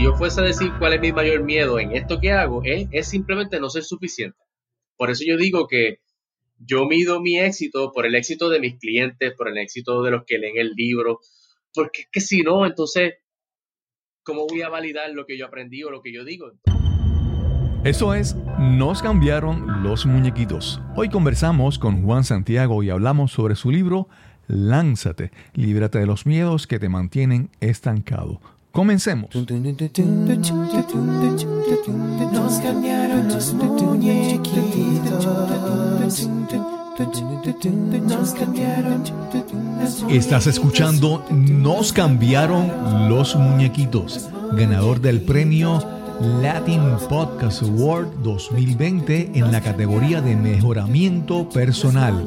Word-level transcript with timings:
si 0.00 0.04
yo 0.04 0.14
fuese 0.14 0.40
a 0.40 0.44
decir 0.44 0.72
cuál 0.78 0.94
es 0.94 1.00
mi 1.02 1.12
mayor 1.12 1.42
miedo 1.42 1.78
en 1.78 1.92
esto 1.94 2.20
que 2.20 2.32
hago, 2.32 2.62
es, 2.64 3.06
simplemente 3.06 3.60
no 3.60 3.68
ser 3.68 3.84
suficiente. 3.84 4.38
Por 4.96 5.10
eso 5.10 5.24
yo 5.26 5.36
digo 5.36 5.66
que 5.68 5.98
yo 6.56 6.86
mido 6.86 7.20
mi 7.20 7.38
éxito 7.38 7.92
por 7.92 8.06
el 8.06 8.14
éxito 8.14 8.48
de 8.48 8.60
mis 8.60 8.78
clientes, 8.78 9.34
por 9.36 9.48
el 9.48 9.58
éxito 9.58 10.02
de 10.02 10.10
los 10.10 10.22
que 10.26 10.38
leen 10.38 10.56
el 10.56 10.70
libro, 10.70 11.20
porque 11.74 12.02
es 12.02 12.08
que 12.10 12.20
si 12.22 12.40
no, 12.40 12.64
entonces, 12.64 13.16
¿cómo 14.22 14.46
voy 14.46 14.62
a 14.62 14.70
validar 14.70 15.10
lo 15.10 15.26
que 15.26 15.36
yo 15.36 15.44
aprendí 15.44 15.84
o 15.84 15.90
lo 15.90 16.00
que 16.00 16.14
yo 16.14 16.24
digo? 16.24 16.50
Eso 17.84 18.14
es, 18.14 18.34
nos 18.58 19.02
cambiaron 19.02 19.82
los 19.82 20.06
muñequitos. 20.06 20.80
Hoy 20.96 21.10
conversamos 21.10 21.78
con 21.78 22.06
Juan 22.06 22.24
Santiago 22.24 22.82
y 22.82 22.88
hablamos 22.88 23.32
sobre 23.32 23.54
su 23.54 23.70
libro 23.70 24.08
Lánzate, 24.46 25.30
líbrate 25.52 25.98
de 25.98 26.06
los 26.06 26.24
miedos 26.24 26.66
que 26.66 26.78
te 26.78 26.88
mantienen 26.88 27.50
estancado. 27.60 28.40
Comencemos. 28.72 29.30
Estás 40.08 40.46
escuchando 40.46 41.24
Nos 41.30 41.92
cambiaron 41.92 43.08
los 43.08 43.34
muñequitos, 43.36 44.28
ganador 44.52 45.00
del 45.00 45.22
premio 45.22 45.82
Latin 46.42 46.82
Podcast 47.08 47.62
Award 47.62 48.08
2020 48.22 49.32
en 49.34 49.50
la 49.50 49.60
categoría 49.62 50.20
de 50.20 50.36
mejoramiento 50.36 51.48
personal. 51.48 52.26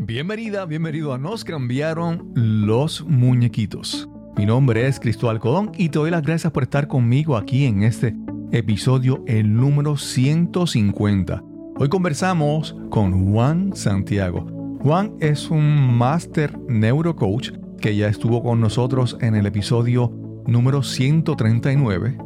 Bienvenida, 0.00 0.64
bienvenido 0.64 1.12
a 1.12 1.18
Nos 1.18 1.42
cambiaron 1.42 2.30
los 2.34 3.04
muñequitos. 3.04 4.08
Mi 4.36 4.46
nombre 4.46 4.86
es 4.86 5.00
Cristóbal 5.00 5.40
Codón 5.40 5.72
y 5.76 5.88
te 5.88 5.98
doy 5.98 6.12
las 6.12 6.22
gracias 6.22 6.52
por 6.52 6.62
estar 6.62 6.86
conmigo 6.86 7.36
aquí 7.36 7.64
en 7.64 7.82
este 7.82 8.14
episodio, 8.52 9.24
el 9.26 9.52
número 9.52 9.96
150. 9.96 11.42
Hoy 11.76 11.88
conversamos 11.88 12.76
con 12.90 13.32
Juan 13.32 13.74
Santiago. 13.74 14.46
Juan 14.82 15.14
es 15.18 15.50
un 15.50 15.98
máster 15.98 16.56
neurocoach 16.68 17.50
que 17.80 17.96
ya 17.96 18.06
estuvo 18.06 18.40
con 18.40 18.60
nosotros 18.60 19.18
en 19.20 19.34
el 19.34 19.46
episodio 19.46 20.12
número 20.46 20.84
139 20.84 22.18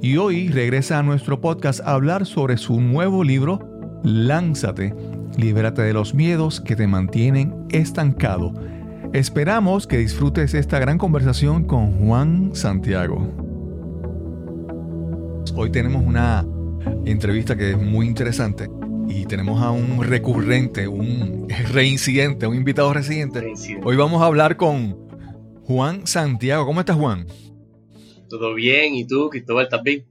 y 0.00 0.16
hoy 0.16 0.48
regresa 0.48 1.00
a 1.00 1.02
nuestro 1.02 1.40
podcast 1.40 1.80
a 1.80 1.94
hablar 1.94 2.24
sobre 2.24 2.56
su 2.56 2.80
nuevo 2.80 3.24
libro 3.24 3.58
Lánzate 4.04 4.94
Libérate 5.36 5.82
de 5.82 5.92
los 5.92 6.14
miedos 6.14 6.62
que 6.62 6.76
te 6.76 6.86
mantienen 6.86 7.66
estancado. 7.68 8.54
Esperamos 9.12 9.86
que 9.86 9.98
disfrutes 9.98 10.54
esta 10.54 10.78
gran 10.78 10.96
conversación 10.96 11.64
con 11.64 11.98
Juan 11.98 12.54
Santiago. 12.54 13.18
Hoy 15.54 15.70
tenemos 15.70 16.02
una 16.02 16.46
entrevista 17.04 17.54
que 17.54 17.72
es 17.72 17.78
muy 17.78 18.06
interesante 18.06 18.70
y 19.08 19.26
tenemos 19.26 19.62
a 19.62 19.70
un 19.70 20.02
recurrente, 20.02 20.88
un 20.88 21.46
reincidente, 21.72 22.46
un 22.46 22.56
invitado 22.56 22.94
residente. 22.94 23.52
Hoy 23.84 23.96
vamos 23.96 24.22
a 24.22 24.26
hablar 24.26 24.56
con 24.56 24.96
Juan 25.64 26.06
Santiago. 26.06 26.64
¿Cómo 26.64 26.80
estás, 26.80 26.96
Juan? 26.96 27.26
Todo 28.30 28.54
bien, 28.54 28.94
¿y 28.94 29.06
tú, 29.06 29.28
Cristóbal, 29.28 29.64
estás 29.64 29.82
bien? 29.82 30.06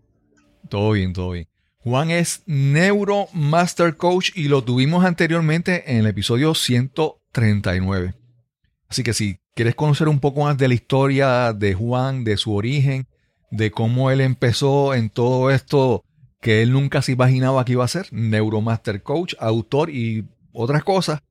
Todo 0.69 0.91
bien, 0.91 1.13
todo 1.13 1.31
bien. 1.31 1.47
Juan 1.85 2.09
es 2.09 2.41
Neuro 2.47 3.27
Master 3.31 3.95
Coach 3.95 4.31
y 4.33 4.47
lo 4.47 4.63
tuvimos 4.63 5.05
anteriormente 5.05 5.91
en 5.91 5.97
el 5.97 6.07
episodio 6.07 6.55
139. 6.55 8.15
Así 8.87 9.03
que 9.03 9.13
si 9.13 9.37
quieres 9.53 9.75
conocer 9.75 10.07
un 10.07 10.19
poco 10.19 10.45
más 10.45 10.57
de 10.57 10.67
la 10.67 10.73
historia 10.73 11.53
de 11.53 11.75
Juan, 11.75 12.23
de 12.23 12.37
su 12.37 12.55
origen, 12.55 13.05
de 13.51 13.69
cómo 13.69 14.09
él 14.09 14.21
empezó 14.21 14.95
en 14.95 15.11
todo 15.11 15.51
esto 15.51 16.03
que 16.41 16.63
él 16.63 16.71
nunca 16.71 17.03
se 17.03 17.11
imaginaba 17.11 17.63
que 17.65 17.73
iba 17.73 17.85
a 17.85 17.87
ser, 17.87 18.07
Neuromaster 18.11 19.03
Coach, 19.03 19.35
autor 19.37 19.91
y 19.91 20.25
otras 20.53 20.83
cosas, 20.83 21.21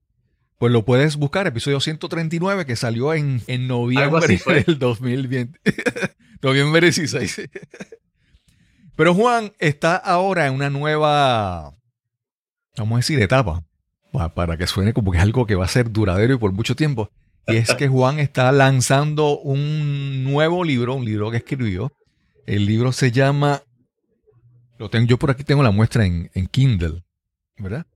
pues 0.61 0.73
lo 0.73 0.85
puedes 0.85 1.17
buscar, 1.17 1.49
episodio 1.49 1.81
139 1.81 2.65
que 2.65 2.77
salió 2.77 3.13
en, 3.13 3.43
en 3.49 3.67
noviembre 3.67 4.41
del 4.65 4.79
2020. 4.79 5.59
noviembre 6.43 6.81
16. 6.83 7.41
Pero 8.97 9.15
Juan 9.15 9.53
está 9.59 9.97
ahora 9.97 10.47
en 10.47 10.55
una 10.55 10.71
nueva, 10.71 11.75
vamos 12.77 12.93
a 12.93 12.97
decir, 12.99 13.21
etapa, 13.21 13.65
para 14.35 14.57
que 14.57 14.67
suene 14.67 14.93
como 14.93 15.11
que 15.11 15.19
es 15.19 15.25
algo 15.25 15.47
que 15.47 15.57
va 15.57 15.65
a 15.65 15.69
ser 15.69 15.91
duradero 15.91 16.35
y 16.35 16.39
por 16.39 16.53
mucho 16.53 16.77
tiempo. 16.77 17.11
Y 17.47 17.57
es 17.57 17.75
que 17.75 17.89
Juan 17.89 18.21
está 18.21 18.53
lanzando 18.53 19.39
un 19.39 20.23
nuevo 20.23 20.63
libro, 20.65 20.95
un 20.95 21.05
libro 21.05 21.31
que 21.31 21.39
escribió. 21.39 21.93
El 22.47 22.67
libro 22.67 22.93
se 22.93 23.11
llama, 23.11 23.63
lo 24.79 24.91
tengo 24.91 25.07
yo 25.07 25.19
por 25.19 25.31
aquí, 25.31 25.45
tengo 25.45 25.63
la 25.63 25.71
muestra 25.71 26.05
en, 26.05 26.29
Kindle, 26.51 27.05
¿verdad? 27.59 27.87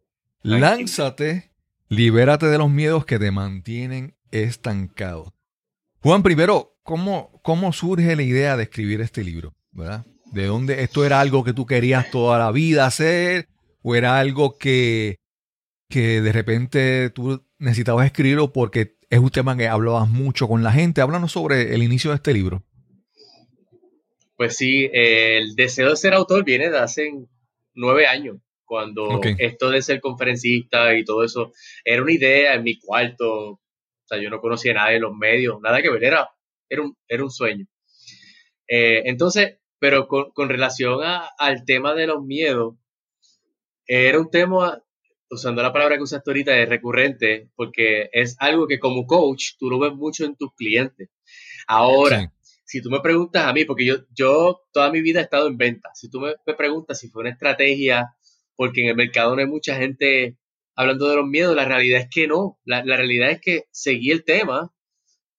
Lánzate, 0.43 1.53
libérate 1.89 2.47
de 2.47 2.59
los 2.59 2.71
miedos 2.71 3.05
que 3.05 3.19
te 3.19 3.31
mantienen 3.31 4.17
estancado. 4.31 5.35
Juan, 6.01 6.23
primero, 6.23 6.77
¿cómo, 6.83 7.41
¿cómo 7.43 7.73
surge 7.73 8.17
la 8.17 8.23
idea 8.23 8.57
de 8.57 8.65
escribir 8.65 9.01
este 9.01 9.23
libro? 9.23 9.55
¿Verdad? 9.71 10.07
¿De 10.33 10.47
dónde 10.47 10.83
esto 10.83 11.05
era 11.05 11.21
algo 11.21 11.43
que 11.43 11.53
tú 11.53 11.67
querías 11.67 12.11
toda 12.11 12.39
la 12.39 12.53
vida 12.53 12.87
hacer? 12.87 13.49
¿O 13.83 13.95
era 13.95 14.19
algo 14.19 14.59
que, 14.59 15.17
que 15.89 16.21
de 16.21 16.33
repente 16.33 17.11
tú 17.11 17.45
necesitabas 17.59 18.07
escribirlo 18.07 18.53
porque 18.53 18.97
es 19.09 19.19
un 19.19 19.31
tema 19.31 19.57
que 19.57 19.69
hablabas 19.69 20.09
mucho 20.09 20.47
con 20.47 20.63
la 20.63 20.73
gente? 20.73 21.01
Háblanos 21.01 21.33
sobre 21.33 21.75
el 21.75 21.83
inicio 21.83 22.11
de 22.11 22.17
este 22.17 22.35
libro. 22.35 22.63
Pues 24.37 24.57
sí, 24.57 24.89
el 24.93 25.57
deseo 25.57 25.91
de 25.91 25.97
ser 25.97 26.15
autor 26.15 26.45
viene 26.45 26.71
de 26.71 26.79
hace 26.79 27.11
nueve 27.75 28.07
años, 28.07 28.37
cuando 28.65 29.21
esto 29.39 29.71
de 29.71 29.83
ser 29.83 30.01
conferencista 30.01 30.95
y 30.95 31.05
todo 31.05 31.25
eso 31.25 31.53
era 31.85 32.03
una 32.03 32.13
idea 32.13 32.55
en 32.55 32.63
mi 32.63 32.79
cuarto. 32.79 33.53
O 33.53 33.61
sea, 34.05 34.23
yo 34.23 34.31
no 34.31 34.41
conocía 34.41 34.73
a 34.73 34.75
nadie 34.75 34.97
en 34.97 35.03
los 35.03 35.17
medios, 35.17 35.61
nada 35.61 35.83
que 35.83 35.91
ver, 35.91 36.05
era, 36.05 36.29
era, 36.69 36.83
un, 36.83 36.97
era 37.09 37.25
un 37.25 37.31
sueño. 37.31 37.67
Eh, 38.69 39.03
entonces, 39.07 39.59
pero 39.79 40.09
con, 40.09 40.31
con 40.33 40.49
relación 40.49 41.03
a, 41.03 41.29
al 41.39 41.65
tema 41.65 41.95
de 41.95 42.07
los 42.07 42.23
miedos, 42.25 42.75
era 43.87 44.19
un 44.19 44.31
tema, 44.31 44.83
usando 45.31 45.63
la 45.63 45.73
palabra 45.73 45.97
que 45.97 46.03
usaste 46.03 46.31
ahorita, 46.31 46.59
es 46.59 46.69
recurrente, 46.69 47.51
porque 47.55 48.09
es 48.13 48.37
algo 48.39 48.67
que 48.67 48.79
como 48.79 49.07
coach 49.07 49.53
tú 49.59 49.71
lo 49.71 49.79
ves 49.79 49.95
mucho 49.95 50.25
en 50.25 50.37
tus 50.37 50.55
clientes. 50.55 51.09
Ahora, 51.67 52.33
si 52.65 52.83
tú 52.83 52.91
me 52.91 53.01
preguntas 53.01 53.45
a 53.45 53.53
mí, 53.53 53.65
porque 53.65 53.87
yo, 53.87 53.97
yo 54.15 54.63
toda 54.73 54.91
mi 54.91 55.01
vida 55.01 55.21
he 55.21 55.23
estado 55.23 55.49
en 55.49 55.57
venta, 55.57 55.91
si 55.95 56.11
tú 56.11 56.21
me, 56.21 56.35
me 56.47 56.55
preguntas 56.55 56.99
si 56.99 57.09
fue 57.09 57.23
una 57.23 57.31
estrategia, 57.31 58.15
porque 58.57 58.83
en 58.83 58.89
el 58.89 58.97
mercado 58.97 59.35
no 59.35 59.41
hay 59.41 59.47
mucha 59.47 59.77
gente 59.77 60.37
hablando 60.75 61.09
de 61.09 61.17
los 61.17 61.27
miedos, 61.27 61.57
la 61.57 61.65
realidad 61.65 62.01
es 62.01 62.09
que 62.11 62.27
no, 62.29 62.59
la, 62.65 62.85
la 62.85 62.97
realidad 62.97 63.31
es 63.31 63.41
que 63.41 63.65
seguí 63.71 64.11
el 64.11 64.25
tema 64.25 64.73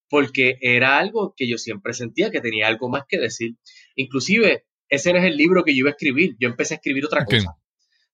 porque 0.10 0.58
era 0.62 0.98
algo 0.98 1.34
que 1.38 1.48
yo 1.48 1.58
siempre 1.58 1.94
sentía 1.94 2.32
que 2.32 2.42
tenía 2.42 2.68
algo 2.68 2.90
más 2.90 3.04
que 3.08 3.20
decir. 3.20 3.56
Inclusive, 3.96 4.66
ese 4.90 5.14
no 5.14 5.20
es 5.20 5.26
el 5.26 5.38
libro 5.38 5.64
que 5.64 5.74
yo 5.74 5.80
iba 5.80 5.90
a 5.90 5.92
escribir, 5.92 6.36
yo 6.40 6.50
empecé 6.50 6.74
a 6.74 6.78
escribir 6.78 7.06
otra 7.06 7.26
cosa. 7.26 7.56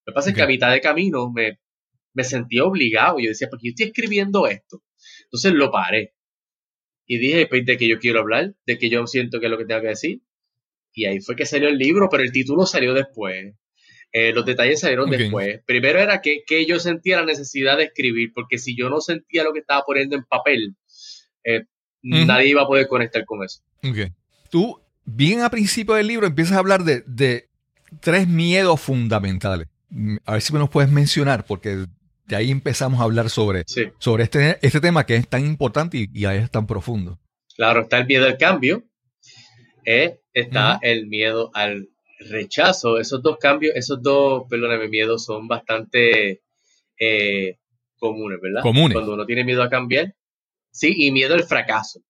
Lo 0.06 0.12
que 0.12 0.16
pasa 0.16 0.30
es 0.30 0.36
que 0.36 0.42
a 0.42 0.48
mitad 0.48 0.72
de 0.72 0.82
camino 0.82 1.32
me, 1.32 1.60
me 2.14 2.24
sentía 2.24 2.66
obligado, 2.66 3.20
yo 3.20 3.30
decía, 3.30 3.48
porque 3.50 3.68
yo 3.68 3.70
estoy 3.72 3.88
escribiendo 3.88 4.48
esto. 4.48 4.84
Entonces 5.24 5.54
lo 5.54 5.72
paré. 5.72 6.14
Y 7.08 7.18
dije, 7.18 7.48
pues, 7.48 7.66
de 7.66 7.78
que 7.78 7.88
yo 7.88 8.00
quiero 8.00 8.20
hablar, 8.20 8.56
de 8.66 8.78
que 8.78 8.90
yo 8.90 9.06
siento 9.08 9.40
que 9.40 9.46
es 9.46 9.52
lo 9.52 9.58
que 9.58 9.66
tengo 9.66 9.82
que 9.82 9.88
decir. 9.88 10.22
Y 10.94 11.06
ahí 11.06 11.20
fue 11.20 11.36
que 11.36 11.46
salió 11.46 11.70
el 11.70 11.78
libro, 11.78 12.08
pero 12.10 12.24
el 12.24 12.32
título 12.32 12.66
salió 12.66 12.94
después. 12.94 13.56
Eh, 14.12 14.32
los 14.34 14.46
detalles 14.46 14.80
salieron 14.80 15.10
después. 15.10 15.62
Primero 15.66 16.00
era 16.00 16.22
que, 16.22 16.44
que, 16.48 16.66
yo 16.66 16.80
sentía 16.80 17.20
la 17.20 17.26
necesidad 17.26 17.78
de 17.78 17.84
escribir, 17.86 18.32
porque 18.34 18.58
si 18.58 18.76
yo 18.78 18.90
no 18.90 19.02
sentía 19.02 19.44
lo 19.44 19.52
que 19.52 19.60
estaba 19.60 19.84
poniendo 19.84 20.16
en 20.16 20.24
papel, 20.24 20.76
eh, 21.44 21.66
nadie 22.06 22.50
iba 22.50 22.64
a 22.64 22.68
poder 22.68 22.88
conectar 22.88 23.26
con 23.26 23.44
eso. 23.44 23.62
Okay. 23.80 24.12
Tú, 24.50 24.80
bien 25.04 25.42
a 25.42 25.50
principio 25.50 25.96
del 25.96 26.08
libro, 26.08 26.28
empiezas 26.28 26.56
a 26.56 26.60
hablar 26.60 26.84
de, 26.84 27.48
tres 28.00 28.28
miedos 28.28 28.80
fundamentales. 28.82 29.68
A 30.26 30.34
ver 30.34 30.42
si 30.42 30.54
me 30.54 30.60
los 30.60 30.70
puedes 30.70 30.92
mencionar, 30.92 31.46
porque 31.46 31.86
de 32.28 32.36
ahí 32.36 32.52
empezamos 32.52 33.00
a 33.00 33.04
hablar 33.04 33.30
sobre, 33.30 33.64
sobre 34.00 34.24
este, 34.24 34.58
este 34.62 34.82
tema 34.82 35.06
que 35.06 35.16
es 35.16 35.28
tan 35.28 35.46
importante 35.46 35.98
y, 35.98 36.10
y 36.14 36.26
es 36.26 36.52
tan 36.52 36.68
profundo. 36.68 37.20
Claro, 37.56 37.82
está 37.82 38.00
el 38.00 38.06
miedo 38.06 38.26
al 38.26 38.38
cambio, 38.38 38.84
eh, 39.86 40.20
está 40.34 40.80
el 40.82 41.08
miedo 41.08 41.52
al 41.54 41.90
rechazo. 42.20 43.00
Esos 43.00 43.22
dos 43.22 43.38
cambios, 43.38 43.76
esos 43.76 44.02
dos, 44.02 44.44
perdóname, 44.50 44.90
miedos 44.90 45.24
son 45.24 45.48
bastante 45.48 46.42
eh, 47.00 47.58
comunes, 47.98 48.40
¿verdad? 48.42 48.62
Comunes. 48.62 48.94
Cuando 48.94 49.14
uno 49.14 49.26
tiene 49.26 49.44
miedo 49.44 49.64
a 49.64 49.70
cambiar, 49.70 50.14
¿sí? 50.76 50.94
Y 50.96 51.12
miedo 51.12 51.34
al 51.36 51.46
fracaso. 51.46 52.02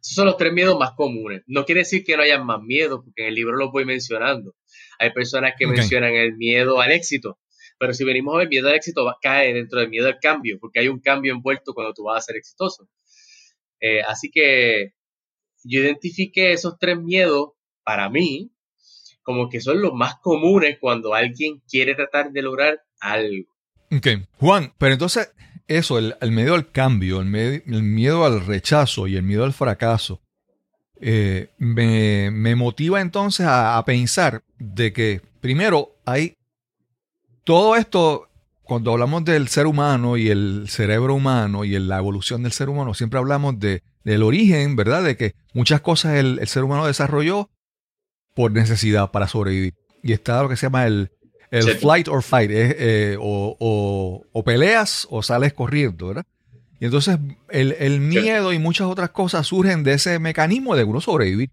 Esos 0.00 0.14
son 0.14 0.26
los 0.26 0.36
tres 0.36 0.52
miedos 0.52 0.78
más 0.78 0.92
comunes. 0.92 1.42
No 1.46 1.64
quiere 1.64 1.80
decir 1.80 2.04
que 2.04 2.16
no 2.16 2.22
haya 2.22 2.38
más 2.38 2.60
miedos, 2.60 3.00
porque 3.02 3.22
en 3.22 3.28
el 3.28 3.34
libro 3.34 3.56
los 3.56 3.72
voy 3.72 3.86
mencionando. 3.86 4.54
Hay 4.98 5.10
personas 5.12 5.54
que 5.58 5.66
mencionan 5.66 6.12
el 6.14 6.36
miedo 6.36 6.80
al 6.80 6.92
éxito, 6.92 7.38
pero 7.78 7.94
si 7.94 8.04
venimos 8.04 8.34
a 8.34 8.38
ver, 8.38 8.48
miedo 8.48 8.68
al 8.68 8.74
éxito 8.74 9.10
cae 9.22 9.54
dentro 9.54 9.80
del 9.80 9.88
miedo 9.88 10.06
al 10.06 10.18
cambio, 10.20 10.58
porque 10.60 10.80
hay 10.80 10.88
un 10.88 11.00
cambio 11.00 11.32
envuelto 11.32 11.72
cuando 11.72 11.94
tú 11.94 12.04
vas 12.04 12.18
a 12.18 12.26
ser 12.26 12.36
exitoso. 12.36 12.88
Eh, 13.80 14.02
así 14.02 14.30
que 14.30 14.92
yo 15.64 15.80
identifiqué 15.80 16.52
esos 16.52 16.78
tres 16.78 16.98
miedos 16.98 17.52
para 17.82 18.10
mí 18.10 18.50
como 19.22 19.48
que 19.48 19.62
son 19.62 19.80
los 19.80 19.94
más 19.94 20.16
comunes 20.20 20.76
cuando 20.78 21.14
alguien 21.14 21.62
quiere 21.66 21.94
tratar 21.94 22.30
de 22.30 22.42
lograr 22.42 22.82
algo. 23.00 23.50
Ok, 23.90 24.06
Juan, 24.38 24.74
pero 24.78 24.92
entonces 24.92 25.32
eso, 25.66 25.98
el, 25.98 26.32
miedo 26.32 26.54
al 26.54 26.70
cambio, 26.70 27.20
el, 27.20 27.26
miedo 27.26 28.24
al 28.24 28.44
rechazo 28.44 29.06
y 29.06 29.16
el 29.16 29.22
miedo 29.22 29.44
al 29.44 29.52
fracaso, 29.52 30.20
eh, 31.00 31.50
me, 31.58 32.54
motiva 32.54 33.00
entonces 33.00 33.46
a, 33.48 33.82
pensar 33.84 34.42
de 34.58 34.92
que 34.92 35.22
primero 35.40 35.96
hay 36.04 36.36
todo 37.44 37.76
esto, 37.76 38.28
cuando 38.62 38.92
hablamos 38.92 39.24
del 39.24 39.48
ser 39.48 39.66
humano 39.66 40.16
y 40.16 40.28
el 40.28 40.66
cerebro 40.68 41.14
humano 41.14 41.64
y 41.64 41.78
la 41.78 41.98
evolución 41.98 42.42
del 42.42 42.52
ser 42.52 42.68
humano, 42.68 42.94
siempre 42.94 43.18
hablamos 43.18 43.58
de, 43.58 43.82
del 44.04 44.22
origen, 44.22 44.76
¿verdad? 44.76 45.02
De 45.02 45.16
que 45.16 45.34
muchas 45.52 45.80
cosas 45.80 46.14
el, 46.14 46.46
ser 46.46 46.64
humano 46.64 46.86
desarrolló 46.86 47.50
por 48.34 48.52
necesidad 48.52 49.10
para 49.10 49.28
sobrevivir. 49.28 49.74
Y 50.02 50.12
está 50.12 50.42
lo 50.42 50.48
que 50.48 50.56
se 50.56 50.66
llama 50.66 50.86
el, 50.86 51.10
flight 51.62 52.08
or 52.08 52.22
fight, 52.22 52.50
eh, 52.52 53.16
o, 53.20 54.42
peleas 54.44 55.06
o 55.10 55.22
sales 55.22 55.52
corriendo, 55.52 56.08
¿verdad? 56.08 56.26
Y 56.80 56.86
entonces 56.86 57.18
el, 57.50 58.00
miedo 58.00 58.52
y 58.52 58.58
muchas 58.58 58.88
otras 58.88 59.10
cosas 59.10 59.46
surgen 59.46 59.84
de 59.84 59.94
ese 59.94 60.18
mecanismo 60.18 60.76
de 60.76 60.84
uno 60.84 61.00
sobrevivir. 61.00 61.50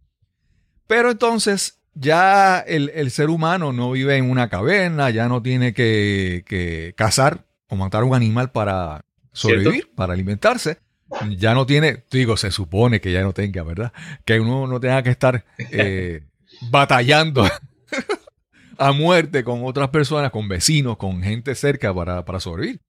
Pero 0.87 1.11
entonces 1.11 1.79
ya 1.93 2.59
el, 2.59 3.11
ser 3.11 3.29
humano 3.29 3.71
no 3.71 3.91
vive 3.91 4.17
en 4.17 4.29
una 4.29 4.49
caverna, 4.49 5.09
ya 5.09 5.27
no 5.27 5.41
tiene 5.41 5.73
que, 5.73 6.93
cazar 6.97 7.45
o 7.67 7.75
matar 7.75 8.03
un 8.03 8.15
animal 8.15 8.51
para 8.51 9.05
sobrevivir, 9.31 9.89
para 9.95 10.13
alimentarse. 10.13 10.79
Ya 11.37 11.53
no 11.53 11.65
tiene, 11.65 12.03
digo, 12.09 12.37
se 12.37 12.51
supone 12.51 13.01
que 13.01 13.11
ya 13.11 13.21
no 13.21 13.33
tenga, 13.33 13.63
¿verdad? 13.63 13.91
Que 14.25 14.39
uno 14.39 14.65
no 14.65 14.79
tenga 14.79 15.03
que 15.03 15.09
estar 15.09 15.45
eh, 15.57 16.23
batallando 16.71 17.45
a 18.81 18.93
muerte 18.93 19.43
con 19.43 19.63
otras 19.63 19.89
personas, 19.89 20.31
con 20.31 20.47
vecinos, 20.49 20.97
con 20.97 21.21
gente 21.21 21.53
cerca 21.53 21.93
para, 21.93 22.39
sobrevivir. 22.39 22.81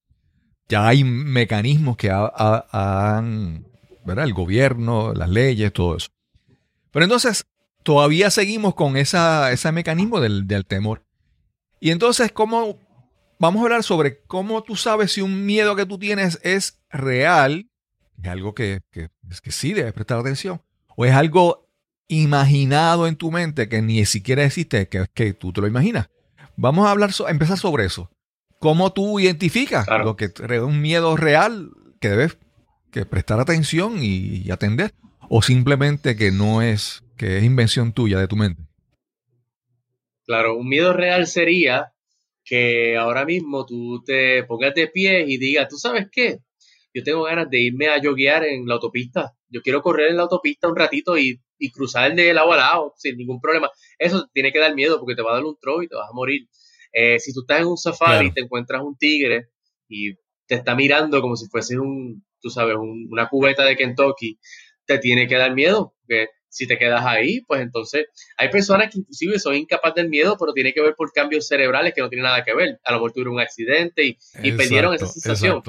Ya 0.67 0.89
hay 0.89 1.05
mecanismos 1.05 1.99
que 1.99 2.11
han, 2.11 3.67
¿verdad? 4.07 4.25
El 4.25 4.33
gobierno, 4.33 5.13
las 5.13 5.29
leyes, 5.29 5.71
todo 5.71 5.99
eso. 5.99 6.09
Pero 6.93 7.05
entonces, 7.05 7.45
todavía 7.83 8.31
seguimos 8.31 8.75
con 8.75 8.97
esa, 8.97 9.53
ese 9.53 9.71
mecanismo 9.71 10.21
del, 10.21 10.65
temor. 10.67 11.05
Y 11.79 11.91
entonces, 11.91 12.33
¿cómo 12.33 12.79
vamos 13.39 13.61
a 13.61 13.65
hablar 13.65 13.83
sobre 13.83 14.23
cómo 14.23 14.63
tú 14.63 14.77
sabes 14.77 15.13
si 15.13 15.21
un 15.21 15.45
miedo 15.45 15.77
que 15.77 15.85
tú 15.85 15.99
tienes 15.99 16.41
es 16.43 16.81
real, 16.89 17.69
es 18.23 18.31
algo 18.31 18.55
que, 18.55 18.81
que, 18.93 19.11
que 19.43 19.53
sí 19.53 19.75
debes 19.75 19.93
prestar 19.93 20.21
atención, 20.21 20.63
o 20.97 21.05
es 21.05 21.13
algo 21.13 21.69
imaginado 22.09 23.07
en 23.07 23.17
tu 23.17 23.31
mente 23.31 23.69
que 23.69 23.83
ni 23.83 24.05
siquiera 24.05 24.45
existe, 24.45 24.89
que, 24.89 25.07
que 25.15 25.33
tú 25.33 25.53
te 25.53 25.61
lo 25.61 25.67
imaginas. 25.67 26.11
Vamos 26.57 26.87
a 26.87 26.91
hablar, 26.91 27.11
empezar 27.29 27.59
sobre 27.59 27.85
eso. 27.85 28.11
¿Cómo 28.59 28.93
tú 28.93 29.19
identificas 29.19 29.87
lo 30.05 30.17
que 30.17 30.27
es 30.27 30.61
un 30.61 30.81
miedo 30.81 31.17
real 31.17 31.71
que 32.01 32.11
debes 32.11 32.39
que 32.91 33.07
prestar 33.07 33.41
atención 33.41 33.97
y 34.01 34.51
atender? 34.51 34.95
¿O 35.29 35.43
simplemente 35.43 36.15
que 36.15 36.31
no 36.31 36.63
es 36.63 37.03
que 37.23 37.39
es 37.39 37.45
invención 37.45 37.93
tuya, 37.93 38.19
de 38.19 38.27
tu 38.27 38.35
mente. 38.35 38.63
Claro, 40.25 40.57
un 40.57 40.69
miedo 40.69 40.93
real 40.93 41.29
sería 41.29 41.93
que 42.45 42.97
ahora 42.97 43.25
mismo 43.25 43.65
tú 43.65 44.03
te 44.05 44.43
pongas 44.43 44.75
de 44.75 44.89
pie 44.89 45.25
y 45.29 45.39
digas, 45.39 45.69
¿tú 45.69 45.77
sabes 45.77 46.09
qué? 46.11 46.41
Yo 46.95 47.03
tengo 47.03 47.23
ganas 47.23 47.49
de 47.49 47.61
irme 47.61 47.89
a 47.89 48.01
yoguear 48.01 48.45
en 48.45 48.67
la 48.67 48.75
autopista. 48.75 49.35
Yo 49.49 49.63
quiero 49.63 49.83
correr 49.83 50.11
en 50.11 50.17
la 50.17 50.25
autopista 50.25 50.69
un 50.69 50.77
ratito 50.77 51.17
y, 51.17 51.41
cruzar 51.73 52.13
de 52.15 52.35
lado 52.35 52.53
a 52.53 52.57
lado 52.57 52.95
sin 52.97 53.17
ningún 53.17 53.41
problema. 53.41 53.71
Eso 53.97 54.29
tiene 54.33 54.53
que 54.53 54.59
dar 54.59 54.75
miedo 54.75 54.99
porque 54.99 55.15
te 55.15 55.23
va 55.23 55.31
a 55.31 55.35
dar 55.35 55.45
un 55.45 55.57
tro 55.61 55.81
y 55.83 55.89
te 55.89 55.95
vas 55.95 56.09
a 56.11 56.13
morir. 56.13 56.49
Eh, 56.93 57.21
si 57.21 57.33
tú 57.33 57.43
estás 57.43 57.61
en 57.61 57.69
un 57.69 57.77
safari 57.77 58.27
y 58.27 58.33
te 58.33 58.41
encuentras 58.41 58.83
un 58.83 58.97
tigre 58.97 59.51
y 59.89 60.15
te 60.47 60.57
está 60.57 60.75
mirando 60.75 61.21
como 61.23 61.37
si 61.37 61.47
fuese 61.47 61.79
un, 61.79 62.25
tú 62.41 62.51
sabes, 62.51 62.75
una 62.77 63.29
cubeta 63.29 63.65
de 63.65 63.77
Kentucky, 63.77 64.41
te 64.85 64.99
tiene 64.99 65.29
que 65.29 65.37
dar 65.37 65.55
miedo. 65.55 65.95
Porque 66.01 66.31
si 66.49 66.67
te 66.67 66.77
quedas 66.77 67.05
ahí, 67.07 67.41
pues 67.43 67.63
entonces 67.63 68.07
hay 68.37 68.51
personas 68.51 68.93
que 68.93 68.99
inclusive 68.99 69.39
son 69.39 69.55
incapaces 69.55 69.95
del 69.95 70.09
miedo, 70.09 70.37
pero 70.39 70.53
tiene 70.53 70.73
que 70.75 70.83
ver 70.83 70.95
por 70.97 71.13
cambios 71.13 71.47
cerebrales 71.47 71.95
que 71.95 72.03
no 72.03 72.09
tienen 72.09 72.25
nada 72.25 72.45
que 72.45 72.55
ver. 72.55 72.81
A 72.85 72.91
lo 72.91 72.99
mejor 72.99 73.13
tuvieron 73.13 73.35
un 73.35 73.41
accidente 73.41 74.05
y, 74.05 74.53
perdieron 74.53 74.95
esa 74.95 75.07
sensación. 75.07 75.63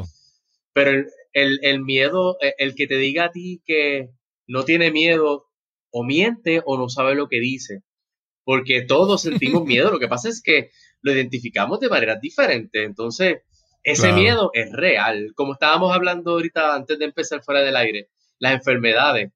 Pero 0.74 1.06
el, 1.34 1.82
miedo, 1.82 2.38
e, 2.42 2.56
el, 2.58 2.76
que 2.76 2.88
te 2.88 2.98
diga 2.98 3.26
a 3.26 3.32
ti 3.32 3.62
que 3.66 4.10
no 4.48 4.66
tiene 4.66 4.92
miedo, 4.92 5.48
o 5.92 6.04
miente 6.04 6.62
o 6.66 6.78
no 6.78 6.90
sabe 6.90 7.16
lo 7.16 7.30
que 7.30 7.40
dice. 7.40 7.84
Porque 8.44 8.82
todos 8.82 9.22
sentimos 9.22 9.64
miedo. 9.66 9.92
Lo 9.92 10.00
que 10.00 10.08
pasa 10.08 10.30
es 10.30 10.42
que 10.42 10.72
lo 11.02 11.14
identificamos 11.14 11.80
de 11.80 11.90
maneras 11.90 12.20
diferentes. 12.20 12.84
Entonces, 12.84 13.38
ese 13.84 14.12
miedo 14.14 14.50
es 14.54 14.72
real. 14.72 15.34
Como 15.36 15.54
estábamos 15.54 15.94
hablando 15.94 16.32
ahorita 16.32 16.76
antes 16.76 16.98
de 16.98 17.06
empezar 17.06 17.44
fuera 17.44 17.62
del 17.62 17.76
aire, 17.76 18.10
las 18.40 18.54
enfermedades 18.54 19.32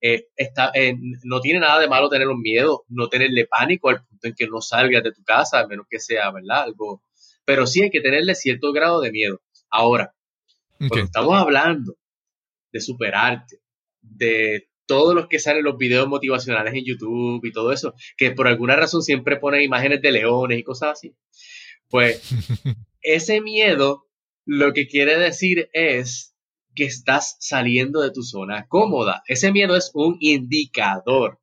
eh, 0.00 0.28
está, 0.36 0.70
eh, 0.74 0.94
no 1.24 1.40
tiene 1.40 1.60
nada 1.60 1.80
de 1.80 1.88
malo 1.88 2.08
tener 2.08 2.28
un 2.28 2.40
miedo, 2.40 2.84
no 2.88 3.08
tenerle 3.08 3.46
pánico 3.46 3.88
al 3.88 4.04
punto 4.04 4.28
en 4.28 4.34
que 4.34 4.46
no 4.46 4.60
salgas 4.60 5.02
de 5.02 5.12
tu 5.12 5.24
casa, 5.24 5.60
a 5.60 5.66
menos 5.66 5.86
que 5.90 5.98
sea, 5.98 6.30
¿verdad? 6.30 6.64
Algo. 6.64 7.02
Pero 7.44 7.66
sí 7.66 7.82
hay 7.82 7.90
que 7.90 8.00
tenerle 8.00 8.34
cierto 8.34 8.72
grado 8.72 9.00
de 9.00 9.10
miedo. 9.10 9.40
Ahora, 9.70 10.14
cuando 10.78 11.04
estamos 11.04 11.34
hablando 11.34 11.96
de 12.72 12.80
superarte, 12.80 13.60
de 14.00 14.68
todos 14.86 15.14
los 15.14 15.26
que 15.26 15.38
salen 15.38 15.64
los 15.64 15.76
videos 15.76 16.08
motivacionales 16.08 16.74
en 16.74 16.84
YouTube 16.84 17.44
y 17.44 17.52
todo 17.52 17.72
eso, 17.72 17.94
que 18.16 18.30
por 18.30 18.46
alguna 18.46 18.76
razón 18.76 19.02
siempre 19.02 19.36
ponen 19.36 19.62
imágenes 19.62 20.00
de 20.00 20.12
leones 20.12 20.58
y 20.58 20.62
cosas 20.62 20.92
así, 20.92 21.14
pues 21.88 22.22
ese 23.02 23.40
miedo 23.40 24.06
lo 24.44 24.72
que 24.72 24.86
quiere 24.86 25.18
decir 25.18 25.68
es 25.72 26.36
que 26.74 26.84
estás 26.84 27.36
saliendo 27.40 28.00
de 28.00 28.12
tu 28.12 28.22
zona 28.22 28.66
cómoda. 28.68 29.22
Ese 29.26 29.50
miedo 29.50 29.76
es 29.76 29.90
un 29.94 30.18
indicador, 30.20 31.40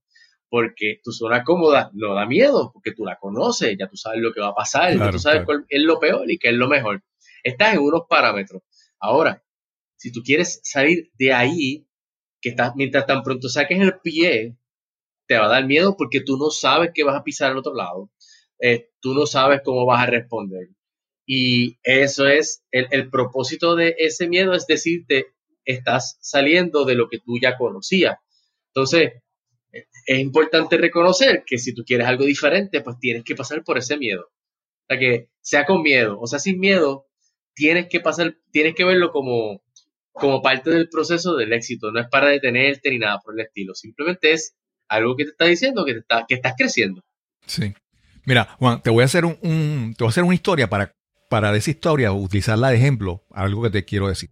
porque 0.47 1.01
tu 1.03 1.11
zona 1.11 1.43
cómoda 1.43 1.89
no 1.93 2.13
da 2.13 2.25
miedo, 2.25 2.71
porque 2.71 2.93
tú 2.93 3.03
la 3.03 3.17
conoces, 3.17 3.75
ya 3.77 3.89
tú 3.89 3.97
sabes 3.97 4.21
lo 4.21 4.31
que 4.31 4.39
va 4.39 4.49
a 4.49 4.55
pasar, 4.55 4.95
ya 4.97 5.09
tú 5.09 5.19
sabes 5.19 5.43
cuál 5.43 5.65
es 5.67 5.81
lo 5.81 5.99
peor 5.99 6.29
y 6.31 6.37
qué 6.37 6.49
es 6.49 6.55
lo 6.55 6.67
mejor. 6.67 7.03
Estás 7.43 7.73
en 7.73 7.79
unos 7.79 8.03
parámetros. 8.07 8.61
Ahora, 9.03 9.43
si 9.97 10.13
tú 10.13 10.21
quieres 10.23 10.61
salir 10.63 11.11
de 11.19 11.33
ahí, 11.33 11.85
que 12.41 12.49
estás, 12.49 12.71
mientras 12.75 13.05
tan 13.05 13.21
pronto 13.21 13.49
saques 13.49 13.79
el 13.81 13.99
pie, 14.01 14.57
te 15.27 15.37
va 15.37 15.45
a 15.45 15.49
dar 15.49 15.65
miedo 15.65 15.97
porque 15.97 16.21
tú 16.21 16.37
no 16.37 16.49
sabes 16.51 16.91
que 16.93 17.03
vas 17.03 17.17
a 17.17 17.23
pisar 17.23 17.51
al 17.51 17.57
otro 17.57 17.73
lado. 17.73 18.09
Eh, 18.59 18.91
tú 19.01 19.13
no 19.13 19.25
sabes 19.25 19.59
cómo 19.63 19.85
vas 19.85 20.03
a 20.03 20.09
responder. 20.09 20.69
Y 21.25 21.79
eso 21.83 22.27
es 22.27 22.63
el, 22.71 23.09
propósito 23.09 23.75
de 23.75 23.95
ese 23.97 24.29
miedo, 24.29 24.53
es 24.53 24.67
decirte, 24.67 25.27
estás 25.65 26.17
saliendo 26.21 26.85
de 26.85 26.95
lo 26.95 27.09
que 27.09 27.19
tú 27.19 27.37
ya 27.41 27.57
conocías. 27.57 28.17
Entonces, 28.67 29.21
es 29.71 30.19
importante 30.19 30.77
reconocer 30.77 31.43
que 31.45 31.57
si 31.57 31.73
tú 31.73 31.83
quieres 31.85 32.07
algo 32.07 32.23
diferente, 32.23 32.79
pues 32.81 32.97
tienes 32.99 33.25
que 33.25 33.35
pasar 33.35 33.63
por 33.65 33.77
ese 33.77 33.97
miedo. 33.97 34.23
O 34.23 34.85
sea, 34.87 34.99
que 34.99 35.29
sea 35.41 35.65
con 35.65 35.81
miedo 35.81 36.19
o 36.21 36.27
sea 36.27 36.39
sin 36.39 36.59
miedo, 36.59 37.07
tienes 37.53 37.87
que 37.89 37.99
pasar, 37.99 38.35
tienes 38.51 38.75
que 38.75 38.85
verlo 38.85 39.11
como, 39.11 39.61
como 40.11 40.41
parte 40.41 40.69
del 40.69 40.89
proceso 40.89 41.35
del 41.35 41.53
éxito. 41.53 41.91
No 41.91 41.99
es 41.99 42.07
para 42.07 42.27
detenerte 42.27 42.89
ni 42.89 42.99
nada 42.99 43.19
por 43.19 43.33
el 43.33 43.45
estilo. 43.45 43.75
Simplemente 43.75 44.31
es 44.31 44.55
algo 44.87 45.15
que 45.15 45.25
te 45.25 45.31
está 45.31 45.45
diciendo 45.45 45.85
que, 45.85 45.93
te 45.93 45.99
está, 45.99 46.25
que 46.27 46.35
estás 46.35 46.53
creciendo. 46.57 47.01
Sí. 47.45 47.73
Mira, 48.25 48.55
Juan, 48.59 48.81
te 48.81 48.89
voy 48.89 49.01
a 49.01 49.05
hacer 49.05 49.25
un, 49.25 49.93
te 49.97 50.03
voy 50.03 50.07
a 50.07 50.09
hacer 50.09 50.23
una 50.23 50.35
historia 50.35 50.69
para 50.69 50.93
para 51.33 51.55
esa 51.55 51.71
historia, 51.71 52.11
utilizarla 52.11 52.69
de 52.69 52.75
ejemplo, 52.75 53.23
algo 53.31 53.63
que 53.63 53.71
te 53.71 53.85
quiero 53.85 54.07
decir. 54.07 54.29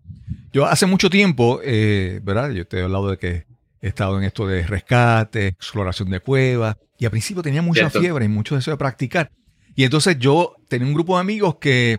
Yo 0.53 0.67
hace 0.67 0.85
mucho 0.85 1.09
tiempo, 1.09 1.59
eh, 1.63 2.19
¿verdad? 2.21 2.51
Yo 2.51 2.67
te 2.67 2.77
he 2.77 2.83
hablado 2.83 3.09
de 3.09 3.17
que 3.17 3.47
he 3.81 3.87
estado 3.87 4.19
en 4.19 4.23
esto 4.23 4.45
de 4.45 4.61
rescate, 4.67 5.47
exploración 5.47 6.11
de 6.11 6.19
cuevas, 6.19 6.77
y 6.99 7.05
al 7.05 7.09
principio 7.09 7.41
tenía 7.41 7.63
mucha 7.63 7.89
fiebre 7.89 8.25
y 8.25 8.27
mucho 8.27 8.53
deseo 8.53 8.75
de 8.75 8.77
practicar. 8.77 9.31
Y 9.75 9.83
entonces 9.83 10.19
yo 10.19 10.55
tenía 10.69 10.87
un 10.87 10.93
grupo 10.93 11.15
de 11.15 11.21
amigos 11.21 11.55
que 11.59 11.97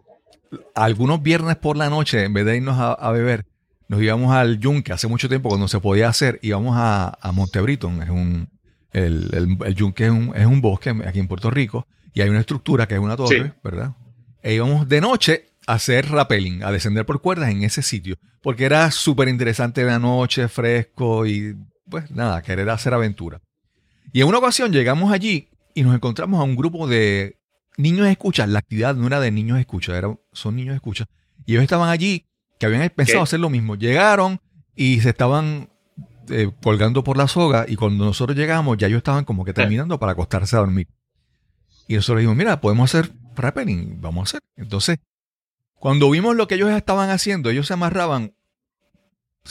algunos 0.75 1.23
viernes 1.23 1.57
por 1.57 1.77
la 1.77 1.91
noche, 1.91 2.25
en 2.25 2.33
vez 2.33 2.45
de 2.45 2.57
irnos 2.57 2.77
a, 2.79 3.11
beber, 3.13 3.47
nos 3.89 4.01
íbamos 4.03 4.35
al 4.35 4.59
yunque, 4.59 4.93
hace 4.93 5.09
mucho 5.09 5.29
tiempo 5.29 5.49
cuando 5.49 5.69
se 5.69 5.81
podía 5.81 6.09
hacer, 6.09 6.39
íbamos 6.43 6.75
a, 6.77 7.19
a 7.21 7.33
Montebriton, 7.33 8.03
es 8.03 8.11
un, 8.11 8.49
el, 8.93 9.59
el, 9.65 9.75
yunque 9.75 10.07
es 10.07 10.11
un, 10.11 10.33
es 10.35 10.47
un, 10.47 10.61
bosque 10.61 10.91
aquí 11.07 11.19
en 11.19 11.29
Puerto 11.29 11.51
Rico, 11.51 11.87
y 12.15 12.21
hay 12.21 12.29
una 12.29 12.41
estructura 12.41 12.87
que 12.87 12.95
es 12.95 13.01
una 13.01 13.17
torre, 13.17 13.55
¿verdad? 13.63 13.95
e 14.43 14.55
íbamos 14.55 14.89
de 14.89 15.01
noche 15.01 15.47
a 15.67 15.75
hacer 15.75 16.11
rappelling, 16.11 16.65
a 16.65 16.73
descender 16.73 17.07
por 17.07 17.21
cuerdas 17.21 17.51
en 17.51 17.63
ese 17.63 17.83
sitio, 17.83 18.17
porque 18.43 18.65
era 18.65 18.91
súper 18.91 19.29
interesante 19.29 19.85
la 19.85 19.99
noche, 19.99 20.49
fresco 20.49 21.27
y 21.27 21.57
pues 21.89 22.11
nada, 22.11 22.43
querer 22.43 22.69
hacer 22.71 22.93
aventura. 22.95 23.41
Y 24.13 24.21
en 24.21 24.29
una 24.29 24.39
ocasión 24.39 24.73
llegamos 24.73 25.13
allí 25.13 25.49
y 25.75 25.83
nos 25.83 25.95
encontramos 25.95 26.41
a 26.41 26.45
un 26.45 26.57
grupo 26.57 26.87
de 26.87 27.39
niños 27.77 28.07
escuchas. 28.09 28.49
La 28.49 28.59
actividad 28.59 28.95
no 28.95 29.07
era 29.07 29.21
de 29.21 29.31
niños 29.31 29.59
escuchas, 29.59 29.97
era, 29.97 30.17
son 30.33 30.57
niños 30.57 30.75
escuchas. 30.75 31.09
Y 31.45 31.53
ellos 31.53 31.63
estaban 31.63 31.89
allí 31.89 32.27
que 32.59 32.67
habían 32.67 32.89
pensado 32.91 33.23
hacer 33.23 33.41
lo 33.41 33.51
mismo. 33.51 33.75
Llegaron 33.75 34.41
y 34.75 35.01
se 35.01 35.11
estaban 35.11 35.71
eh, 36.29 36.51
colgando 36.63 37.03
por 37.03 37.17
la 37.17 37.27
soga 37.29 37.67
y 37.69 37.77
cuando 37.77 38.05
nosotros 38.05 38.39
llegamos 38.39 38.79
ya 38.79 38.87
ellos 38.87 38.99
estaban 38.99 39.25
como 39.25 39.45
que 39.45 39.53
terminando 39.53 39.99
para 39.99 40.13
acostarse 40.13 40.57
a 40.57 40.61
dormir. 40.61 40.89
Y 41.89 41.97
nosotros 41.97 42.21
dijimos, 42.21 42.37
mira, 42.37 42.61
podemos 42.61 42.95
hacer 42.95 43.13
rappelling, 43.35 44.01
vamos 44.01 44.21
a 44.21 44.25
hacer. 44.31 44.41
Entonces, 44.57 44.99
cuando 45.75 46.09
vimos 46.11 46.37
lo 46.37 46.47
que 46.47 46.55
ellos 46.55 46.71
estaban 46.71 47.11
haciendo, 47.11 47.51
ellos 47.51 47.67
se 47.67 47.73
amarraban, 47.73 48.35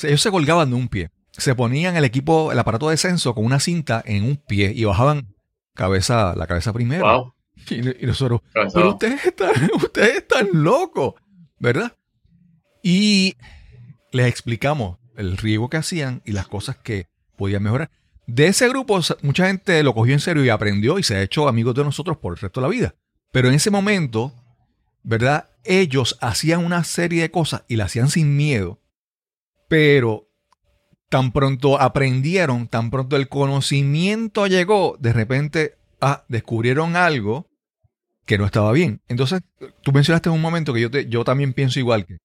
ellos 0.01 0.21
se 0.21 0.31
colgaban 0.31 0.69
de 0.69 0.75
un 0.77 0.87
pie, 0.87 1.11
se 1.31 1.55
ponían 1.55 1.97
el 1.97 2.05
equipo, 2.05 2.53
el 2.53 2.59
aparato 2.59 2.87
de 2.87 2.93
descenso 2.93 3.35
con 3.35 3.43
una 3.43 3.59
cinta 3.59 4.01
en 4.05 4.23
un 4.23 4.37
pie 4.37 4.71
y 4.73 4.85
bajaban 4.85 5.35
cabeza, 5.73 6.33
la 6.35 6.47
cabeza 6.47 6.71
primero. 6.71 7.35
Y, 7.69 8.05
nosotros, 8.05 8.41
pero 8.73 8.89
ustedes 8.89 9.25
están, 9.25 9.51
ustedes 9.75 10.17
están 10.17 10.47
locos, 10.51 11.15
¿verdad? 11.59 11.95
Y 12.83 13.35
les 14.11 14.27
explicamos 14.27 14.97
el 15.15 15.37
riesgo 15.37 15.69
que 15.69 15.77
hacían 15.77 16.21
y 16.25 16.31
las 16.31 16.47
cosas 16.47 16.77
que 16.77 17.07
podían 17.37 17.63
mejorar. 17.63 17.89
De 18.27 18.47
ese 18.47 18.69
grupo, 18.69 18.99
mucha 19.21 19.47
gente 19.47 19.83
lo 19.83 19.93
cogió 19.93 20.13
en 20.13 20.19
serio 20.19 20.43
y 20.43 20.49
aprendió 20.49 20.99
y 20.99 21.03
se 21.03 21.15
ha 21.15 21.21
hecho 21.21 21.47
amigos 21.47 21.75
de 21.75 21.83
nosotros 21.83 22.17
por 22.17 22.33
el 22.33 22.39
resto 22.39 22.61
de 22.61 22.67
la 22.67 22.71
vida. 22.71 22.95
Pero 23.31 23.49
en 23.49 23.55
ese 23.55 23.71
momento, 23.71 24.33
¿verdad? 25.03 25.49
Ellos 25.63 26.17
hacían 26.21 26.65
una 26.65 26.83
serie 26.83 27.21
de 27.21 27.31
cosas 27.31 27.63
y 27.67 27.75
la 27.75 27.85
hacían 27.85 28.09
sin 28.09 28.35
miedo. 28.35 28.79
Pero 29.67 30.29
tan 31.09 31.33
pronto 31.33 31.79
aprendieron, 31.79 32.67
tan 32.67 32.89
pronto 32.89 33.17
el 33.17 33.27
conocimiento 33.27 34.47
llegó, 34.47 34.95
de 34.99 35.11
repente 35.11 35.75
ah, 35.99 36.23
descubrieron 36.29 36.95
algo 36.95 37.50
que 38.25 38.37
no 38.37 38.45
estaba 38.45 38.71
bien. 38.71 39.01
Entonces, 39.07 39.41
tú 39.83 39.91
mencionaste 39.91 40.29
en 40.29 40.35
un 40.35 40.41
momento 40.41 40.73
que 40.73 40.81
yo, 40.81 40.89
yo 40.89 41.23
también 41.23 41.53
pienso 41.53 41.79
igual 41.79 42.05
que 42.05 42.17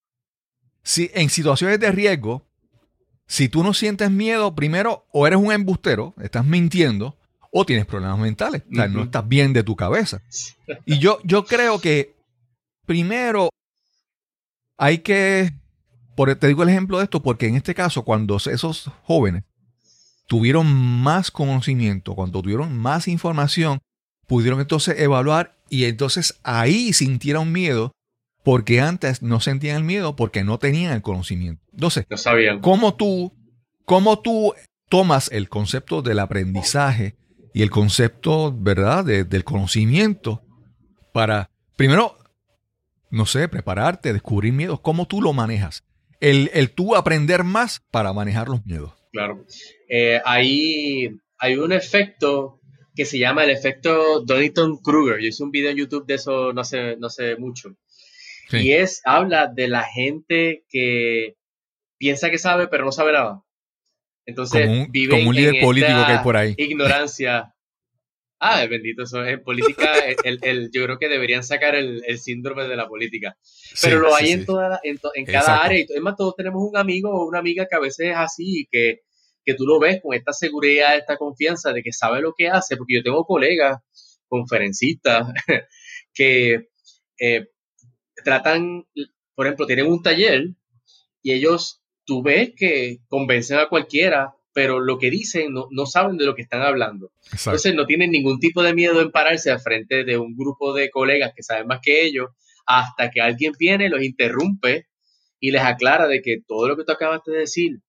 si 0.87 1.11
en 1.13 1.29
situaciones 1.29 1.81
de 1.81 1.91
riesgo, 1.91 2.45
si 3.25 3.49
tú 3.49 3.61
no 3.61 3.73
sientes 3.73 4.09
miedo, 4.09 4.55
primero 4.55 5.05
o 5.11 5.27
eres 5.27 5.37
un 5.37 5.51
embustero, 5.51 6.13
estás 6.21 6.45
mintiendo, 6.45 7.17
o 7.51 7.65
tienes 7.65 7.85
problemas 7.85 8.17
mentales, 8.19 8.63
o 8.71 8.73
sea, 8.73 8.87
no 8.87 9.03
estás 9.03 9.27
bien 9.27 9.51
de 9.51 9.63
tu 9.63 9.75
cabeza. 9.75 10.21
Y 10.85 10.99
yo, 10.99 11.19
yo 11.25 11.43
creo 11.45 11.81
que 11.81 12.15
primero 12.85 13.49
hay 14.77 14.99
que, 14.99 15.51
por, 16.15 16.33
te 16.35 16.47
digo 16.47 16.63
el 16.63 16.69
ejemplo 16.69 16.99
de 16.99 17.03
esto, 17.03 17.21
porque 17.21 17.47
en 17.47 17.55
este 17.55 17.75
caso, 17.75 18.05
cuando 18.05 18.37
esos 18.37 18.89
jóvenes 19.03 19.43
tuvieron 20.25 20.67
más 20.67 21.31
conocimiento, 21.31 22.15
cuando 22.15 22.41
tuvieron 22.41 22.77
más 22.77 23.09
información, 23.09 23.79
pudieron 24.25 24.61
entonces 24.61 25.01
evaluar 25.01 25.56
y 25.69 25.85
entonces 25.85 26.39
ahí 26.43 26.93
sintieron 26.93 27.51
miedo 27.51 27.91
porque 28.43 28.79
antes 28.79 29.21
no 29.21 29.39
sentían 29.39 29.77
el 29.77 29.83
miedo 29.83 30.15
porque 30.15 30.43
no 30.43 30.57
tenían 30.57 30.93
el 30.93 31.01
conocimiento. 31.01 31.63
Entonces, 31.73 32.05
no 32.09 32.17
sabían. 32.17 32.61
¿cómo 32.61 32.95
tú, 32.95 33.33
cómo 33.85 34.19
tú 34.19 34.53
tomas 34.89 35.29
el 35.31 35.49
concepto 35.49 36.01
del 36.01 36.19
aprendizaje 36.19 37.15
y 37.53 37.61
el 37.61 37.69
concepto, 37.69 38.55
¿verdad?, 38.55 39.03
del 39.03 39.43
conocimiento 39.43 40.43
para, 41.11 41.49
primero, 41.75 42.17
no 43.09 43.25
sé, 43.25 43.47
prepararte, 43.47 44.13
descubrir 44.13 44.53
miedos, 44.53 44.79
¿cómo 44.79 45.07
tú 45.07 45.21
lo 45.21 45.33
manejas? 45.33 45.83
El, 46.19 46.49
el 46.53 46.71
tú 46.71 46.95
aprender 46.95 47.43
más 47.43 47.81
para 47.91 48.13
manejar 48.13 48.47
los 48.47 48.65
miedos. 48.65 48.93
Claro. 49.11 49.43
Eh, 49.89 50.21
ahí 50.25 51.19
hay 51.37 51.55
un 51.55 51.71
efecto 51.71 52.59
que 52.97 53.05
se 53.05 53.19
llama 53.19 53.43
el 53.43 53.51
efecto 53.51 54.21
Donington 54.21 54.79
Kruger. 54.79 55.19
Yo 55.21 55.27
hice 55.27 55.43
un 55.43 55.51
video 55.51 55.69
en 55.69 55.77
YouTube 55.77 56.07
de 56.07 56.15
eso 56.15 56.51
no 56.51 56.63
sé, 56.63 56.97
no 56.97 57.09
sé 57.09 57.37
mucho. 57.37 57.77
Y 58.51 58.71
es, 58.71 59.01
habla 59.05 59.47
de 59.47 59.67
la 59.67 59.83
gente 59.83 60.63
que 60.67 61.35
piensa 61.99 62.31
que 62.31 62.39
sabe, 62.39 62.67
pero 62.67 62.85
no 62.85 62.91
sabe 62.91 63.13
nada. 63.13 63.43
Entonces, 64.25 64.65
como 64.65 64.81
un, 64.81 64.91
vive 64.91 65.11
como 65.11 65.29
un 65.29 65.35
líder 65.35 65.61
político 65.61 66.05
que 66.05 66.11
hay 66.11 66.23
por 66.23 66.37
ahí. 66.37 66.55
Ignorancia. 66.57 67.53
Ah, 68.39 68.63
bendito, 68.67 69.01
eso 69.01 69.25
en 69.25 69.41
política, 69.41 69.93
el, 70.23 70.37
el, 70.43 70.69
yo 70.71 70.83
creo 70.83 70.99
que 70.99 71.09
deberían 71.09 71.43
sacar 71.43 71.73
el, 71.73 72.03
el 72.05 72.19
síndrome 72.19 72.67
de 72.67 72.75
la 72.75 72.87
política. 72.87 73.35
Pero 73.81 73.97
lo 73.97 74.13
hay 74.13 74.29
en, 74.29 74.45
toda, 74.45 74.79
en, 74.83 74.99
en 75.15 75.25
cada 75.25 75.63
área. 75.63 75.79
Es 75.79 76.01
más, 76.01 76.15
todos 76.15 76.35
tenemos 76.35 76.61
un 76.61 76.77
amigo 76.77 77.09
o 77.09 77.27
una 77.27 77.39
amiga 77.39 77.65
que 77.67 77.75
a 77.75 77.79
veces 77.79 78.11
es 78.11 78.15
así, 78.15 78.67
que, 78.71 78.99
que 79.47 79.55
tú 79.55 79.65
lo 79.65 79.79
ves 79.79 80.01
con 80.03 80.13
esta 80.13 80.33
seguridad, 80.33 80.97
esta 80.97 81.15
confianza 81.15 81.71
de 81.71 81.81
que 81.81 81.93
sabe 81.93 82.19
lo 82.19 82.33
que 82.37 82.49
hace, 82.49 82.75
porque 82.75 82.95
yo 82.95 83.01
tengo 83.01 83.23
colegas, 83.23 83.77
conferencistas, 84.27 85.29
que 86.13 86.67
eh, 87.17 87.47
tratan, 88.25 88.85
por 89.35 89.45
ejemplo, 89.45 89.65
tienen 89.65 89.87
un 89.87 90.03
taller 90.03 90.49
y 91.21 91.31
ellos, 91.31 91.81
tú 92.05 92.21
ves 92.21 92.51
que 92.57 92.97
convencen 93.07 93.59
a 93.59 93.69
cualquiera, 93.69 94.35
pero 94.51 94.81
lo 94.81 94.97
que 94.97 95.09
dicen 95.09 95.53
no, 95.53 95.85
saben 95.85 96.17
de 96.17 96.25
lo 96.25 96.35
que 96.35 96.41
están 96.41 96.63
hablando. 96.63 97.13
Entonces 97.31 97.73
no 97.73 97.85
tienen 97.85 98.11
ningún 98.11 98.41
tipo 98.41 98.61
de 98.61 98.73
miedo 98.73 98.99
en 98.99 99.11
pararse 99.11 99.49
al 99.49 99.61
frente 99.61 100.03
de 100.03 100.17
un 100.17 100.35
grupo 100.35 100.73
de 100.73 100.89
colegas 100.89 101.31
que 101.33 101.43
saben 101.43 101.67
más 101.67 101.79
que 101.81 102.05
ellos, 102.05 102.31
hasta 102.65 103.09
que 103.11 103.21
alguien 103.21 103.53
viene, 103.57 103.87
los 103.87 104.03
interrumpe 104.03 104.87
y 105.39 105.51
les 105.51 105.61
aclara 105.61 106.05
de 106.05 106.21
que 106.21 106.39
todo 106.45 106.67
lo 106.67 106.75
que 106.75 106.83
tú 106.83 106.91
acabas 106.91 107.21
de 107.25 107.37
decir 107.37 107.79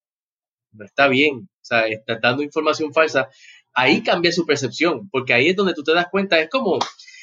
está 0.84 1.08
bien, 1.08 1.48
o 1.50 1.64
sea, 1.64 1.86
estás 1.86 2.20
dando 2.20 2.42
información 2.42 2.92
falsa. 2.92 3.28
Ahí 3.74 4.02
cambia 4.02 4.32
su 4.32 4.46
percepción, 4.46 5.08
porque 5.10 5.34
ahí 5.34 5.48
es 5.48 5.56
donde 5.56 5.74
tú 5.74 5.82
te 5.84 5.94
das 5.94 6.06
cuenta, 6.10 6.40
es 6.40 6.48
como, 6.48 6.78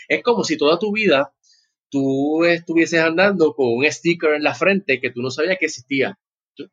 es 0.08 0.24
como 0.24 0.44
si 0.44 0.58
toda 0.58 0.80
tu 0.80 0.92
vida 0.94 1.34
tú 1.90 2.44
estuvieses 2.46 3.00
andando 3.00 3.54
con 3.54 3.68
un 3.68 3.86
sticker 3.90 4.34
en 4.34 4.44
la 4.44 4.54
frente 4.54 5.00
que 5.00 5.12
tú 5.12 5.22
no 5.22 5.32
sabías 5.32 5.58
que 5.60 5.66
existía. 5.66 6.18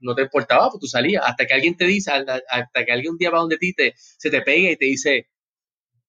No 0.00 0.14
te 0.14 0.22
importaba, 0.22 0.68
pues 0.70 0.80
tú 0.80 0.86
salías. 0.86 1.22
Hasta 1.26 1.46
que 1.46 1.54
alguien 1.54 1.76
te 1.76 1.86
dice, 1.86 2.10
hasta 2.12 2.84
que 2.84 2.92
alguien 2.92 3.12
un 3.12 3.18
día 3.18 3.30
va 3.30 3.38
donde 3.38 3.56
ti 3.56 3.72
te, 3.72 3.94
se 3.96 4.30
te 4.30 4.42
pega 4.42 4.70
y 4.70 4.76
te 4.76 4.86
dice, 4.86 5.28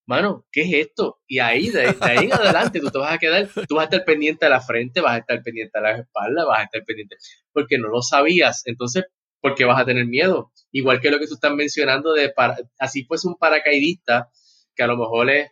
mano, 0.05 0.45
¿qué 0.51 0.61
es 0.61 0.87
esto? 0.87 1.21
Y 1.27 1.39
ahí, 1.39 1.69
de, 1.69 1.95
ahí 2.01 2.25
en 2.25 2.33
adelante, 2.33 2.79
tú 2.79 2.89
te 2.89 2.97
vas 2.97 3.13
a 3.13 3.17
quedar, 3.17 3.47
tú 3.67 3.75
vas 3.75 3.83
a 3.83 3.85
estar 3.85 4.05
pendiente 4.05 4.45
de 4.45 4.49
la 4.49 4.61
frente, 4.61 5.01
vas 5.01 5.15
a 5.15 5.17
estar 5.19 5.41
pendiente 5.43 5.77
de 5.77 5.81
la 5.83 5.97
espalda, 5.97 6.45
vas 6.45 6.59
a 6.59 6.63
estar 6.63 6.83
pendiente, 6.83 7.15
porque 7.51 7.77
no 7.77 7.89
lo 7.89 8.01
sabías. 8.01 8.63
Entonces, 8.65 9.05
¿por 9.43 9.55
qué 9.55 9.65
vas 9.65 9.81
a 9.81 9.85
tener 9.85 10.05
miedo? 10.05 10.53
Igual 10.71 11.01
que 11.01 11.12
lo 11.12 11.19
que 11.19 11.27
tú 11.27 11.33
estás 11.33 11.53
mencionando 11.53 12.13
de, 12.13 12.29
para, 12.29 12.55
así 12.79 13.03
fuese 13.03 13.27
un 13.27 13.35
paracaidista, 13.35 14.29
que 14.73 14.83
a 14.83 14.88
lo 14.88 14.95
mejor 14.95 15.29
es 15.29 15.51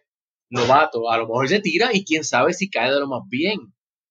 novato, 0.50 1.12
a 1.12 1.18
lo 1.18 1.28
mejor 1.28 1.50
se 1.50 1.60
tira 1.60 1.90
y 1.92 2.06
quién 2.06 2.24
sabe 2.24 2.54
si 2.54 2.70
cae 2.70 2.90
de 2.90 3.02
lo 3.02 3.08
más 3.08 3.24
bien. 3.28 3.60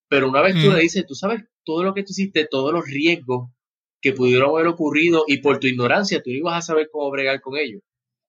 Pero 0.09 0.29
una 0.29 0.43
vez 0.43 0.53
tú 0.53 0.71
mm. 0.71 0.75
le 0.75 0.83
dices, 0.83 1.07
tú 1.07 1.15
sabes 1.15 1.45
todo 1.65 1.83
lo 1.83 1.95
que 1.95 2.03
tú 2.03 2.09
hiciste, 2.11 2.47
todos 2.47 2.75
los 2.75 2.85
riesgos 2.85 3.51
que 4.03 4.13
pudieron 4.13 4.51
haber 4.51 4.67
ocurrido 4.67 5.25
y 5.27 5.39
por 5.39 5.59
tu 5.59 5.67
ignorancia 5.67 6.23
tú 6.23 6.29
no 6.29 6.37
ibas 6.37 6.59
a 6.59 6.63
saber 6.63 6.91
cómo 6.93 7.11
bregar 7.11 7.41
con 7.41 7.57
ellos. 7.57 7.81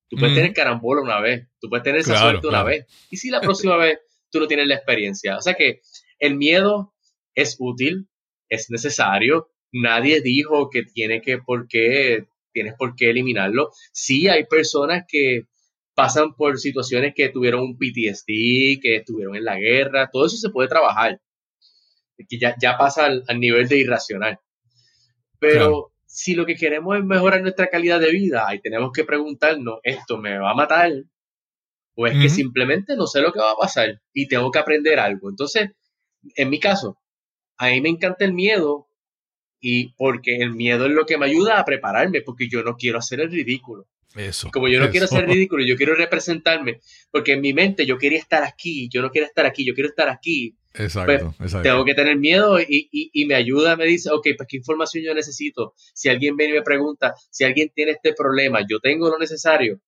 Tú 0.07 0.15
puedes 0.15 0.31
mm. 0.31 0.35
tener 0.35 0.53
carambola 0.53 1.01
una 1.01 1.19
vez, 1.19 1.49
tú 1.59 1.67
puedes 1.67 1.83
tener 1.83 1.99
esa 1.99 2.17
suerte 2.17 2.47
una 2.47 2.63
vez. 2.63 2.85
Y 3.09 3.17
si 3.17 3.29
la 3.29 3.41
próxima 3.41 3.75
vez 3.75 3.99
tú 4.29 4.39
no 4.39 4.47
tienes 4.47 4.67
la 4.67 4.75
experiencia. 4.75 5.35
O 5.35 5.41
sea 5.41 5.55
que 5.55 5.81
el 6.17 6.37
miedo 6.37 6.93
es 7.35 7.57
útil, 7.59 8.07
es 8.47 8.69
necesario. 8.69 9.51
Nadie 9.71 10.21
dijo 10.21 10.69
que 10.69 10.83
tiene 10.83 11.21
que 11.21 11.37
por 11.37 11.67
qué 11.67 12.27
tienes 12.51 12.75
por 12.75 12.95
qué 12.95 13.09
eliminarlo. 13.09 13.71
Sí 13.91 14.27
hay 14.27 14.45
personas 14.45 15.05
que 15.07 15.47
pasan 15.93 16.33
por 16.35 16.59
situaciones 16.59 17.13
que 17.15 17.29
tuvieron 17.29 17.61
un 17.61 17.77
PTSD, 17.77 18.81
que 18.81 18.97
estuvieron 18.97 19.35
en 19.35 19.45
la 19.45 19.57
guerra, 19.57 20.09
todo 20.11 20.25
eso 20.25 20.37
se 20.37 20.49
puede 20.49 20.69
trabajar, 20.69 21.19
que 22.17 22.37
ya, 22.37 22.55
ya 22.61 22.77
pasa 22.77 23.05
al, 23.05 23.39
nivel 23.39 23.67
de 23.67 23.77
irracional. 23.77 24.39
Pero 25.39 25.91
si 26.05 26.35
lo 26.35 26.45
que 26.45 26.55
queremos 26.55 26.97
es 26.97 27.03
mejorar 27.03 27.41
nuestra 27.41 27.67
calidad 27.67 27.99
de 27.99 28.11
vida, 28.11 28.47
ahí 28.47 28.59
tenemos 28.61 28.91
que 28.93 29.03
preguntarnos, 29.03 29.79
¿esto 29.83 30.17
me 30.17 30.37
va 30.37 30.51
a 30.51 30.55
matar? 30.55 30.91
¿O 31.95 32.07
es 32.07 32.17
que 32.17 32.29
simplemente 32.29 32.95
no 32.95 33.05
sé 33.05 33.21
lo 33.21 33.33
que 33.33 33.39
va 33.39 33.51
a 33.51 33.57
pasar 33.57 34.01
y 34.13 34.27
tengo 34.27 34.49
que 34.49 34.59
aprender 34.59 34.97
algo? 34.97 35.29
Entonces, 35.29 35.71
en 36.35 36.49
mi 36.49 36.59
caso, 36.59 36.97
a 37.57 37.69
mí 37.69 37.81
me 37.81 37.89
encanta 37.89 38.23
el 38.23 38.33
miedo 38.33 38.87
y 39.61 39.93
porque 39.93 40.37
el 40.37 40.53
miedo 40.53 40.87
es 40.87 40.91
lo 40.91 41.05
que 41.05 41.17
me 41.17 41.27
ayuda 41.27 41.59
a 41.59 41.65
prepararme, 41.65 42.21
porque 42.21 42.49
yo 42.49 42.63
no 42.63 42.75
quiero 42.75 42.97
hacer 42.97 43.21
el 43.21 43.31
ridículo. 43.31 43.87
Eso. 44.15 44.49
Como 44.51 44.67
yo 44.67 44.79
no 44.79 44.89
quiero 44.89 45.07
ser 45.07 45.25
ridículo, 45.27 45.63
yo 45.63 45.77
quiero 45.77 45.95
representarme, 45.95 46.81
porque 47.11 47.33
en 47.33 47.41
mi 47.41 47.53
mente 47.53 47.85
yo 47.85 47.97
quería 47.97 48.19
estar 48.19 48.43
aquí, 48.43 48.89
yo 48.89 49.01
no 49.01 49.11
quiero 49.11 49.27
estar 49.27 49.45
aquí, 49.45 49.65
yo 49.65 49.73
quiero 49.73 49.89
estar 49.89 50.09
aquí. 50.09 50.57
Exacto, 50.73 51.35
pues, 51.37 51.55
Tengo 51.61 51.83
que 51.83 51.93
tener 51.93 52.17
miedo 52.17 52.59
y, 52.59 52.89
y, 52.91 53.25
me 53.25 53.35
ayuda, 53.35 53.75
me 53.75 53.85
dice, 53.85 54.09
ok, 54.09 54.27
pues 54.37 54.47
qué 54.49 54.57
información 54.57 55.03
yo 55.03 55.13
necesito. 55.13 55.73
Si 55.93 56.07
alguien 56.07 56.37
viene 56.37 56.53
y 56.53 56.57
me 56.57 56.63
pregunta, 56.63 57.13
si 57.29 57.43
alguien 57.43 57.71
tiene 57.75 57.91
este 57.91 58.13
problema, 58.13 58.61
yo 58.67 58.79
tengo 58.79 59.09
lo 59.09 59.19
necesario. 59.19 59.81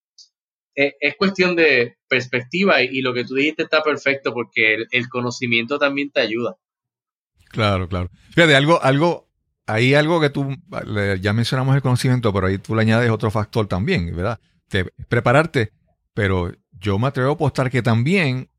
Es, 0.76 0.94
es 1.00 1.16
cuestión 1.16 1.56
de 1.56 1.96
perspectiva 2.08 2.82
y, 2.82 3.02
lo 3.02 3.14
que 3.14 3.24
tú 3.24 3.36
dijiste 3.36 3.64
está 3.64 3.82
perfecto 3.82 4.34
porque 4.34 4.74
el, 4.74 4.88
el 4.92 5.08
conocimiento 5.08 5.80
también 5.80 6.12
te 6.12 6.20
ayuda. 6.20 6.58
Claro, 7.50 7.88
claro. 7.88 8.10
Fíjate, 8.34 8.56
algo, 8.56 8.82
algo, 8.84 9.30
hay 9.66 9.94
algo 9.94 10.20
que 10.20 10.30
tú, 10.30 10.56
ya 11.22 11.34
mencionamos 11.34 11.76
el 11.76 11.82
conocimiento, 11.82 12.34
pero 12.34 12.48
ahí 12.48 12.58
tú 12.58 12.76
le 12.76 12.82
añades 12.82 13.10
otro 13.10 13.32
factor 13.32 13.68
también, 13.68 14.16
¿verdad? 14.16 14.40
prepararte, 15.08 15.72
pero 16.14 16.52
yo 16.72 16.98
me 16.98 17.08
atrevo 17.08 17.32
a 17.32 17.34
apostar 17.34 17.70
que 17.70 17.84
también 17.84 18.50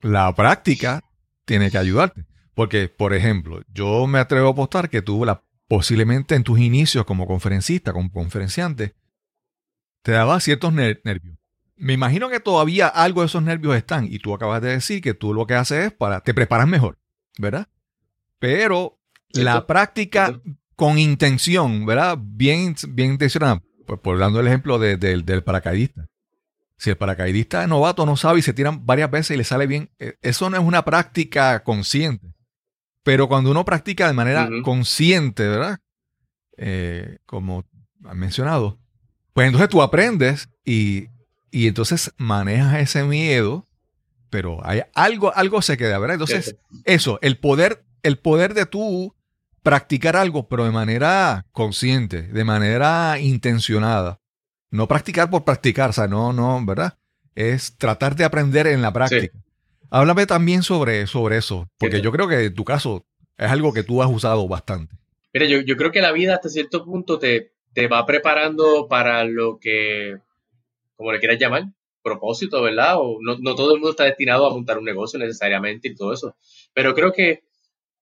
la 0.00 0.34
práctica 0.34 1.02
tiene 1.44 1.70
que 1.70 1.78
ayudarte. 1.78 2.26
Porque, 2.54 2.88
por 2.88 3.14
ejemplo, 3.14 3.62
yo 3.68 4.06
me 4.06 4.18
atrevo 4.18 4.48
a 4.48 4.52
apostar 4.52 4.88
que 4.88 5.02
tú 5.02 5.24
la, 5.24 5.42
posiblemente 5.66 6.34
en 6.34 6.44
tus 6.44 6.58
inicios 6.58 7.04
como 7.04 7.26
conferencista, 7.26 7.92
como 7.92 8.12
conferenciante, 8.12 8.94
te 10.02 10.12
daba 10.12 10.38
ciertos 10.38 10.72
nervios. 10.72 11.36
Me 11.76 11.94
imagino 11.94 12.28
que 12.28 12.38
todavía 12.38 12.86
algo 12.86 13.22
de 13.22 13.26
esos 13.26 13.42
nervios 13.42 13.74
están 13.74 14.06
y 14.06 14.18
tú 14.20 14.34
acabas 14.34 14.62
de 14.62 14.68
decir 14.68 15.02
que 15.02 15.14
tú 15.14 15.34
lo 15.34 15.46
que 15.46 15.54
haces 15.54 15.86
es 15.86 15.92
para, 15.92 16.20
te 16.20 16.32
preparas 16.32 16.68
mejor, 16.68 16.98
¿verdad? 17.38 17.68
Pero 18.38 19.00
la 19.34 19.66
práctica 19.66 20.40
con 20.76 20.98
intención, 20.98 21.86
¿verdad? 21.86 22.18
Bien, 22.20 22.74
bien 22.88 23.12
intencionada, 23.12 23.62
por, 23.86 24.00
por 24.00 24.18
dando 24.18 24.40
el 24.40 24.46
ejemplo 24.46 24.78
del 24.78 25.44
paracaidista. 25.44 26.06
Si 26.76 26.90
el 26.90 26.96
paracaidista 26.96 27.66
novato 27.66 28.04
no 28.04 28.16
sabe 28.16 28.40
y 28.40 28.42
se 28.42 28.52
tiran 28.52 28.84
varias 28.84 29.10
veces 29.10 29.34
y 29.34 29.38
le 29.38 29.44
sale 29.44 29.66
bien, 29.66 29.90
eh, 29.98 30.16
eso 30.22 30.50
no 30.50 30.56
es 30.56 30.62
una 30.62 30.84
práctica 30.84 31.62
consciente. 31.62 32.34
Pero 33.02 33.28
cuando 33.28 33.50
uno 33.50 33.64
practica 33.64 34.06
de 34.06 34.14
manera 34.14 34.48
consciente, 34.62 35.46
¿verdad? 35.46 35.78
Eh, 36.56 37.18
como 37.26 37.64
han 38.04 38.18
mencionado, 38.18 38.78
pues 39.34 39.46
entonces 39.46 39.68
tú 39.68 39.82
aprendes 39.82 40.48
y, 40.64 41.08
entonces 41.52 42.12
manejas 42.16 42.80
ese 42.80 43.04
miedo, 43.04 43.68
pero 44.30 44.64
hay 44.66 44.82
algo, 44.94 45.34
algo 45.34 45.62
se 45.62 45.76
queda, 45.76 45.98
¿verdad? 45.98 46.14
Entonces, 46.14 46.56
eso, 46.84 47.18
el 47.22 47.38
poder, 47.38 47.84
el 48.02 48.18
poder 48.18 48.54
de 48.54 48.66
tú 48.66 49.14
practicar 49.64 50.14
algo, 50.14 50.46
pero 50.46 50.64
de 50.64 50.70
manera 50.70 51.46
consciente, 51.50 52.22
de 52.22 52.44
manera 52.44 53.18
intencionada. 53.18 54.20
No 54.70 54.86
practicar 54.86 55.30
por 55.30 55.44
practicar, 55.44 55.90
o 55.90 55.92
sea, 55.92 56.06
no, 56.06 56.32
no, 56.32 56.64
¿verdad? 56.64 56.98
Es 57.34 57.76
tratar 57.78 58.14
de 58.14 58.24
aprender 58.24 58.66
en 58.66 58.82
la 58.82 58.92
práctica. 58.92 59.36
Háblame 59.90 60.26
también 60.26 60.62
sobre, 60.62 61.06
sobre 61.06 61.38
eso, 61.38 61.68
porque 61.78 62.02
yo 62.02 62.12
creo 62.12 62.28
que 62.28 62.44
en 62.44 62.54
tu 62.54 62.64
caso 62.64 63.06
es 63.38 63.50
algo 63.50 63.72
que 63.72 63.82
tú 63.82 64.02
has 64.02 64.10
usado 64.10 64.46
bastante. 64.46 64.94
Mira, 65.32 65.46
yo, 65.46 65.60
yo 65.62 65.76
creo 65.76 65.90
que 65.90 66.02
la 66.02 66.12
vida 66.12 66.34
hasta 66.34 66.48
cierto 66.48 66.84
punto 66.84 67.18
te, 67.18 67.52
te 67.72 67.88
va 67.88 68.04
preparando 68.04 68.86
para 68.86 69.24
lo 69.24 69.58
que, 69.58 70.18
como 70.94 71.10
le 71.10 71.20
quieras 71.20 71.38
llamar, 71.38 71.64
propósito, 72.02 72.60
¿verdad? 72.60 72.96
O 72.98 73.18
no, 73.22 73.38
no, 73.38 73.54
todo 73.54 73.72
el 73.72 73.80
mundo 73.80 73.92
está 73.92 74.04
destinado 74.04 74.46
a 74.46 74.50
montar 74.52 74.76
un 74.76 74.84
negocio 74.84 75.18
necesariamente 75.18 75.88
y 75.88 75.94
todo 75.94 76.12
eso. 76.12 76.36
Pero 76.74 76.94
creo 76.94 77.12
que 77.12 77.44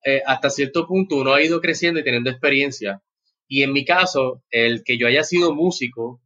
eh, 0.05 0.23
hasta 0.27 0.51
cierto 0.51 0.87
punto 0.87 1.17
uno 1.17 1.35
ha 1.35 1.43
ido 1.43 1.61
creciendo 1.61 2.01
y 2.01 2.05
teniendo 2.05 2.31
experiencia. 2.31 3.03
Y 3.49 3.63
en 3.63 3.73
mi 3.73 3.85
caso, 3.85 4.43
el 4.51 4.83
que 4.83 4.99
yo 4.99 5.07
haya 5.07 5.25
sido 5.25 5.55
músico 5.55 6.23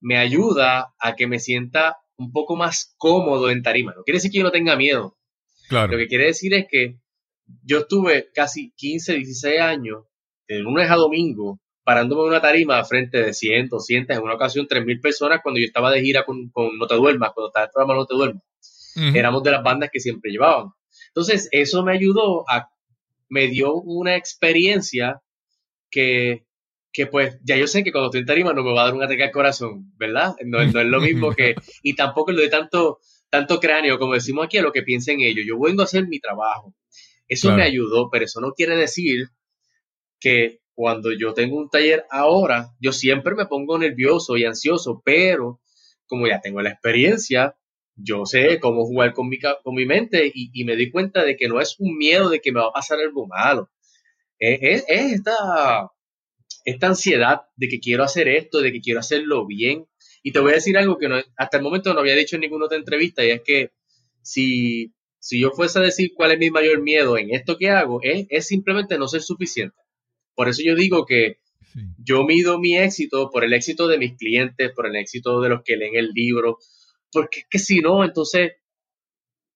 me 0.00 0.18
ayuda 0.18 0.94
a 0.98 1.14
que 1.16 1.26
me 1.26 1.38
sienta 1.38 1.98
un 2.16 2.32
poco 2.32 2.56
más 2.56 2.94
cómodo 2.96 3.50
en 3.50 3.62
tarima. 3.62 3.92
No 3.96 4.02
quiere 4.02 4.18
decir 4.18 4.30
que 4.30 4.38
yo 4.38 4.44
no 4.44 4.52
tenga 4.52 4.76
miedo. 4.76 5.18
Claro. 5.68 5.92
Lo 5.92 5.98
que 5.98 6.08
quiere 6.08 6.26
decir 6.26 6.54
es 6.54 6.66
que 6.70 6.98
yo 7.62 7.80
estuve 7.80 8.30
casi 8.32 8.72
15, 8.76 9.14
16 9.14 9.60
años, 9.60 10.04
de 10.46 10.58
lunes 10.58 10.90
a 10.90 10.96
domingo, 10.96 11.60
parándome 11.84 12.22
en 12.22 12.28
una 12.28 12.40
tarima 12.40 12.82
frente 12.84 13.22
de 13.22 13.32
100, 13.32 13.68
200, 13.68 14.16
en 14.16 14.22
una 14.22 14.34
ocasión 14.34 14.66
3.000 14.66 15.00
personas 15.00 15.40
cuando 15.42 15.60
yo 15.60 15.66
estaba 15.66 15.90
de 15.90 16.02
gira 16.02 16.24
con, 16.24 16.50
con 16.50 16.78
No 16.78 16.86
Te 16.86 16.94
Duermas, 16.94 17.32
cuando 17.34 17.48
estaba 17.48 17.66
el 17.66 17.72
programa 17.72 17.94
No 17.94 18.06
Te 18.06 18.14
Duermas. 18.14 18.42
Éramos 19.14 19.42
de 19.42 19.50
las 19.50 19.62
bandas 19.62 19.90
que 19.92 20.00
siempre 20.00 20.30
llevaban. 20.30 20.68
Entonces, 21.08 21.48
eso 21.50 21.82
me 21.82 21.92
ayudó 21.92 22.44
a 22.48 22.70
me 23.34 23.48
dio 23.48 23.74
una 23.74 24.14
experiencia 24.14 25.20
que, 25.90 26.46
que, 26.92 27.08
pues 27.08 27.36
ya 27.42 27.56
yo 27.56 27.66
sé 27.66 27.82
que 27.82 27.90
cuando 27.90 28.06
estoy 28.06 28.20
en 28.20 28.26
tarima 28.26 28.52
no 28.52 28.62
me 28.62 28.72
va 28.72 28.82
a 28.82 28.84
dar 28.84 28.94
un 28.94 29.02
ataque 29.02 29.24
al 29.24 29.32
corazón, 29.32 29.92
¿verdad? 29.96 30.36
No, 30.44 30.62
es 30.62 30.72
lo 30.72 31.00
mismo 31.00 31.32
que, 31.34 31.56
y 31.82 31.96
tampoco 31.96 32.30
lo 32.30 32.42
de 32.42 32.48
tanto, 32.48 33.00
tanto 33.28 33.58
cráneo, 33.58 33.98
como 33.98 34.14
decimos 34.14 34.46
aquí, 34.46 34.58
a 34.58 34.62
lo 34.62 34.70
que 34.70 34.84
piensen 34.84 35.20
ellos. 35.20 35.44
Yo 35.48 35.58
vengo 35.58 35.82
a 35.82 35.84
hacer 35.84 36.06
mi 36.06 36.20
trabajo. 36.20 36.76
Eso 37.26 37.52
me 37.56 37.64
ayudó, 37.64 38.08
pero 38.08 38.24
eso 38.26 38.40
no 38.40 38.52
quiere 38.52 38.76
decir 38.76 39.30
que 40.20 40.60
cuando 40.74 41.10
yo 41.12 41.34
tengo 41.34 41.56
un 41.56 41.68
taller 41.70 42.04
ahora, 42.10 42.68
yo 42.78 42.92
siempre 42.92 43.34
me 43.34 43.46
pongo 43.46 43.78
nervioso 43.78 44.36
y 44.36 44.44
ansioso, 44.44 45.02
pero 45.04 45.60
como 46.06 46.28
ya 46.28 46.40
tengo 46.40 46.62
la 46.62 46.70
experiencia, 46.70 47.56
yo 47.96 48.26
sé 48.26 48.58
cómo 48.60 48.84
jugar 48.84 49.12
con 49.12 49.28
mi, 49.28 49.38
con 49.38 49.74
mi 49.74 49.86
mente 49.86 50.30
y, 50.34 50.64
me 50.64 50.76
di 50.76 50.90
cuenta 50.90 51.24
de 51.24 51.36
que 51.36 51.48
no 51.48 51.60
es 51.60 51.76
un 51.78 51.96
miedo 51.96 52.28
de 52.28 52.40
que 52.40 52.52
me 52.52 52.60
va 52.60 52.68
a 52.68 52.72
pasar 52.72 52.98
algo 52.98 53.26
malo. 53.26 53.70
Es, 54.38 54.84
esta, 54.88 55.90
esta 56.64 56.86
ansiedad 56.86 57.42
de 57.56 57.68
que 57.68 57.80
quiero 57.80 58.02
hacer 58.02 58.28
esto, 58.28 58.60
de 58.60 58.72
que 58.72 58.80
quiero 58.80 59.00
hacerlo 59.00 59.46
bien. 59.46 59.86
Y 60.22 60.32
te 60.32 60.40
voy 60.40 60.52
a 60.52 60.56
decir 60.56 60.76
algo 60.76 60.98
que 60.98 61.08
hasta 61.36 61.56
el 61.58 61.62
momento 61.62 61.94
no 61.94 62.00
había 62.00 62.16
dicho 62.16 62.36
en 62.36 62.40
ninguna 62.40 62.66
otra 62.66 62.78
entrevista, 62.78 63.24
y 63.24 63.30
es 63.30 63.42
que 63.42 63.72
si, 64.22 64.94
si 65.18 65.40
yo 65.40 65.50
fuese 65.50 65.78
a 65.78 65.82
decir 65.82 66.12
cuál 66.14 66.32
es 66.32 66.38
mi 66.38 66.50
mayor 66.50 66.82
miedo 66.82 67.18
en 67.18 67.34
esto 67.34 67.58
que 67.58 67.70
hago, 67.70 68.00
es, 68.02 68.26
es 68.30 68.46
simplemente 68.46 68.98
no 68.98 69.06
ser 69.06 69.22
suficiente. 69.22 69.76
Por 70.34 70.48
eso 70.48 70.62
yo 70.64 70.74
digo 70.74 71.04
que 71.04 71.38
yo 71.98 72.24
mido 72.24 72.58
mi 72.58 72.76
éxito 72.76 73.30
por 73.30 73.44
el 73.44 73.52
éxito 73.52 73.86
de 73.86 73.98
mis 73.98 74.16
clientes, 74.16 74.72
por 74.74 74.86
el 74.86 74.96
éxito 74.96 75.40
de 75.40 75.48
los 75.48 75.62
que 75.62 75.76
leen 75.76 75.96
el 75.96 76.10
libro, 76.14 76.58
porque 77.14 77.40
es 77.40 77.46
que 77.48 77.58
si 77.58 77.80
no, 77.80 78.04
entonces, 78.04 78.52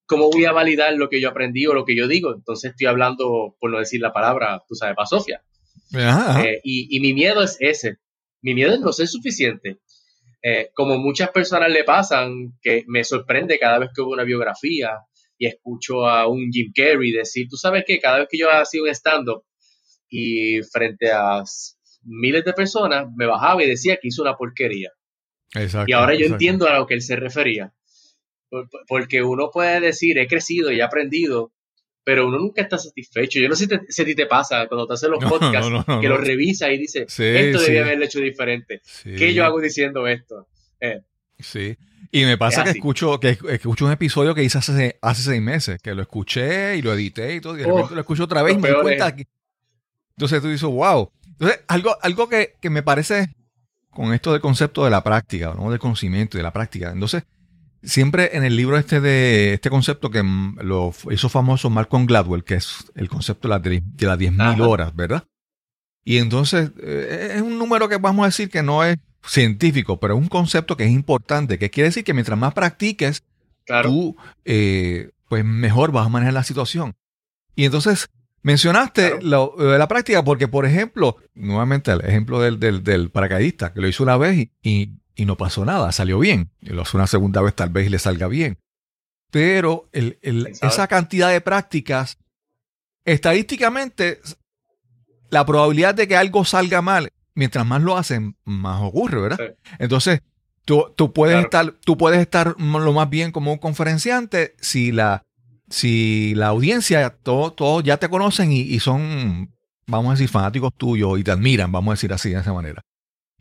¿cómo 0.07 0.31
voy 0.31 0.45
a 0.45 0.53
validar 0.53 0.93
lo 0.95 1.09
que 1.09 1.21
yo 1.21 1.29
aprendí 1.29 1.67
o 1.67 1.73
lo 1.73 1.85
que 1.85 1.95
yo 1.95 2.07
digo? 2.07 2.33
Entonces 2.33 2.71
estoy 2.71 2.87
hablando, 2.87 3.55
por 3.59 3.69
no 3.69 3.77
decir 3.77 4.01
la 4.01 4.13
palabra, 4.13 4.63
tú 4.67 4.73
sabes, 4.73 4.95
para 4.95 5.05
Sofía. 5.05 5.43
Eh, 6.43 6.61
y, 6.63 6.99
mi 7.01 7.13
miedo 7.13 7.43
es 7.43 7.57
ese. 7.59 7.97
Mi 8.41 8.53
miedo 8.55 8.73
es 8.73 8.79
no 8.79 8.93
ser 8.93 9.07
suficiente. 9.07 9.79
Eh, 10.41 10.69
como 10.73 10.97
muchas 10.97 11.29
personas 11.31 11.69
le 11.69 11.83
pasan, 11.83 12.57
que 12.61 12.85
me 12.87 13.03
sorprende 13.03 13.59
cada 13.59 13.79
vez 13.79 13.89
que 13.93 14.01
hubo 14.01 14.13
una 14.13 14.23
biografía 14.23 14.91
y 15.37 15.47
escucho 15.47 16.07
a 16.07 16.27
un 16.27 16.49
Jim 16.51 16.71
Carrey 16.73 17.11
decir, 17.11 17.47
tú 17.49 17.57
sabes 17.57 17.83
que 17.85 17.99
cada 17.99 18.19
vez 18.19 18.27
que 18.31 18.37
yo 18.37 18.49
hacía 18.49 18.81
un 18.81 18.89
stand-up 18.89 19.43
y 20.09 20.61
frente 20.63 21.11
a 21.11 21.43
miles 22.03 22.45
de 22.45 22.53
personas, 22.53 23.07
me 23.15 23.25
bajaba 23.25 23.61
y 23.63 23.67
decía 23.67 23.97
que 24.01 24.07
hizo 24.07 24.21
una 24.21 24.35
porquería 24.35 24.89
y 25.87 25.91
ahora 25.93 26.15
yo 26.15 26.25
entiendo 26.27 26.67
a 26.67 26.77
lo 26.77 26.85
que 26.85 26.93
él 26.93 27.01
se 27.01 27.15
refería. 27.15 27.73
Porque 28.87 29.21
uno 29.21 29.51
puede 29.51 29.79
decir, 29.79 30.17
he 30.17 30.27
crecido 30.27 30.71
y 30.71 30.79
he 30.79 30.83
aprendido, 30.83 31.53
pero 32.03 32.27
uno 32.27 32.39
nunca 32.39 32.61
está 32.61 32.77
satisfecho. 32.77 33.39
Yo 33.39 33.49
no 33.49 33.55
sé 33.55 33.67
si, 33.89 34.01
a 34.01 34.05
ti 34.05 34.15
te 34.15 34.25
pasa 34.25 34.67
cuando 34.67 34.87
te 34.87 34.93
haces 34.93 35.09
los 35.09 35.23
podcasts, 35.29 35.69
que 36.01 36.07
los 36.07 36.19
revisa 36.19 36.71
y 36.71 36.77
dice, 36.77 37.03
esto 37.03 37.61
debía 37.61 37.83
haberlo 37.83 38.05
hecho 38.05 38.19
diferente. 38.19 38.81
¿Qué 39.03 39.33
yo 39.33 39.45
hago 39.45 39.59
diciendo 39.59 40.07
esto? 40.07 40.47
Eh, 40.79 41.01
sí. 41.39 41.77
Y 42.11 42.25
me 42.25 42.37
pasa 42.37 42.63
que 42.63 42.71
escucho, 42.71 43.19
que 43.19 43.37
escucho 43.49 43.85
un 43.85 43.91
episodio 43.91 44.33
que 44.33 44.43
hice 44.43 44.57
hace, 44.57 44.97
hace 45.01 45.21
seis 45.21 45.41
meses, 45.41 45.79
que 45.79 45.93
lo 45.93 46.01
escuché 46.01 46.75
y 46.77 46.81
lo 46.81 46.93
edité 46.93 47.35
y 47.35 47.41
todo, 47.41 47.55
y 47.55 47.61
de 47.61 47.67
repente 47.67 47.93
lo 47.93 48.01
escucho 48.01 48.23
otra 48.23 48.41
vez 48.41 48.55
y 48.55 48.59
me 48.59 48.69
doy 48.69 48.81
cuenta. 48.81 49.15
Que... 49.15 49.27
Entonces 50.17 50.41
tú 50.41 50.47
dices, 50.47 50.67
wow. 50.67 51.11
Entonces, 51.27 51.59
algo, 51.67 51.95
algo 52.01 52.27
que, 52.27 52.55
que 52.59 52.69
me 52.71 52.81
parece 52.81 53.35
con 53.89 54.13
esto 54.13 54.31
del 54.31 54.41
concepto 54.41 54.83
de 54.83 54.91
la 54.91 55.03
práctica, 55.03 55.53
¿no? 55.57 55.69
del 55.71 55.79
conocimiento 55.79 56.37
y 56.37 56.39
de 56.39 56.43
la 56.43 56.53
práctica. 56.53 56.91
Entonces, 56.91 57.23
siempre 57.81 58.35
en 58.35 58.43
el 58.43 58.55
libro 58.55 58.77
este 58.77 59.01
de 59.01 59.53
este 59.53 59.69
concepto 59.69 60.09
que 60.09 60.23
lo 60.23 60.93
hizo 61.11 61.29
famoso 61.29 61.69
Malcolm 61.69 62.05
Gladwell, 62.05 62.43
que 62.43 62.55
es 62.55 62.85
el 62.95 63.09
concepto 63.09 63.47
de, 63.47 63.53
las 63.53 63.61
10.000 63.61 64.61
horas, 64.61 64.95
¿verdad? 64.95 65.23
Y 66.03 66.17
entonces 66.17 66.71
eh, 66.81 67.33
es 67.35 67.41
un 67.41 67.57
número 67.57 67.89
que 67.89 67.97
vamos 67.97 68.23
a 68.23 68.27
decir 68.27 68.49
que 68.49 68.63
no 68.63 68.83
es 68.83 68.97
científico, 69.23 69.99
pero 69.99 70.15
es 70.15 70.21
un 70.21 70.29
concepto 70.29 70.77
que 70.77 70.85
es 70.85 70.91
importante, 70.91 71.59
que 71.59 71.69
quiere 71.69 71.89
decir 71.89 72.03
que 72.03 72.13
mientras 72.13 72.37
más 72.37 72.53
practiques, 72.53 73.23
tú 73.83 74.15
eh, 74.45 75.11
pues 75.27 75.45
mejor 75.45 75.91
vas 75.91 76.05
a 76.05 76.09
manejar 76.09 76.33
la 76.33 76.43
situación. 76.43 76.95
Y 77.55 77.65
entonces 77.65 78.09
Mencionaste 78.41 79.21
lo, 79.21 79.55
de 79.57 79.77
la 79.77 79.87
práctica 79.87 80.23
porque, 80.23 80.47
por 80.47 80.65
ejemplo, 80.65 81.17
nuevamente 81.33 81.91
el 81.91 82.01
ejemplo 82.01 82.39
del, 82.39 82.59
del, 82.59 83.11
paracaidista, 83.11 83.73
que 83.73 83.81
lo 83.81 83.87
hizo 83.87 84.03
una 84.03 84.17
vez 84.17 84.49
y, 84.61 84.95
no 85.17 85.35
pasó 85.35 85.65
nada, 85.65 85.91
salió 85.91 86.19
bien. 86.19 86.49
Y 86.61 86.69
lo 86.69 86.83
hace 86.83 86.95
una 86.95 87.07
segunda 87.07 87.41
vez, 87.41 87.53
tal 87.53 87.69
vez 87.69 87.87
y 87.87 87.89
le 87.89 87.99
salga 87.99 88.27
bien. 88.27 88.57
Pero 89.31 89.89
esa 89.91 90.87
cantidad 90.87 91.29
de 91.29 91.41
prácticas, 91.41 92.17
estadísticamente, 93.03 94.21
la 95.29 95.45
probabilidad 95.45 95.93
de 95.93 96.07
que 96.07 96.15
algo 96.15 96.45
salga 96.45 96.81
mal, 96.81 97.11
mientras 97.35 97.65
más 97.65 97.81
lo 97.81 97.97
hacen, 97.97 98.37
más 98.45 98.81
ocurre, 98.81 99.19
¿verdad? 99.19 99.55
Entonces, 99.77 100.21
tú, 100.63 100.93
tú 100.95 101.11
puedes 101.11 101.43
estar, 101.43 101.71
tú 101.83 101.97
puedes 101.97 102.21
estar 102.21 102.55
lo 102.57 102.93
más 102.93 103.09
bien 103.09 103.33
como 103.33 103.51
un 103.51 103.59
conferenciante 103.59 104.55
si 104.61 104.93
la 104.93 105.25
si 105.69 106.33
la 106.35 106.47
audiencia, 106.47 107.09
todos 107.09 107.55
todo 107.55 107.81
ya 107.81 107.97
te 107.97 108.09
conocen 108.09 108.51
y, 108.51 108.79
son, 108.79 109.53
vamos 109.87 110.09
a 110.09 110.13
decir, 110.13 110.29
fanáticos 110.29 110.73
tuyos 110.75 111.19
y 111.19 111.23
te 111.23 111.31
admiran, 111.31 111.71
vamos 111.71 111.91
a 111.91 111.95
decir 111.95 112.13
así, 112.13 112.31
de 112.31 112.39
esa 112.39 112.53
manera. 112.53 112.81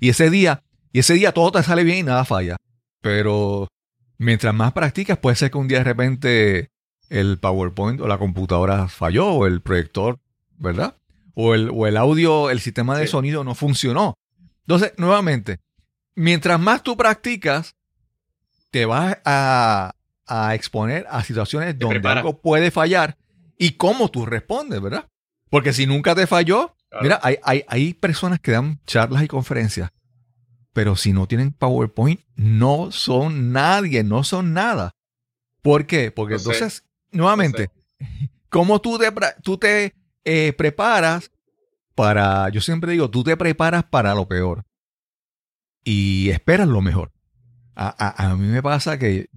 Y 0.01 0.11
ese 0.11 0.31
día, 0.31 0.63
y 0.93 1.01
ese 1.01 1.15
día 1.15 1.33
todo 1.33 1.53
te 1.53 1.63
sale 1.63 1.85
bien 1.85 1.99
y 1.99 2.03
nada 2.05 2.25
falla. 2.25 2.57
Pero 3.01 3.69
mientras 4.19 4.55
más 4.55 4.73
practicas, 4.73 5.19
puede 5.19 5.37
ser 5.37 5.51
que 5.51 5.59
un 5.59 5.69
día 5.69 5.79
de 5.79 5.85
repente 5.85 6.71
el 7.09 7.39
PowerPoint 7.39 8.01
o 8.01 8.07
la 8.07 8.19
computadora 8.19 8.89
falló 8.89 9.29
o 9.29 9.47
el 9.47 9.61
proyector, 9.61 10.19
¿verdad? 10.59 10.97
O 11.35 11.55
el, 11.55 11.71
o 11.73 11.87
el 11.87 11.97
audio, 11.97 12.51
el 12.51 12.61
sistema 12.61 12.99
de 12.99 13.07
sonido 13.07 13.45
no 13.45 13.55
funcionó. 13.55 14.15
Entonces, 14.63 14.93
nuevamente, 14.99 15.61
mientras 16.15 16.61
más 16.61 16.83
tú 16.83 16.97
practicas, 16.97 17.75
te 18.71 18.85
vas 18.85 19.19
a, 19.25 19.93
a 20.29 20.55
exponer 20.55 21.07
a 21.11 21.25
situaciones 21.25 21.79
donde 21.79 22.07
algo 22.09 22.41
puede 22.41 22.71
fallar 22.71 23.17
y 23.59 23.73
cómo 23.73 24.11
tú 24.11 24.27
respondes, 24.27 24.81
¿verdad? 24.81 25.09
Porque 25.51 25.73
si 25.73 25.87
nunca 25.87 26.15
te 26.15 26.27
falló, 26.27 26.77
mira, 27.01 27.19
hay, 27.23 27.39
hay, 27.43 27.65
hay 27.69 27.95
personas 27.95 28.41
que 28.41 28.53
dan 28.53 28.81
charlas 28.87 29.23
y 29.23 29.29
conferencias, 29.29 29.91
pero 30.73 30.95
si 30.97 31.13
no 31.13 31.27
tienen 31.27 31.53
PowerPoint, 31.53 32.21
no 32.37 32.93
son 32.93 33.53
nadie, 33.53 34.05
no 34.05 34.25
son 34.25 34.53
nada. 34.53 34.95
¿Por 35.63 35.87
qué? 35.87 36.11
Porque 36.11 36.35
entonces, 36.35 36.85
nuevamente, 37.11 37.71
¿cómo 38.49 38.81
tú 38.81 38.99
te, 38.99 39.11
tú 39.43 39.59
te 39.59 39.95
eh, 40.25 40.53
preparas 40.53 41.31
para, 41.95 42.49
yo 42.51 42.61
siempre 42.61 42.93
digo, 42.93 43.11
tú 43.11 43.25
te 43.25 43.37
preparas 43.37 43.85
para 43.85 44.15
lo 44.15 44.29
peor 44.29 44.65
y 45.83 46.31
esperas 46.31 46.69
lo 46.69 46.81
mejor. 46.81 47.13
A, 47.75 48.35
mí 48.37 48.49
me 48.49 48.63
pasa 48.63 48.99
que 48.99 49.17
eh, 49.17 49.29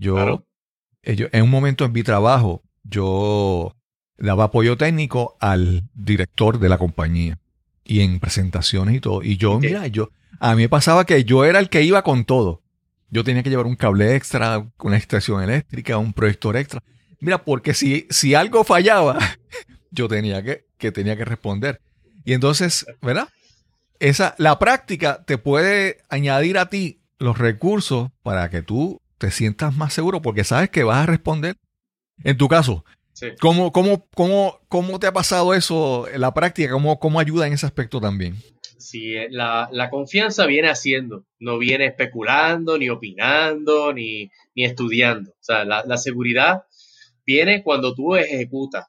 yo, 1.04 1.28
en 1.32 1.44
un 1.44 1.50
momento 1.50 1.86
en 1.86 1.92
mi 1.92 2.04
trabajo, 2.04 2.64
yo 2.84 3.76
daba 4.18 4.46
apoyo 4.46 4.78
técnico 4.78 5.36
al 5.40 5.84
director 5.94 6.60
de 6.60 6.70
la 6.70 6.78
compañía 6.78 7.40
y 7.84 8.02
en 8.02 8.20
presentaciones 8.20 8.96
y 8.96 9.00
todo. 9.00 9.24
Y 9.24 9.38
yo, 9.38 9.60
mira, 9.60 9.88
yo, 9.88 10.10
a 10.40 10.56
mí 10.56 10.64
me 10.64 10.70
pasaba 10.70 11.06
que 11.06 11.24
yo 11.24 11.44
era 11.44 11.60
el 11.60 11.70
que 11.70 11.84
iba 11.84 12.04
con 12.04 12.26
todo. 12.26 12.62
Yo 13.10 13.24
tenía 13.24 13.44
que 13.44 13.50
llevar 13.50 13.66
un 13.66 13.76
cable 13.76 14.16
extra, 14.16 14.66
una 14.80 14.98
extracción 14.98 15.44
eléctrica, 15.44 15.98
un 15.98 16.14
proyector 16.14 16.56
extra. 16.56 16.82
Mira, 17.20 17.44
porque 17.44 17.74
si, 17.74 18.08
si 18.10 18.36
algo 18.36 18.64
fallaba, 18.64 19.18
yo 19.92 20.08
tenía 20.08 20.42
que, 20.44 20.66
que 20.78 20.92
tenía 20.92 21.18
que 21.18 21.26
responder. 21.26 21.82
Y 22.24 22.34
entonces, 22.34 22.86
¿verdad? 23.02 23.28
Esa, 24.00 24.36
la 24.38 24.58
práctica 24.60 25.24
te 25.26 25.38
puede 25.38 25.98
añadir 26.10 26.58
a 26.58 26.70
ti 26.70 27.02
los 27.20 27.38
recursos 27.38 28.10
para 28.24 28.50
que 28.50 28.62
tú 28.62 29.01
te 29.22 29.30
sientas 29.30 29.78
más 29.78 29.94
seguro 29.94 30.20
porque 30.20 30.44
sabes 30.44 30.72
que 30.72 30.84
vas 30.84 31.04
a 31.04 31.06
responder. 31.06 31.56
En 32.24 32.38
tu 32.38 32.48
caso, 32.48 32.84
¿cómo, 33.40 33.72
cómo, 33.72 34.08
cómo, 34.16 34.60
cómo 34.68 35.00
te 35.00 35.06
ha 35.06 35.14
pasado 35.14 35.54
eso 35.54 36.08
en 36.08 36.22
la 36.22 36.34
práctica? 36.34 36.72
¿Cómo, 36.72 37.00
cómo 37.00 37.20
ayuda 37.20 37.46
en 37.46 37.54
ese 37.54 37.68
aspecto 37.68 38.02
también? 38.02 38.36
Sí, 38.80 39.16
eh, 39.16 39.28
la, 39.30 39.90
confianza 39.92 40.48
viene 40.48 40.70
haciendo, 40.70 41.28
no 41.38 41.60
viene 41.60 41.86
especulando, 41.86 42.80
ni 42.80 42.90
opinando, 42.90 43.94
ni, 43.94 44.32
estudiando. 44.56 45.30
O 45.30 45.44
sea, 45.44 45.66
la, 45.66 45.98
seguridad 45.98 46.64
viene 47.24 47.62
cuando 47.62 47.94
tú 47.94 48.16
ejecutas. 48.16 48.88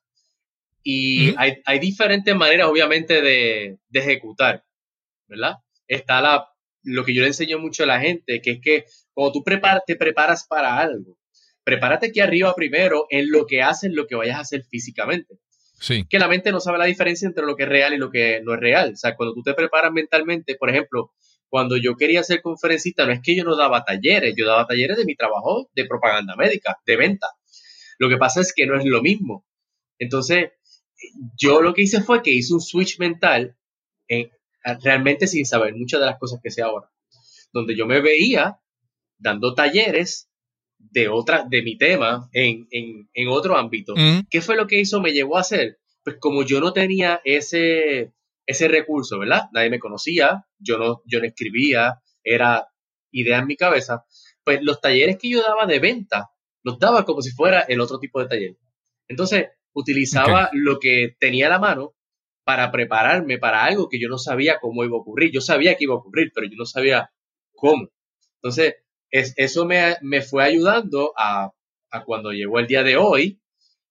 Y 0.83 1.35
hay, 1.37 1.79
diferentes 1.79 2.35
maneras, 2.35 2.69
obviamente, 2.69 3.21
de, 3.21 3.79
ejecutar, 3.93 4.65
¿verdad? 5.29 5.57
Está 5.87 6.23
la, 6.23 6.49
lo 6.85 7.05
que 7.05 7.13
yo 7.13 7.21
le 7.21 7.29
enseño 7.29 7.59
mucho 7.59 7.83
a 7.83 7.87
la 7.87 8.01
gente, 8.01 8.41
que 8.41 8.53
es 8.53 8.61
que 8.63 8.87
cuando 9.15 9.33
tú 9.33 9.43
te 9.87 9.97
preparas 9.97 10.47
para 10.47 10.79
algo, 10.79 11.19
prepárate 11.65 12.09
aquí 12.09 12.21
arriba 12.21 12.55
primero 12.55 13.07
en 13.11 13.31
lo 13.31 13.47
que 13.47 13.63
haces, 13.63 13.93
lo 13.93 14.07
que 14.07 14.17
vayas 14.17 14.37
a 14.37 14.41
hacer 14.41 14.65
físicamente. 14.65 15.39
Sí. 15.79 16.05
Que 16.09 16.19
la 16.19 16.29
mente 16.29 16.53
no 16.53 16.61
sabe 16.61 16.79
la 16.79 16.85
diferencia 16.85 17.27
entre 17.27 17.45
lo 17.45 17.57
que 17.57 17.65
es 17.65 17.69
real 17.69 17.93
y 17.93 17.99
lo 17.99 18.11
que 18.11 18.41
no 18.43 18.55
es 18.55 18.61
real. 18.61 18.93
O 18.93 18.97
sea, 18.97 19.17
cuando 19.17 19.35
tú 19.35 19.43
te 19.43 19.55
preparas 19.55 19.93
mentalmente, 19.93 20.55
por 20.55 20.71
ejemplo, 20.71 21.13
cuando 21.49 21.77
yo 21.77 21.97
quería 21.97 22.23
ser 22.23 22.41
conferencista, 22.41 23.05
no 23.05 23.13
es 23.13 23.21
que 23.21 23.37
yo 23.37 23.45
no 23.45 23.57
daba 23.57 23.85
talleres, 23.85 24.35
yo 24.37 24.47
daba 24.47 24.67
talleres 24.67 24.97
de 24.97 25.05
mi 25.05 25.17
trabajo 25.17 25.69
de 25.75 25.85
propaganda 25.85 26.35
médica, 26.37 26.79
de 26.87 26.97
venta. 26.97 27.29
Lo 27.99 28.09
que 28.09 28.17
pasa 28.17 28.41
es 28.41 28.55
que 28.55 28.67
no 28.67 28.79
es 28.79 28.85
lo 28.85 29.03
mismo. 29.03 29.45
Entonces, 29.99 30.53
yo 31.37 31.61
lo 31.61 31.75
que 31.75 31.83
hice 31.83 32.01
fue 32.01 32.23
que 32.23 32.31
hice 32.31 32.55
un 32.55 32.61
switch 32.61 32.99
mental 32.99 33.57
realmente 34.83 35.27
sin 35.27 35.45
saber 35.45 35.75
muchas 35.75 36.01
de 36.01 36.07
las 36.07 36.19
cosas 36.19 36.41
que 36.43 36.51
sé 36.51 36.63
ahora. 36.63 36.89
Donde 37.53 37.77
yo 37.77 37.87
me 37.87 38.01
veía 38.01 38.59
dando 39.23 39.55
talleres 39.55 40.29
de 40.79 41.09
otra, 41.09 41.47
de 41.49 41.63
mi 41.63 41.79
tema 41.79 42.29
en, 42.33 43.29
otro 43.29 43.57
ámbito. 43.57 43.95
Mm. 43.97 44.27
¿Qué 44.29 44.41
fue 44.41 44.57
lo 44.57 44.67
que 44.67 44.81
hizo? 44.81 45.01
Me 45.01 45.13
llevó 45.13 45.37
a 45.37 45.41
hacer. 45.41 45.79
Pues 46.03 46.17
como 46.19 46.43
yo 46.43 46.61
no 46.61 46.73
tenía 46.73 47.21
ese, 47.25 48.13
ese 48.47 48.69
recurso, 48.69 49.19
¿verdad? 49.19 49.49
Nadie 49.53 49.71
me 49.71 49.79
conocía, 49.79 50.45
yo 50.59 50.79
no, 50.79 51.03
yo 51.07 51.21
no 51.21 51.27
escribía, 51.27 52.01
era 52.25 52.69
idea 53.13 53.39
en 53.39 53.47
mi 53.47 53.57
cabeza. 53.57 54.05
Pues 54.45 54.61
los 54.63 54.81
talleres 54.81 55.17
que 55.19 55.31
yo 55.31 55.43
daba 55.43 55.67
de 55.67 55.79
venta, 55.79 56.31
los 56.65 56.79
daba 56.79 57.05
como 57.05 57.23
si 57.23 57.31
fuera 57.31 57.61
el 57.61 57.81
otro 57.81 57.99
tipo 57.99 58.21
de 58.21 58.29
taller. 58.29 58.57
Entonces, 59.09 59.49
utilizaba 59.73 60.51
lo 60.53 60.79
que 60.79 61.17
tenía 61.19 61.47
a 61.47 61.51
la 61.51 61.59
mano 61.59 61.95
para 62.45 62.73
prepararme 62.73 63.39
para 63.39 63.65
algo 63.65 63.89
que 63.89 64.01
yo 64.01 64.09
no 64.09 64.19
sabía 64.19 64.59
cómo 64.61 64.85
iba 64.85 64.97
a 64.97 65.01
ocurrir. 65.01 65.31
Yo 65.33 65.41
sabía 65.41 65.77
que 65.77 65.85
iba 65.85 65.95
a 65.95 65.99
ocurrir, 65.99 66.33
pero 66.35 66.49
yo 66.49 66.57
no 66.57 66.67
sabía 66.67 67.11
cómo. 67.55 67.89
Entonces, 68.43 68.75
eso 69.13 69.67
me, 69.67 70.23
fue 70.23 70.45
ayudando 70.45 71.13
a, 71.17 71.53
cuando 72.07 72.33
llegó 72.33 72.59
el 72.59 72.67
día 72.67 72.83
de 72.83 72.97
hoy, 72.97 73.41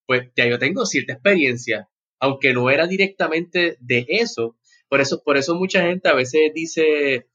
pues 0.07 0.31
ya 0.35 0.47
yo 0.47 0.57
tengo 0.57 0.85
cierta 0.85 1.13
experiencia, 1.13 1.89
aunque 2.19 2.53
no 2.53 2.69
era 2.69 2.87
directamente 2.87 3.77
de 3.79 4.05
eso. 4.09 4.57
Por 4.89 4.99
eso, 4.99 5.21
por 5.23 5.37
eso 5.37 5.55
mucha 5.55 5.83
gente 5.83 6.09
a 6.09 6.15
veces 6.15 6.51
dice, 6.53 7.29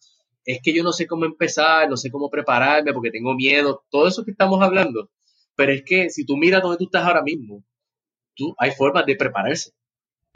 es 0.44 0.60
que 0.62 0.74
yo 0.74 0.82
no 0.82 0.92
sé 0.92 1.06
cómo 1.06 1.24
empezar, 1.24 1.88
no 1.88 1.96
sé 1.96 2.10
cómo 2.10 2.28
prepararme 2.28 2.92
porque 2.92 3.10
tengo 3.10 3.34
miedo, 3.34 3.84
todo 3.88 4.08
eso 4.08 4.24
que 4.24 4.32
estamos 4.32 4.60
hablando. 4.62 5.10
Pero 5.54 5.72
es 5.72 5.82
que 5.84 6.10
si 6.10 6.26
tú 6.26 6.36
miras 6.36 6.62
dónde 6.62 6.78
tú 6.78 6.84
estás 6.84 7.06
ahora 7.06 7.22
mismo, 7.22 7.64
tú, 8.34 8.54
hay 8.58 8.72
formas 8.72 9.06
de 9.06 9.16
prepararse. 9.16 9.70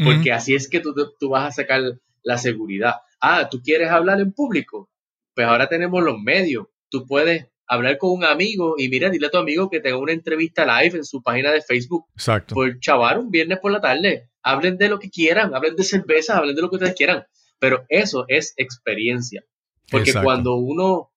Porque 0.02 0.32
así 0.32 0.54
es 0.54 0.66
que 0.70 0.80
tú, 0.80 0.94
tú 1.18 1.28
vas 1.28 1.46
a 1.46 1.52
sacar 1.52 1.82
la 2.22 2.38
seguridad. 2.38 2.94
Ah, 3.20 3.50
tú 3.50 3.60
quieres 3.60 3.90
hablar 3.90 4.18
en 4.18 4.32
público. 4.32 4.88
Pues 5.34 5.46
ahora 5.46 5.68
tenemos 5.68 6.02
los 6.02 6.18
medios 6.18 6.68
tú 6.90 7.07
puedes 7.07 7.48
hablar 7.66 7.98
con 7.98 8.11
un 8.11 8.24
amigo 8.24 8.74
y 8.76 8.88
mira, 8.88 9.09
dile 9.11 9.29
a 9.29 9.31
tu 9.31 9.38
amigo 9.38 9.70
que 9.70 9.81
tenga 9.81 9.96
una 9.96 10.12
entrevista 10.12 10.64
live 10.64 10.98
en 10.98 11.05
su 11.05 11.22
página 11.22 11.53
de 11.53 11.62
Facebook. 11.62 12.07
Exacto. 12.14 12.55
Por 12.55 12.79
chaval, 12.81 13.20
un 13.20 13.31
viernes 13.31 13.61
por 13.61 13.70
la 13.70 13.81
tarde. 13.81 14.29
Hablen 14.42 14.76
de 14.76 14.88
lo 14.88 14.98
que 14.98 15.09
quieran, 15.09 15.55
hablen 15.55 15.76
de 15.76 15.85
cerveza, 15.85 16.37
hablen 16.37 16.57
de 16.57 16.62
lo 16.62 16.68
que 16.68 16.76
ustedes 16.76 16.94
quieran. 16.94 17.24
Pero 17.59 17.85
eso 17.88 18.24
es 18.26 18.55
experiencia. 18.57 19.44
Porque 19.90 20.12
cuando 20.12 20.57
uno, 20.57 21.12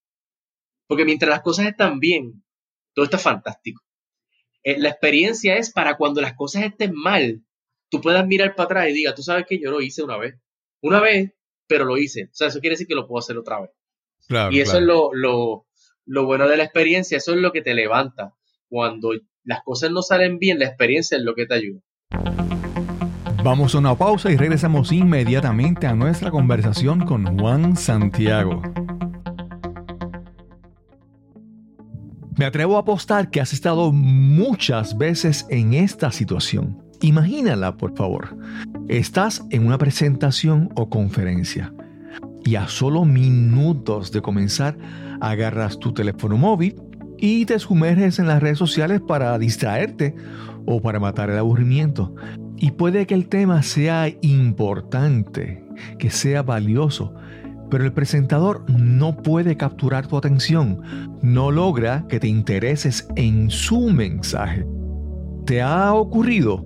porque 0.88 1.06
mientras 1.06 1.30
las 1.30 1.42
cosas 1.42 1.66
están 1.66 2.00
bien, 2.00 2.44
todo 2.94 3.06
está 3.06 3.18
fantástico. 3.18 3.82
Eh, 4.64 4.78
la 4.78 4.90
experiencia 4.90 5.58
es 5.58 5.72
para 5.72 5.98
cuando 5.98 6.22
las 6.22 6.36
cosas 6.36 6.64
estén 6.64 6.94
mal, 6.94 7.44
tú 7.90 8.00
puedas 8.00 8.26
mirar 8.28 8.56
para 8.56 8.66
atrás 8.66 8.90
y 8.90 8.94
diga, 8.94 9.16
tú 9.16 9.24
sabes 9.24 9.46
que 9.48 9.60
yo 9.60 9.72
lo 9.72 9.82
hice 9.82 10.04
una 10.04 10.18
vez. 10.18 10.36
Una 10.82 11.00
vez, 11.00 11.34
pero 11.68 11.86
lo 11.86 11.98
hice. 11.98 12.26
O 12.26 12.34
sea, 12.34 12.48
eso 12.48 12.60
quiere 12.60 12.74
decir 12.74 12.88
que 12.88 12.96
lo 12.96 13.08
puedo 13.08 13.20
hacer 13.20 13.38
otra 13.38 13.62
vez 13.62 13.72
y 14.52 14.60
eso 14.60 14.78
es 14.78 14.84
lo, 14.84 15.12
lo, 16.06 16.26
bueno 16.26 16.48
de 16.48 16.58
la 16.58 16.64
experiencia, 16.64 17.18
eso 17.18 17.34
es 17.34 17.42
lo 17.42 17.52
que 17.52 17.62
te 17.62 17.74
levanta. 17.74 18.34
Cuando 18.70 19.12
las 19.44 19.62
cosas 19.64 19.92
no 19.92 20.02
salen 20.02 20.40
bien, 20.40 20.60
la 20.60 20.66
experiencia 20.66 21.18
es 21.18 21.24
lo 21.24 21.36
que 21.36 21.46
te 21.46 21.56
ayuda. 21.56 21.82
Vamos 23.44 23.76
a 23.76 23.80
una 23.80 23.98
pausa 23.98 24.32
y 24.32 24.38
regresamos 24.38 24.92
inmediatamente 24.92 25.86
a 25.86 25.94
nuestra 25.94 26.32
conversación 26.32 27.06
con 27.06 27.38
Juan 27.38 27.76
Santiago. 27.76 28.62
Me 32.38 32.46
atrevo 32.46 32.78
a 32.78 32.80
apostar 32.80 33.30
que 33.30 33.42
has 33.42 33.54
estado 33.54 33.92
muchas 33.92 34.98
veces 34.98 35.46
en 35.50 35.74
esta 35.74 36.12
situación. 36.12 36.82
Imagínala, 37.02 37.78
por 37.78 37.96
favor. 37.96 38.36
Estás 38.88 39.44
en 39.52 39.68
una 39.68 39.78
presentación 39.78 40.70
o 40.76 40.90
conferencia 40.90 41.74
y 42.46 42.56
a 42.56 42.68
solo 42.68 43.06
minutos 43.06 44.12
de 44.12 44.22
comenzar 44.22 44.78
agarras 45.22 45.80
tu 45.80 45.94
teléfono 45.94 46.38
móvil 46.38 46.82
y 47.18 47.46
te 47.46 47.58
sumerges 47.60 48.20
en 48.20 48.28
las 48.28 48.42
redes 48.42 48.58
sociales 48.58 49.02
para 49.02 49.38
distraerte 49.38 50.16
o 50.66 50.82
para 50.82 51.00
matar 51.00 51.30
el 51.30 51.38
aburrimiento. 51.38 52.14
Y 52.58 52.72
puede 52.72 53.06
que 53.08 53.14
el 53.14 53.28
tema 53.28 53.64
sea 53.64 54.10
importante, 54.22 55.64
que 56.00 56.10
sea 56.10 56.44
valioso, 56.44 57.14
pero 57.70 57.86
el 57.86 57.94
presentador 57.94 58.70
no 58.70 59.18
puede 59.18 59.58
capturar 59.58 60.08
tu 60.08 60.18
atención, 60.18 60.82
no 61.22 61.52
logra 61.52 62.06
que 62.08 62.20
te 62.20 62.28
intereses 62.28 63.08
en 63.16 63.50
su 63.50 63.90
mensaje. 63.90 64.66
¿Te 65.46 65.62
ha 65.62 65.94
ocurrido? 65.94 66.66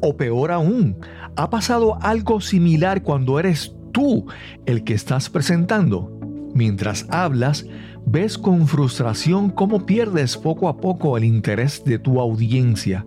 O 0.00 0.16
peor 0.16 0.52
aún, 0.52 0.96
¿ha 1.36 1.48
pasado 1.48 1.98
algo 2.02 2.40
similar 2.40 3.02
cuando 3.02 3.38
eres 3.38 3.74
tú 3.92 4.26
el 4.66 4.84
que 4.84 4.94
estás 4.94 5.30
presentando. 5.30 6.18
Mientras 6.54 7.06
hablas, 7.10 7.66
ves 8.06 8.36
con 8.36 8.66
frustración 8.66 9.50
cómo 9.50 9.86
pierdes 9.86 10.36
poco 10.36 10.68
a 10.68 10.78
poco 10.78 11.16
el 11.16 11.24
interés 11.24 11.84
de 11.84 11.98
tu 11.98 12.20
audiencia. 12.20 13.06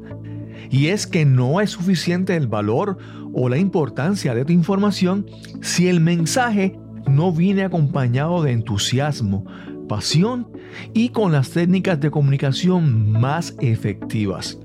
Y 0.70 0.88
es 0.88 1.06
que 1.06 1.26
no 1.26 1.62
es 1.62 1.72
suficiente 1.72 2.36
el 2.36 2.48
valor 2.48 2.98
o 3.34 3.50
la 3.50 3.58
importancia 3.58 4.34
de 4.34 4.46
tu 4.46 4.54
información 4.54 5.28
si 5.62 5.88
el 5.88 6.00
mensaje 6.00 6.80
no 7.08 7.32
viene 7.32 7.64
acompañado 7.64 8.42
de 8.42 8.52
entusiasmo, 8.52 9.46
pasión 9.88 10.48
y 10.94 11.10
con 11.10 11.32
las 11.32 11.52
técnicas 11.52 12.00
de 12.00 12.10
comunicación 12.10 13.12
más 13.12 13.56
efectivas. 13.60 14.58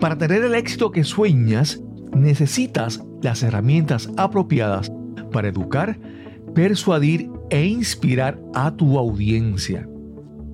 Para 0.00 0.16
tener 0.16 0.42
el 0.42 0.54
éxito 0.54 0.90
que 0.90 1.04
sueñas, 1.04 1.80
necesitas 2.16 3.02
las 3.22 3.42
herramientas 3.42 4.10
apropiadas 4.16 4.90
para 5.30 5.48
educar, 5.48 5.98
persuadir 6.54 7.30
e 7.50 7.66
inspirar 7.66 8.40
a 8.54 8.74
tu 8.74 8.98
audiencia. 8.98 9.88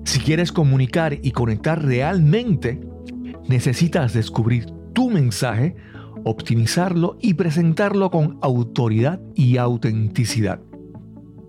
Si 0.03 0.19
quieres 0.19 0.51
comunicar 0.51 1.17
y 1.21 1.31
conectar 1.31 1.83
realmente, 1.83 2.79
necesitas 3.47 4.13
descubrir 4.13 4.65
tu 4.93 5.09
mensaje, 5.09 5.75
optimizarlo 6.23 7.17
y 7.21 7.33
presentarlo 7.33 8.11
con 8.11 8.37
autoridad 8.41 9.19
y 9.33 9.57
autenticidad. 9.57 10.59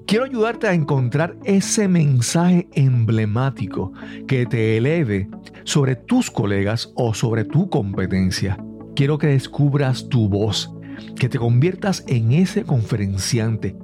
Quiero 0.07 0.25
ayudarte 0.25 0.69
a 0.69 0.75
encontrar 0.75 1.37
ese 1.45 1.89
mensaje 1.89 2.69
emblemático 2.75 3.93
que 4.29 4.47
te 4.47 4.77
eleve 4.77 5.29
sobre 5.65 5.97
tus 5.97 6.31
colegas 6.31 6.93
o 6.95 7.13
sobre 7.13 7.45
tu 7.45 7.69
competencia. 7.69 8.57
Quiero 8.95 9.19
que 9.19 9.27
descubras 9.27 10.09
tu 10.09 10.29
voz, 10.29 10.73
que 11.19 11.29
te 11.29 11.39
conviertas 11.39 12.05
en 12.07 12.33
ese 12.33 12.65
conferenciante, 12.65 13.77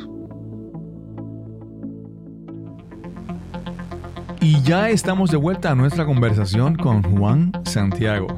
Y 4.40 4.62
ya 4.62 4.90
estamos 4.90 5.30
de 5.30 5.36
vuelta 5.36 5.72
a 5.72 5.74
nuestra 5.74 6.06
conversación 6.06 6.76
con 6.76 7.02
Juan 7.02 7.52
Santiago. 7.64 8.28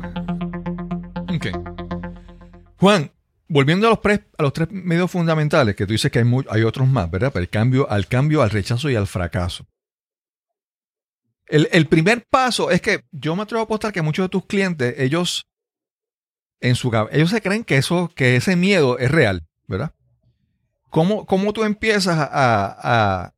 Ok. 1.28 1.48
Juan, 2.78 3.10
volviendo 3.48 3.86
a 3.86 3.90
los, 3.90 4.00
a 4.38 4.42
los 4.42 4.52
tres 4.52 4.68
medios 4.70 5.10
fundamentales, 5.10 5.76
que 5.76 5.86
tú 5.86 5.92
dices 5.92 6.10
que 6.10 6.20
hay, 6.20 6.26
hay 6.50 6.62
otros 6.62 6.88
más, 6.88 7.10
¿verdad? 7.10 7.30
Pero 7.32 7.42
el 7.42 7.50
cambio, 7.50 7.90
al 7.90 8.06
cambio, 8.06 8.42
al 8.42 8.50
rechazo 8.50 8.90
y 8.90 8.96
al 8.96 9.06
fracaso. 9.06 9.66
El, 11.48 11.86
primer 11.86 12.26
paso 12.28 12.70
es 12.70 12.82
que 12.82 13.04
yo 13.10 13.34
me 13.34 13.42
atrevo 13.42 13.62
a 13.62 13.64
apostar 13.64 13.92
que 13.92 14.02
muchos 14.02 14.24
de 14.24 14.28
tus 14.28 14.44
clientes, 14.44 14.94
ellos 14.98 15.46
en 16.60 16.74
su 16.74 16.90
ellos 17.10 17.30
se 17.30 17.40
creen 17.40 17.64
que 17.64 17.76
eso, 17.76 18.10
que 18.14 18.36
ese 18.36 18.54
miedo 18.56 18.98
es 18.98 19.10
real, 19.10 19.46
¿verdad? 19.66 19.92
¿Cómo, 20.90 21.24
cómo 21.26 21.52
tú 21.52 21.64
empiezas 21.64 22.18
a, 22.18 23.32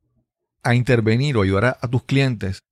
a, 0.63 0.75
intervenir 0.75 1.37
o 1.37 1.41
ayudar 1.41 1.77
a, 1.79 1.87
tus 1.87 2.03
clientes 2.03 2.63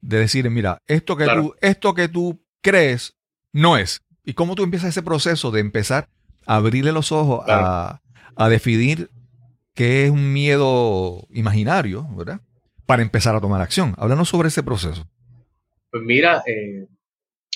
de 0.00 0.18
decir, 0.18 0.48
mira, 0.50 0.78
esto 0.86 1.16
que, 1.16 1.26
tú, 1.26 1.54
esto 1.60 1.94
que 1.94 2.08
tú 2.08 2.42
crees 2.60 3.14
no 3.52 3.76
es? 3.76 4.02
¿Y 4.24 4.34
cómo 4.34 4.54
tú 4.54 4.64
empiezas 4.64 4.90
ese 4.90 5.02
proceso 5.02 5.50
de 5.50 5.60
empezar 5.60 6.08
a 6.46 6.56
abrirle 6.56 6.92
los 6.92 7.12
ojos 7.12 7.44
a, 7.48 8.00
a 8.36 8.48
definir 8.48 9.10
qué 9.74 10.04
es 10.04 10.10
un 10.10 10.32
miedo 10.32 11.26
imaginario, 11.30 12.06
¿verdad? 12.14 12.40
Para 12.86 13.02
empezar 13.02 13.34
a 13.34 13.40
tomar 13.40 13.60
acción. 13.60 13.94
Háblanos 13.98 14.28
sobre 14.28 14.48
ese 14.48 14.62
proceso. 14.62 15.08
Pues 15.90 16.02
mira, 16.02 16.42
eh, 16.46 16.86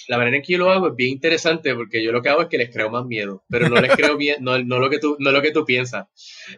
la 0.08 0.16
manera 0.16 0.38
en 0.38 0.42
que 0.42 0.52
yo 0.54 0.58
lo 0.58 0.70
hago 0.70 0.88
es 0.88 0.96
bien 0.96 1.12
interesante 1.12 1.74
porque 1.74 2.02
yo 2.02 2.12
lo 2.12 2.22
que 2.22 2.30
hago 2.30 2.42
es 2.42 2.48
que 2.48 2.56
les 2.56 2.72
creo 2.72 2.90
más 2.90 3.04
miedo, 3.04 3.44
pero 3.48 3.68
no 3.68 3.80
les 3.80 3.94
creo 3.94 4.16
bien, 4.16 4.42
no, 4.42 4.58
no, 4.58 4.78
lo 4.78 4.88
que 4.88 4.98
tú, 4.98 5.16
no 5.18 5.30
lo 5.30 5.42
que 5.42 5.52
tú 5.52 5.64
piensas. 5.64 6.06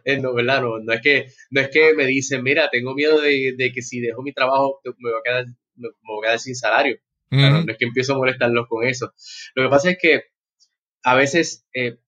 Eh, 0.05 0.19
no, 0.19 0.33
¿verdad? 0.33 0.63
No, 0.63 0.79
no, 0.79 0.93
es 0.93 1.01
que, 1.01 1.27
no 1.51 1.61
es 1.61 1.69
que 1.69 1.95
me 1.95 2.07
dicen, 2.07 2.43
mira, 2.43 2.69
tengo 2.71 2.95
miedo 2.95 3.21
de, 3.21 3.55
de 3.57 3.73
que 3.73 3.83
si 3.83 4.01
dejo 4.01 4.23
mi 4.23 4.33
trabajo 4.33 4.81
me 4.85 5.11
voy 5.11 5.19
a 5.19 5.23
quedar, 5.25 5.47
me 5.75 5.89
voy 6.03 6.25
a 6.25 6.29
quedar 6.29 6.39
sin 6.39 6.55
salario. 6.55 6.99
no, 7.31 7.61
es 7.69 7.77
que 7.77 7.85
empiezo 7.85 8.15
a 8.15 8.19
molestarlos 8.19 8.67
con 8.69 8.87
eso. 8.87 9.13
Lo 9.55 9.65
que 9.65 9.69
pasa 9.69 9.91
es 9.91 9.99
que 10.01 10.23
a 11.03 11.15
veces 11.15 11.67
eh, 11.75 11.99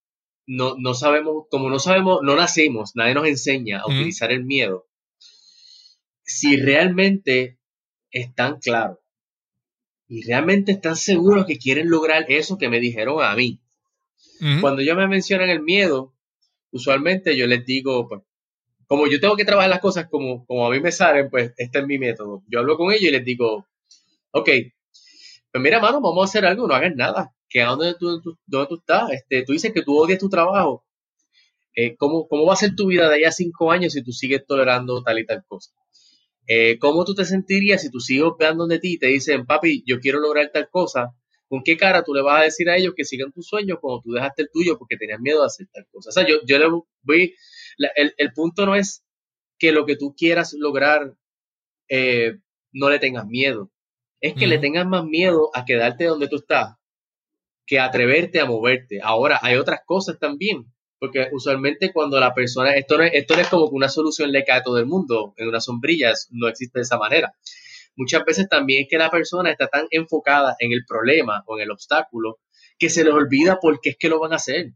no, 0.46 0.76
no 0.78 0.94
sabemos, 0.94 1.46
como 1.50 1.70
no 1.70 1.78
sabemos, 1.78 2.20
no 2.22 2.36
nacemos, 2.36 2.92
nadie 2.94 3.14
nos 3.14 3.26
enseña 3.26 3.80
a 3.80 3.86
utilizar 3.86 4.30
el 4.30 4.44
miedo 4.44 4.86
si 6.24 6.56
realmente 6.56 7.58
están 8.10 8.58
claros 8.60 8.98
y 10.08 10.22
realmente 10.22 10.72
están 10.72 10.96
seguros 10.96 11.46
que 11.46 11.58
quieren 11.58 11.88
lograr 11.88 12.26
eso 12.28 12.58
que 12.58 12.68
me 12.68 12.80
dijeron 12.80 13.22
a 13.22 13.34
mí. 13.34 13.60
Cuando 14.60 14.82
yo 14.82 14.96
me 14.96 15.06
mencionan 15.06 15.50
el 15.50 15.62
miedo, 15.62 16.12
usualmente 16.72 17.36
yo 17.36 17.46
les 17.46 17.64
digo, 17.64 18.08
pues, 18.08 18.22
como 18.88 19.06
yo 19.06 19.20
tengo 19.20 19.36
que 19.36 19.44
trabajar 19.44 19.70
las 19.70 19.80
cosas 19.80 20.08
como, 20.10 20.44
como 20.44 20.66
a 20.66 20.70
mí 20.70 20.80
me 20.80 20.92
salen, 20.92 21.30
pues 21.30 21.54
este 21.56 21.78
es 21.78 21.86
mi 21.86 21.98
método. 21.98 22.42
Yo 22.48 22.58
hablo 22.58 22.76
con 22.76 22.92
ellos 22.92 23.04
y 23.04 23.10
les 23.10 23.24
digo, 23.24 23.66
ok, 24.32 24.48
pues 25.52 25.62
mira, 25.62 25.80
mano, 25.80 26.00
vamos 26.00 26.22
a 26.22 26.24
hacer 26.24 26.44
algo, 26.44 26.66
no 26.66 26.74
hagas 26.74 26.94
nada. 26.94 27.34
Que 27.48 27.62
a 27.62 27.68
donde 27.68 27.94
tú, 27.98 28.20
tú 28.20 28.74
estás, 28.74 29.12
este, 29.12 29.44
tú 29.44 29.52
dices 29.52 29.72
que 29.72 29.82
tú 29.82 29.96
odias 29.96 30.18
tu 30.18 30.28
trabajo. 30.28 30.84
Eh, 31.74 31.96
¿cómo, 31.96 32.26
¿Cómo 32.28 32.44
va 32.44 32.54
a 32.54 32.56
ser 32.56 32.74
tu 32.74 32.88
vida 32.88 33.08
de 33.08 33.16
allá 33.16 33.28
a 33.28 33.32
cinco 33.32 33.70
años 33.70 33.92
si 33.92 34.02
tú 34.02 34.12
sigues 34.12 34.44
tolerando 34.46 35.02
tal 35.02 35.18
y 35.18 35.26
tal 35.26 35.44
cosa? 35.46 35.72
Eh, 36.46 36.78
¿Cómo 36.78 37.04
tú 37.04 37.14
te 37.14 37.24
sentirías 37.24 37.82
si 37.82 37.90
tus 37.90 38.10
hijos 38.10 38.34
vean 38.38 38.56
donde 38.58 38.78
ti 38.78 38.94
y 38.94 38.98
te 38.98 39.06
dicen, 39.06 39.46
papi, 39.46 39.84
yo 39.86 40.00
quiero 40.00 40.20
lograr 40.20 40.50
tal 40.52 40.68
cosa? 40.70 41.14
¿Con 41.48 41.62
qué 41.62 41.76
cara 41.76 42.02
tú 42.02 42.14
le 42.14 42.22
vas 42.22 42.40
a 42.40 42.44
decir 42.44 42.68
a 42.70 42.76
ellos 42.76 42.94
que 42.96 43.04
sigan 43.04 43.32
tus 43.32 43.46
sueños 43.46 43.78
cuando 43.80 44.00
tú 44.02 44.12
dejaste 44.12 44.42
el 44.42 44.48
tuyo 44.52 44.78
porque 44.78 44.96
tenías 44.96 45.20
miedo 45.20 45.40
de 45.40 45.46
hacer 45.46 45.66
tal 45.72 45.86
cosa? 45.90 46.08
O 46.08 46.12
sea, 46.12 46.26
yo, 46.26 46.36
yo 46.46 46.58
le 46.58 46.66
voy, 47.02 47.34
el, 47.96 48.32
punto 48.34 48.66
no 48.66 48.74
es 48.74 49.04
que 49.58 49.72
lo 49.72 49.86
que 49.86 49.96
tú 49.96 50.14
quieras 50.16 50.54
lograr 50.54 51.14
eh, 51.88 52.38
no 52.72 52.90
le 52.90 52.98
tengas 52.98 53.26
miedo, 53.26 53.70
es 54.20 54.34
que 54.34 54.46
le 54.46 54.58
tengas 54.58 54.86
más 54.86 55.04
miedo 55.04 55.50
a 55.54 55.64
quedarte 55.64 56.04
donde 56.04 56.28
tú 56.28 56.36
estás 56.36 56.76
que 57.66 57.78
atreverte 57.78 58.40
a 58.40 58.46
moverte. 58.46 59.00
Ahora, 59.02 59.38
hay 59.42 59.56
otras 59.56 59.80
cosas 59.84 60.18
también 60.18 60.71
porque 61.02 61.26
usualmente 61.32 61.92
cuando 61.92 62.20
la 62.20 62.32
persona, 62.32 62.76
esto 62.76 62.96
no, 62.96 63.02
es, 63.02 63.10
esto 63.12 63.34
es 63.34 63.48
como 63.48 63.68
que 63.68 63.74
una 63.74 63.88
solución 63.88 64.30
le 64.30 64.44
cae 64.44 64.60
a 64.60 64.62
todo 64.62 64.78
el 64.78 64.86
mundo, 64.86 65.34
en 65.36 65.48
una 65.48 65.60
sombrilla, 65.60 66.12
no 66.30 66.46
existe 66.46 66.78
de 66.78 66.84
esa 66.84 66.96
manera. 66.96 67.34
Muchas 67.96 68.24
veces 68.24 68.48
también 68.48 68.84
es 68.84 68.88
que 68.88 68.98
la 68.98 69.10
persona 69.10 69.50
está 69.50 69.66
tan 69.66 69.88
enfocada 69.90 70.54
en 70.60 70.70
el 70.70 70.84
problema 70.86 71.42
o 71.48 71.56
en 71.56 71.64
el 71.64 71.72
obstáculo 71.72 72.38
que 72.78 72.88
se 72.88 73.02
les 73.02 73.12
olvida 73.12 73.58
por 73.58 73.80
qué 73.80 73.90
es 73.90 73.96
que 73.98 74.08
lo 74.08 74.20
van 74.20 74.32
a 74.32 74.36
hacer. 74.36 74.74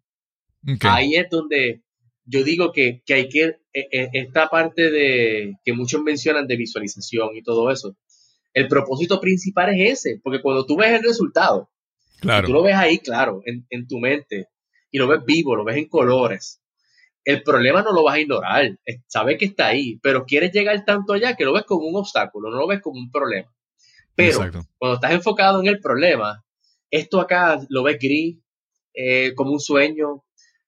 Ahí 0.81 1.15
es 1.15 1.31
donde 1.31 1.85
yo 2.25 2.43
digo 2.43 2.73
que, 2.73 3.05
que 3.07 3.15
hay 3.15 3.29
que, 3.29 3.61
e, 3.73 3.87
e, 3.93 4.11
esta 4.15 4.49
parte 4.49 4.91
de 4.91 5.55
que 5.65 5.73
muchos 5.75 6.03
mencionan 6.03 6.49
de 6.49 6.57
visualización 6.57 7.37
y 7.37 7.43
todo 7.45 7.71
eso, 7.71 7.97
el 8.53 8.67
propósito 8.67 9.21
principal 9.21 9.79
es 9.79 9.93
ese, 10.01 10.21
porque 10.25 10.43
cuando 10.43 10.67
tú 10.67 10.77
ves 10.77 10.91
el 10.91 11.05
resultado, 11.05 11.71
claro. 12.19 12.49
tú 12.49 12.53
lo 12.53 12.65
ves 12.65 12.75
ahí, 12.75 12.99
claro, 12.99 13.43
en, 13.45 13.65
en 13.71 13.87
tu 13.87 14.01
mente, 14.01 14.49
y 14.91 14.99
lo 14.99 15.09
ves 15.09 15.21
vivo, 15.25 15.57
lo 15.57 15.65
ves 15.65 15.77
en 15.77 15.89
colores. 15.89 16.63
El 17.25 17.43
problema 17.43 17.83
no 17.83 17.93
lo 17.93 18.05
vas 18.05 18.15
a 18.15 18.21
ignorar, 18.21 18.79
sabes 19.07 19.37
que 19.37 19.47
está 19.47 19.67
ahí, 19.67 19.99
pero 20.01 20.25
quieres 20.25 20.53
llegar 20.53 20.85
tanto 20.85 21.13
allá 21.13 21.35
que 21.35 21.45
lo 21.45 21.53
ves 21.53 21.65
como 21.65 21.87
un 21.87 21.97
obstáculo, 21.97 22.51
no 22.51 22.59
lo 22.59 22.69
ves 22.69 22.81
como 22.81 23.01
un 23.01 23.11
problema. 23.11 23.53
Pero 24.15 24.39
cuando 24.79 24.95
estás 24.95 25.13
enfocado 25.13 25.61
en 25.61 25.67
el 25.67 25.81
problema, 25.81 26.45
esto 26.91 27.21
acá 27.21 27.61
lo 27.69 27.83
ves 27.83 27.99
gris, 28.01 28.39
eh, 28.95 29.35
como 29.35 29.53
un 29.53 29.61
sueño, 29.61 30.25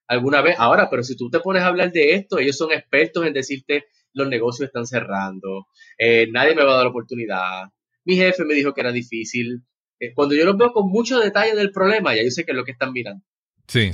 alguna 0.06 0.42
vez. 0.42 0.56
Ahora, 0.58 0.90
pero 0.90 1.02
si 1.02 1.16
tú 1.16 1.30
te 1.30 1.40
pones 1.40 1.62
a 1.62 1.68
hablar 1.68 1.92
de 1.92 2.14
esto, 2.14 2.38
ellos 2.38 2.56
son 2.56 2.72
expertos 2.72 3.24
en 3.24 3.32
decirte 3.32 3.86
los 4.14 4.28
negocios 4.28 4.66
están 4.66 4.86
cerrando, 4.86 5.68
eh, 5.96 6.26
nadie 6.32 6.54
me 6.54 6.64
va 6.64 6.72
a 6.72 6.76
dar 6.76 6.84
la 6.84 6.90
oportunidad, 6.90 7.68
mi 8.04 8.16
jefe 8.16 8.44
me 8.44 8.54
dijo 8.54 8.72
que 8.74 8.80
era 8.80 8.90
difícil. 8.90 9.62
Eh, 10.00 10.12
cuando 10.14 10.34
yo 10.34 10.44
los 10.44 10.56
veo 10.56 10.72
con 10.72 10.88
mucho 10.88 11.18
detalle 11.18 11.54
del 11.54 11.70
problema, 11.70 12.14
ya 12.14 12.22
yo 12.22 12.30
sé 12.30 12.44
que 12.44 12.52
es 12.52 12.56
lo 12.56 12.64
que 12.64 12.72
están 12.72 12.92
mirando. 12.92 13.24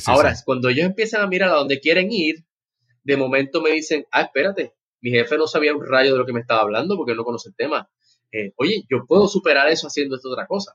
Ahora, 0.07 0.35
cuando 0.45 0.69
ellos 0.69 0.87
empiezan 0.87 1.23
a 1.23 1.27
mirar 1.27 1.51
a 1.51 1.55
dónde 1.55 1.81
quieren 1.81 2.13
ir, 2.13 2.45
de 3.03 3.17
momento 3.17 3.61
me 3.61 3.71
dicen, 3.71 4.07
ah, 4.13 4.23
espérate, 4.23 4.73
mi 5.01 5.11
jefe 5.11 5.37
no 5.37 5.47
sabía 5.47 5.75
un 5.75 5.85
rayo 5.85 6.13
de 6.13 6.19
lo 6.19 6.27
que 6.27 6.33
me 6.33 6.41
estaba 6.41 6.63
hablando 6.63 6.97
porque 6.97 7.15
no 7.15 7.25
conoce 7.25 7.51
el 7.51 7.57
tema. 7.57 7.91
Eh, 8.33 8.53
oye, 8.57 8.85
yo 8.91 9.05
puedo 9.07 9.29
superar 9.29 9.69
eso 9.69 9.87
haciendo 9.87 10.17
esta 10.17 10.29
otra 10.29 10.47
cosa. 10.47 10.75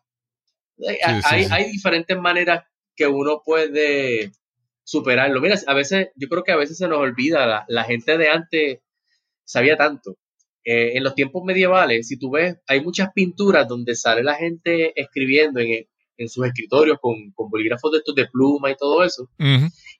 hay, 1.25 1.71
diferentes 1.71 2.17
maneras 2.17 2.63
que 2.95 3.07
uno 3.07 3.41
puede 3.43 4.31
superarlo. 4.83 5.41
Mira, 5.41 5.57
a 5.65 5.73
veces, 5.73 6.09
yo 6.15 6.27
creo 6.27 6.43
que 6.43 6.51
a 6.51 6.57
veces 6.57 6.77
se 6.77 6.87
nos 6.87 6.99
olvida, 6.99 7.65
la, 7.67 7.83
gente 7.85 8.17
de 8.17 8.29
antes 8.29 8.79
sabía 9.43 9.77
tanto. 9.77 10.17
Eh, 10.63 10.97
en 10.97 11.03
los 11.03 11.15
tiempos 11.15 11.43
medievales, 11.43 12.07
si 12.07 12.19
tú 12.19 12.31
ves, 12.31 12.57
hay 12.67 12.81
muchas 12.81 13.09
pinturas 13.13 13.67
donde 13.67 13.95
sale 13.95 14.23
la 14.23 14.35
gente 14.35 14.93
escribiendo 14.99 15.59
en, 15.59 15.87
en 16.19 16.29
sus 16.29 16.45
escritorios 16.45 16.99
con, 17.01 17.33
bolígrafos 17.35 17.91
de 17.91 17.99
estos 17.99 18.13
de 18.13 18.27
pluma 18.27 18.69
y 18.69 18.75
todo 18.75 19.03
eso. 19.03 19.29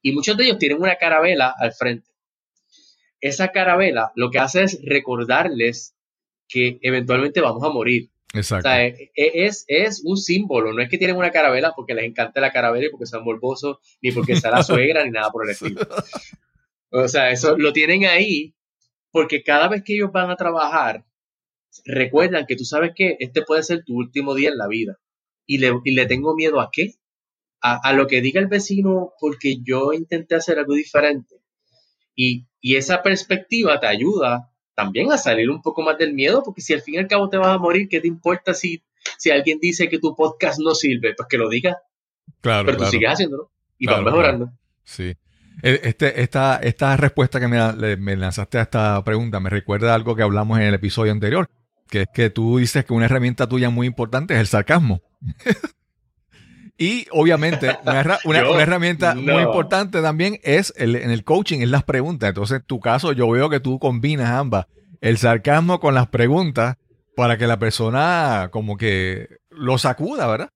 Y 0.01 0.11
muchos 0.11 0.37
de 0.37 0.43
ellos 0.43 0.57
tienen 0.59 0.81
una 0.81 0.97
carabela 0.97 1.55
al 1.57 1.73
frente. 1.73 2.09
Esa 3.21 3.49
carabela 3.49 4.11
lo 4.15 4.29
que 4.29 4.39
hace 4.39 4.63
es 4.63 4.79
recordarles 4.83 5.95
que 6.47 6.77
eventualmente 6.81 7.41
vamos 7.41 7.63
a 7.63 7.69
morir. 7.69 8.09
Exacto. 8.33 8.67
O 8.67 8.71
sea, 8.71 8.85
e, 8.85 9.11
e, 9.15 9.45
es, 9.45 9.65
es, 9.67 10.03
un 10.03 10.17
símbolo, 10.17 10.71
no 10.73 10.81
es 10.81 10.89
que 10.89 10.97
tienen 10.97 11.15
una 11.15 11.31
carabela 11.31 11.73
porque 11.75 11.95
les 11.95 12.05
encante 12.05 12.39
la 12.41 12.51
carabela 12.51 12.85
y 12.85 12.89
porque 12.89 13.07
sean 13.07 13.23
morbosos, 13.23 13.77
ni 14.01 14.11
porque 14.11 14.35
sea 14.35 14.51
la 14.51 14.63
suegra, 14.63 15.03
ni 15.03 15.11
nada 15.11 15.31
por 15.31 15.45
el 15.45 15.51
estilo. 15.51 15.81
O 16.91 17.07
sea, 17.07 17.31
eso 17.31 17.57
lo 17.57 17.71
tienen 17.73 18.05
ahí 18.05 18.55
porque 19.11 19.41
cada 19.41 19.67
vez 19.67 19.83
que 19.83 19.95
ellos 19.95 20.11
van 20.11 20.29
a 20.29 20.35
trabajar, 20.35 21.05
recuerdan 21.85 22.45
que 22.45 22.55
tú 22.55 22.65
sabes 22.65 22.91
que 22.93 23.15
este 23.19 23.41
puede 23.41 23.63
ser 23.63 23.83
tu 23.83 23.95
último 23.95 24.35
día 24.35 24.49
en 24.49 24.57
la 24.57 24.67
vida 24.67 24.99
y 25.49 25.57
le, 25.57 26.05
tengo 26.05 26.35
miedo 26.35 26.59
a 26.61 26.69
qué? 26.71 26.93
a, 27.61 27.93
lo 27.93 28.07
que 28.07 28.21
diga 28.21 28.39
el 28.39 28.47
vecino 28.47 29.13
porque 29.19 29.57
yo 29.61 29.91
intenté 29.93 30.35
hacer 30.35 30.59
algo 30.59 30.75
diferente. 30.75 31.41
Y, 32.15 32.45
y, 32.61 32.75
esa 32.75 33.01
perspectiva 33.01 33.79
te 33.79 33.87
ayuda 33.87 34.49
también 34.75 35.11
a 35.11 35.17
salir 35.17 35.49
un 35.49 35.61
poco 35.61 35.81
más 35.81 35.97
del 35.97 36.13
miedo, 36.13 36.43
porque 36.43 36.61
si 36.61 36.73
al 36.73 36.81
fin 36.81 36.95
y 36.95 36.97
al 36.99 37.07
cabo 37.07 37.29
te 37.29 37.37
vas 37.37 37.49
a 37.49 37.57
morir, 37.57 37.89
¿qué 37.89 37.99
te 37.99 38.07
importa 38.07 38.53
si, 38.53 38.83
si 39.17 39.31
alguien 39.31 39.59
dice 39.59 39.89
que 39.89 39.99
tu 39.99 40.15
podcast 40.15 40.59
no 40.59 40.75
sirve? 40.75 41.15
Pues 41.15 41.27
que 41.27 41.37
lo 41.37 41.49
diga. 41.49 41.81
Claro. 42.41 42.65
Pero 42.65 42.77
tú 42.77 42.85
sigues 42.85 43.09
haciéndolo 43.09 43.51
y 43.77 43.87
vas 43.87 44.03
mejorando. 44.03 44.51
Sí. 44.83 45.15
E, 45.61 45.81
este, 45.83 46.21
esta, 46.21 46.57
esta 46.57 46.95
respuesta 46.95 47.39
que 47.39 47.47
me, 47.47 47.97
me 47.97 48.15
lanzaste 48.15 48.59
a 48.59 48.61
esta 48.61 49.03
pregunta 49.03 49.39
me 49.39 49.49
recuerda 49.49 49.93
algo 49.93 50.15
que 50.15 50.23
hablamos 50.23 50.59
en 50.59 50.65
el 50.65 50.73
episodio 50.75 51.11
anterior, 51.11 51.49
que 51.89 52.01
es 52.03 52.07
que 52.13 52.29
tú 52.29 52.57
dices 52.57 52.85
que 52.85 52.93
una 52.93 53.05
herramienta 53.05 53.47
tuya 53.47 53.69
muy 53.69 53.87
importante 53.87 54.33
es 54.33 54.39
el 54.39 54.47
sarcasmo. 54.47 55.01
y 56.77 57.07
obviamente 57.11 57.77
una, 57.83 58.61
herramienta 58.61 59.15
muy 59.15 59.41
importante 59.41 60.01
también 60.01 60.39
es 60.43 60.73
el, 60.77 60.95
en 60.95 61.11
el 61.11 61.23
coaching, 61.23 61.59
es 61.59 61.69
las 61.69 61.83
preguntas. 61.83 62.29
Entonces, 62.29 62.57
en 62.57 62.65
tu 62.65 62.79
caso, 62.79 63.11
yo 63.11 63.29
veo 63.29 63.49
que 63.49 63.59
tú 63.59 63.79
combinas 63.79 64.29
ambas, 64.29 64.67
el 65.01 65.17
sarcasmo 65.17 65.79
con 65.79 65.95
las 65.95 66.07
preguntas 66.07 66.77
para 67.15 67.37
que 67.37 67.47
la 67.47 67.59
persona 67.59 68.49
como 68.51 68.77
que 68.77 69.27
lo 69.49 69.77
sacuda, 69.77 70.27
¿verdad? 70.27 70.51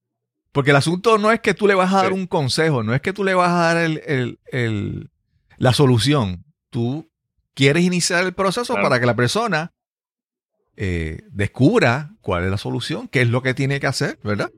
Porque 0.53 0.69
el 0.69 0.77
asunto 0.77 1.17
no 1.17 1.31
es 1.31 1.39
que 1.39 1.55
tú 1.55 1.67
le 1.67 1.73
vas 1.73 1.91
a 1.91 2.03
dar 2.03 2.13
un 2.13 2.27
consejo, 2.27 2.83
no 2.83 2.93
es 2.93 3.01
que 3.01 3.11
tú 3.11 3.23
le 3.23 3.33
vas 3.33 3.49
a 3.49 3.73
dar 3.73 3.77
el, 3.77 5.09
la 5.57 5.73
solución. 5.73 6.45
Tú 6.69 7.09
quieres 7.55 7.83
iniciar 7.83 8.23
el 8.23 8.33
proceso 8.33 8.75
para 8.75 8.99
que 8.99 9.07
la 9.07 9.15
persona 9.15 9.73
eh, 10.75 11.21
descubra 11.31 12.15
cuál 12.21 12.45
es 12.45 12.51
la 12.51 12.57
solución, 12.57 13.07
qué 13.07 13.21
es 13.21 13.27
lo 13.27 13.41
que 13.41 13.53
tiene 13.53 13.79
que 13.79 13.87
hacer, 13.87 14.17
¿verdad? 14.23 14.51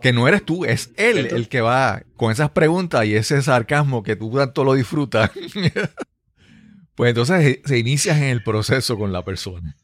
Que 0.00 0.12
no 0.12 0.26
eres 0.26 0.44
tú, 0.44 0.64
es 0.64 0.92
él 0.96 1.26
el 1.26 1.48
que 1.48 1.60
va 1.60 2.02
con 2.16 2.32
esas 2.32 2.50
preguntas 2.50 3.04
y 3.06 3.14
ese 3.14 3.40
sarcasmo 3.42 4.02
que 4.02 4.16
tú 4.16 4.30
tanto 4.34 4.64
lo 4.64 4.74
disfrutas. 4.74 5.30
pues 6.94 7.10
entonces 7.10 7.46
eh, 7.46 7.62
se 7.64 7.78
inicias 7.78 8.18
en 8.18 8.24
el 8.24 8.42
proceso 8.42 8.98
con 8.98 9.12
la 9.12 9.24
persona. 9.24 9.76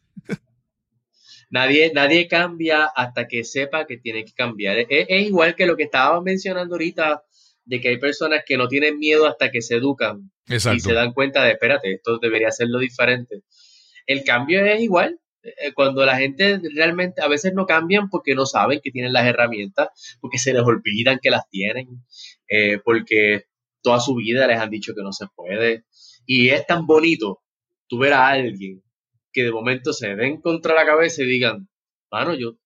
Nadie, 1.50 1.90
nadie 1.92 2.28
cambia 2.28 2.84
hasta 2.84 3.26
que 3.26 3.42
sepa 3.42 3.84
que 3.84 3.98
tiene 3.98 4.24
que 4.24 4.32
cambiar. 4.32 4.78
Es, 4.88 5.26
igual 5.26 5.56
que 5.56 5.66
lo 5.66 5.76
que 5.76 5.82
estaba 5.82 6.20
mencionando 6.22 6.76
ahorita, 6.76 7.24
de 7.64 7.80
que 7.80 7.88
hay 7.88 7.98
personas 7.98 8.44
que 8.46 8.56
no 8.56 8.68
tienen 8.68 8.98
miedo 8.98 9.26
hasta 9.26 9.50
que 9.50 9.60
se 9.60 9.74
educan 9.74 10.30
y 10.46 10.58
se 10.58 10.92
dan 10.92 11.12
cuenta 11.12 11.44
de, 11.44 11.52
espérate, 11.52 11.92
esto 11.94 12.18
debería 12.18 12.52
ser 12.52 12.68
lo 12.68 12.78
diferente. 12.78 13.42
El 14.06 14.22
cambio 14.22 14.64
es 14.64 14.80
igual, 14.80 15.18
cuando 15.74 16.04
la 16.04 16.16
gente 16.16 16.60
realmente 16.74 17.22
a 17.22 17.28
veces 17.28 17.52
no 17.54 17.66
cambian 17.66 18.08
porque 18.08 18.34
no 18.34 18.46
saben 18.46 18.80
que 18.82 18.90
tienen 18.90 19.12
las 19.12 19.26
herramientas, 19.26 20.18
porque 20.20 20.38
se 20.38 20.52
les 20.52 20.62
olvidan 20.62 21.18
que 21.22 21.30
las 21.30 21.48
tienen, 21.48 21.86
eh, 22.48 22.78
porque 22.84 23.44
toda 23.82 24.00
su 24.00 24.14
vida 24.16 24.46
les 24.46 24.58
han 24.58 24.70
dicho 24.70 24.94
que 24.94 25.02
no 25.02 25.12
se 25.12 25.26
puede. 25.34 25.84
Y 26.26 26.50
es 26.50 26.66
tan 26.66 26.86
bonito 26.86 27.42
tú 27.88 27.98
ver 27.98 28.12
a 28.12 28.28
alguien 28.28 28.82
que 29.32 29.44
de 29.44 29.52
momento 29.52 29.92
se 29.92 30.14
den 30.16 30.40
contra 30.40 30.74
la 30.74 30.84
cabeza 30.84 31.22
y 31.22 31.26
digan, 31.26 31.68
bueno, 32.10 32.34
yo, 32.34 32.56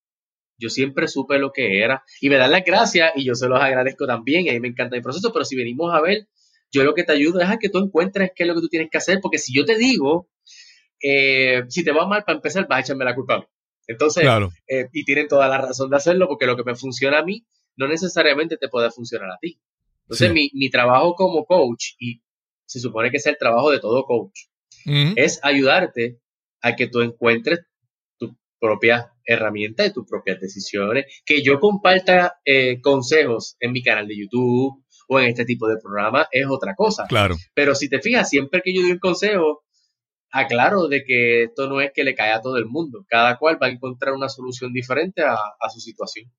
yo 0.58 0.70
siempre 0.70 1.08
supe 1.08 1.38
lo 1.38 1.52
que 1.52 1.82
era. 1.82 2.02
Y 2.20 2.28
me 2.28 2.37
dan 2.37 2.52
las 2.52 2.64
gracias 2.64 3.12
y 3.16 3.24
yo 3.24 3.34
se 3.34 3.48
los 3.48 3.60
agradezco 3.60 4.06
también. 4.06 4.46
Y 4.46 4.50
a 4.50 4.60
me 4.60 4.68
encanta 4.68 4.96
el 4.96 5.02
proceso, 5.02 5.32
pero 5.32 5.44
si 5.44 5.56
venimos 5.56 5.94
a 5.94 6.00
ver, 6.00 6.28
yo 6.72 6.82
lo 6.82 6.94
que 6.94 7.04
te 7.04 7.12
ayudo 7.12 7.40
es 7.40 7.48
a 7.48 7.58
que 7.58 7.68
tú 7.68 7.78
encuentres 7.78 8.32
qué 8.34 8.42
es 8.44 8.48
lo 8.48 8.54
que 8.54 8.60
tú 8.60 8.68
tienes 8.68 8.88
que 8.90 8.98
hacer, 8.98 9.20
porque 9.20 9.38
si 9.38 9.54
yo 9.54 9.64
te 9.64 9.76
digo 9.76 10.28
eh, 11.02 11.64
si 11.68 11.85
te 11.85 11.92
va 11.92 12.07
mal, 12.07 12.24
para 12.24 12.37
empezar, 12.37 12.66
vas 12.68 12.78
a 12.78 12.80
echarme 12.80 13.04
la 13.04 13.14
culpa 13.14 13.35
a 13.35 13.38
mí. 13.38 13.44
Entonces, 13.87 14.24
eh, 14.66 14.88
y 14.92 15.04
tienen 15.04 15.28
toda 15.28 15.48
la 15.48 15.59
razón 15.59 15.90
de 15.90 15.96
hacerlo, 15.96 16.26
porque 16.28 16.46
lo 16.46 16.57
que 16.57 16.64
me 16.64 16.74
funciona 16.74 17.18
a 17.18 17.24
mí 17.24 17.46
no 17.76 17.88
necesariamente 17.88 18.57
te 18.57 18.68
puede 18.68 18.90
funcionar 18.90 19.30
a 19.30 19.38
ti. 19.40 19.61
Entonces, 20.04 20.33
mi, 20.33 20.50
mi, 20.54 20.70
trabajo 20.70 21.14
como 21.14 21.44
coach, 21.44 21.94
y 21.98 22.22
se 22.66 22.80
supone 22.80 23.11
que 23.11 23.16
es 23.18 23.26
el 23.26 23.37
trabajo 23.38 23.70
de 23.70 23.80
todo 23.80 24.04
coach, 24.04 24.40
es 25.16 25.40
ayudarte 25.42 26.20
a 26.61 26.76
que 26.76 26.88
tú 26.88 27.00
encuentres 27.00 27.61
tu 28.18 28.37
propia 28.59 29.12
herramienta 29.24 29.87
y 29.87 29.92
tus 29.92 30.07
propias 30.07 30.40
decisiones, 30.40 31.07
que 31.24 31.42
yo 31.42 31.59
comparta 31.61 32.35
eh, 32.44 32.80
consejos 32.80 33.57
en 33.61 33.72
mi 33.72 33.83
canal 33.83 34.07
de 34.07 34.18
YouTube 34.18 34.85
o 35.09 35.20
en 35.20 35.26
este 35.26 35.44
tipo 35.44 35.68
de 35.68 35.78
programa 35.83 36.26
es 36.30 36.46
otra 36.48 36.74
cosa. 36.74 37.07
Claro. 37.09 37.37
Pero 37.54 37.74
si 37.74 37.88
te 37.88 38.00
fijas, 38.00 38.28
siempre 38.28 38.62
que 38.62 38.74
yo 38.74 38.83
doy 38.83 38.92
un 38.92 38.98
consejo, 38.98 39.63
aclaro 40.34 40.88
de 40.88 41.04
que 41.04 41.44
esto 41.44 41.68
no 41.68 41.80
es 41.80 41.92
que 41.94 42.02
le 42.02 42.14
caiga 42.14 42.36
a 42.36 42.40
todo 42.40 42.58
el 42.58 42.66
mundo. 42.66 43.06
Cada 43.08 43.38
cual 43.38 43.56
va 43.62 43.68
a 43.68 43.70
encontrar 43.70 44.14
una 44.14 44.28
solución 44.28 44.72
diferente 44.72 45.22
a, 45.22 45.38
su 45.72 45.80
situación. 45.80 46.30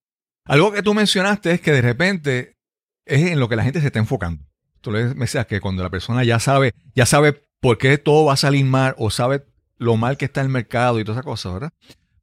Algo 0.43 0.71
que 0.71 0.83
tú 0.83 0.93
mencionaste 0.93 1.51
es 1.51 1.61
que 1.61 1.71
de 1.71 1.81
repente 1.81 2.57
es 3.05 3.31
en 3.31 3.39
lo 3.39 3.47
que 3.47 3.55
la 3.55 3.63
gente 3.63 3.79
se 3.79 3.87
está 3.87 3.99
enfocando. 3.99 4.43
Tú 4.81 4.91
le 4.91 5.13
decías 5.13 5.47
que 5.47 5.61
cuando 5.61 5.81
la 5.81 5.89
persona 5.89 6.23
ya 6.23 6.39
sabe, 6.39 6.73
ya 6.93 7.05
sabe 7.05 7.41
por 7.61 7.77
qué 7.77 7.97
todo 7.97 8.25
va 8.25 8.33
a 8.33 8.37
salir 8.37 8.65
mal 8.65 8.93
o 8.97 9.09
sabe 9.09 9.45
lo 9.77 9.95
mal 9.95 10.17
que 10.17 10.25
está 10.25 10.41
el 10.41 10.49
mercado 10.49 10.99
y 10.99 11.03
todas 11.03 11.17
esas 11.17 11.25
cosas, 11.25 11.53
¿verdad? 11.53 11.73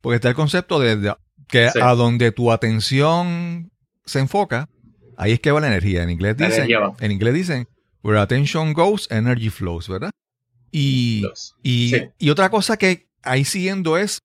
Porque 0.01 0.17
está 0.17 0.29
el 0.29 0.35
concepto 0.35 0.79
de, 0.79 1.15
que 1.49 1.71
a 1.81 1.95
donde 1.95 2.33
tu 2.33 2.53
atención 2.53 3.73
se 4.05 4.21
enfoca, 4.21 4.69
ahí 5.17 5.33
es 5.33 5.41
que 5.41 5.51
va 5.51 5.61
la 5.61 5.69
energía. 5.69 6.03
En 6.03 6.11
inglés 6.11 6.37
dicen, 6.37 6.69
en 7.01 7.11
inglés 7.11 7.35
dicen, 7.35 7.69
where 8.03 8.21
attention 8.21 8.75
goes, 8.75 9.09
energy 9.11 9.49
flows, 9.49 9.89
¿verdad? 9.89 10.11
Y, 10.73 11.23
y, 11.63 12.31
otra 12.31 12.51
cosa 12.51 12.79
que 12.79 13.11
ahí 13.23 13.45
siguiendo 13.45 13.99
es 13.99 14.21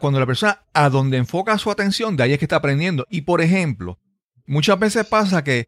cuando 0.00 0.18
la 0.18 0.26
persona 0.26 0.64
a 0.72 0.88
donde 0.88 1.18
enfoca 1.18 1.58
su 1.58 1.70
atención, 1.70 2.16
de 2.16 2.24
ahí 2.24 2.32
es 2.32 2.38
que 2.38 2.46
está 2.46 2.56
aprendiendo. 2.56 3.06
Y 3.10 3.20
por 3.20 3.42
ejemplo, 3.42 3.98
muchas 4.46 4.78
veces 4.78 5.06
pasa 5.06 5.44
que 5.44 5.66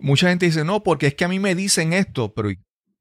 mucha 0.00 0.28
gente 0.28 0.46
dice, 0.46 0.64
no, 0.64 0.82
porque 0.82 1.06
es 1.06 1.14
que 1.14 1.24
a 1.24 1.28
mí 1.28 1.38
me 1.38 1.54
dicen 1.54 1.92
esto, 1.92 2.34
pero, 2.34 2.50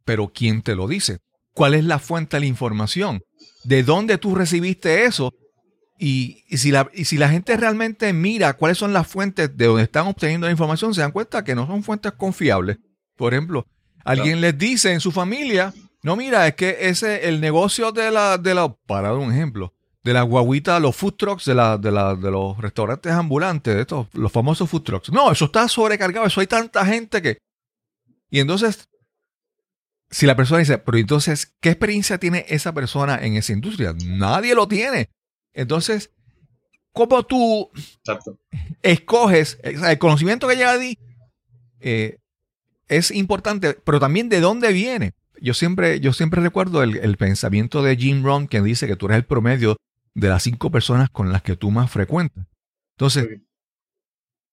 pero 0.05 0.31
¿quién 0.31 0.61
te 0.61 0.75
lo 0.75 0.87
dice? 0.87 1.17
¿Cuál 1.53 1.73
es 1.73 1.83
la 1.83 1.99
fuente 1.99 2.37
de 2.37 2.41
la 2.41 2.45
información? 2.45 3.21
¿De 3.63 3.83
dónde 3.83 4.17
tú 4.19 4.35
recibiste 4.35 5.05
eso? 5.05 5.31
Y, 5.99 6.43
si 6.57 6.71
la, 6.71 6.89
y 6.93 7.05
si 7.05 7.17
la 7.17 7.29
gente 7.29 7.55
realmente 7.57 8.11
mira 8.13 8.53
cuáles 8.53 8.77
son 8.77 8.93
las 8.93 9.07
fuentes 9.07 9.55
de 9.55 9.65
donde 9.65 9.83
están 9.83 10.07
obteniendo 10.07 10.47
la 10.47 10.51
información, 10.51 10.93
se 10.93 11.01
dan 11.01 11.11
cuenta 11.11 11.43
que 11.43 11.55
no 11.55 11.65
son 11.65 11.83
fuentes 11.83 12.11
confiables. 12.13 12.77
Por 13.15 13.33
ejemplo, 13.33 13.65
alguien 14.03 14.41
les 14.41 14.57
dice 14.57 14.91
en 14.91 14.99
su 14.99 15.11
familia, 15.11 15.73
no, 16.03 16.17
mira, 16.17 16.45
es 16.47 16.55
que 16.55 16.77
ese, 16.81 17.29
el 17.29 17.39
negocio 17.39 17.93
de 17.93 18.11
la, 18.11 18.37
de 18.37 18.53
la, 18.53 18.73
para 18.85 19.09
dar 19.09 19.17
un 19.17 19.31
ejemplo, 19.31 19.73
de 20.03 20.11
la 20.11 20.23
guaguita, 20.23 20.77
los 20.81 20.97
food 20.97 21.13
trucks, 21.13 21.45
de, 21.45 21.55
la, 21.55 21.77
de, 21.77 21.91
la, 21.91 22.15
de 22.15 22.29
los 22.29 22.57
restaurantes 22.57 23.11
ambulantes, 23.13 23.73
de 23.73 23.81
estos, 23.81 24.07
los 24.13 24.29
famosos 24.29 24.69
food 24.69 24.83
trucks. 24.83 25.11
No, 25.13 25.31
eso 25.31 25.45
está 25.45 25.65
sobrecargado, 25.69 26.27
eso 26.27 26.41
hay 26.41 26.47
tanta 26.47 26.85
gente 26.85 27.21
que... 27.21 27.37
Y 28.29 28.41
entonces, 28.41 28.89
si 30.11 30.25
la 30.25 30.35
persona 30.35 30.59
dice, 30.59 30.77
pero 30.77 30.97
entonces, 30.97 31.53
¿qué 31.61 31.69
experiencia 31.69 32.17
tiene 32.17 32.45
esa 32.49 32.73
persona 32.73 33.17
en 33.23 33.37
esa 33.37 33.53
industria? 33.53 33.95
Nadie 34.05 34.55
lo 34.55 34.67
tiene. 34.67 35.09
Entonces, 35.53 36.11
¿cómo 36.91 37.23
tú 37.23 37.71
escoges 38.81 39.57
el 39.63 39.97
conocimiento 39.99 40.49
que 40.49 40.55
llega 40.55 40.73
a 40.73 40.79
ti? 40.79 40.99
Eh, 41.79 42.17
es 42.89 43.09
importante, 43.11 43.75
pero 43.85 44.01
también 44.01 44.27
de 44.27 44.41
dónde 44.41 44.73
viene 44.73 45.13
yo 45.43 45.53
siempre, 45.53 45.99
yo 45.99 46.13
siempre 46.13 46.41
recuerdo 46.41 46.83
el, 46.83 47.17
pensamiento 47.17 47.83
de 47.83 47.97
Jim 47.97 48.23
Rohn 48.23 48.47
que 48.47 48.61
dice 48.61 48.87
que 48.87 48.95
tú 48.95 49.07
eres 49.07 49.17
el 49.17 49.25
promedio 49.25 49.75
de 50.13 50.29
las 50.29 50.43
cinco 50.43 50.71
personas 50.71 51.09
con 51.09 51.33
las 51.33 51.41
que 51.41 51.57
tú 51.57 51.69
más 51.69 51.91
frecuentas. 51.91 52.45
Entonces, 52.95 53.41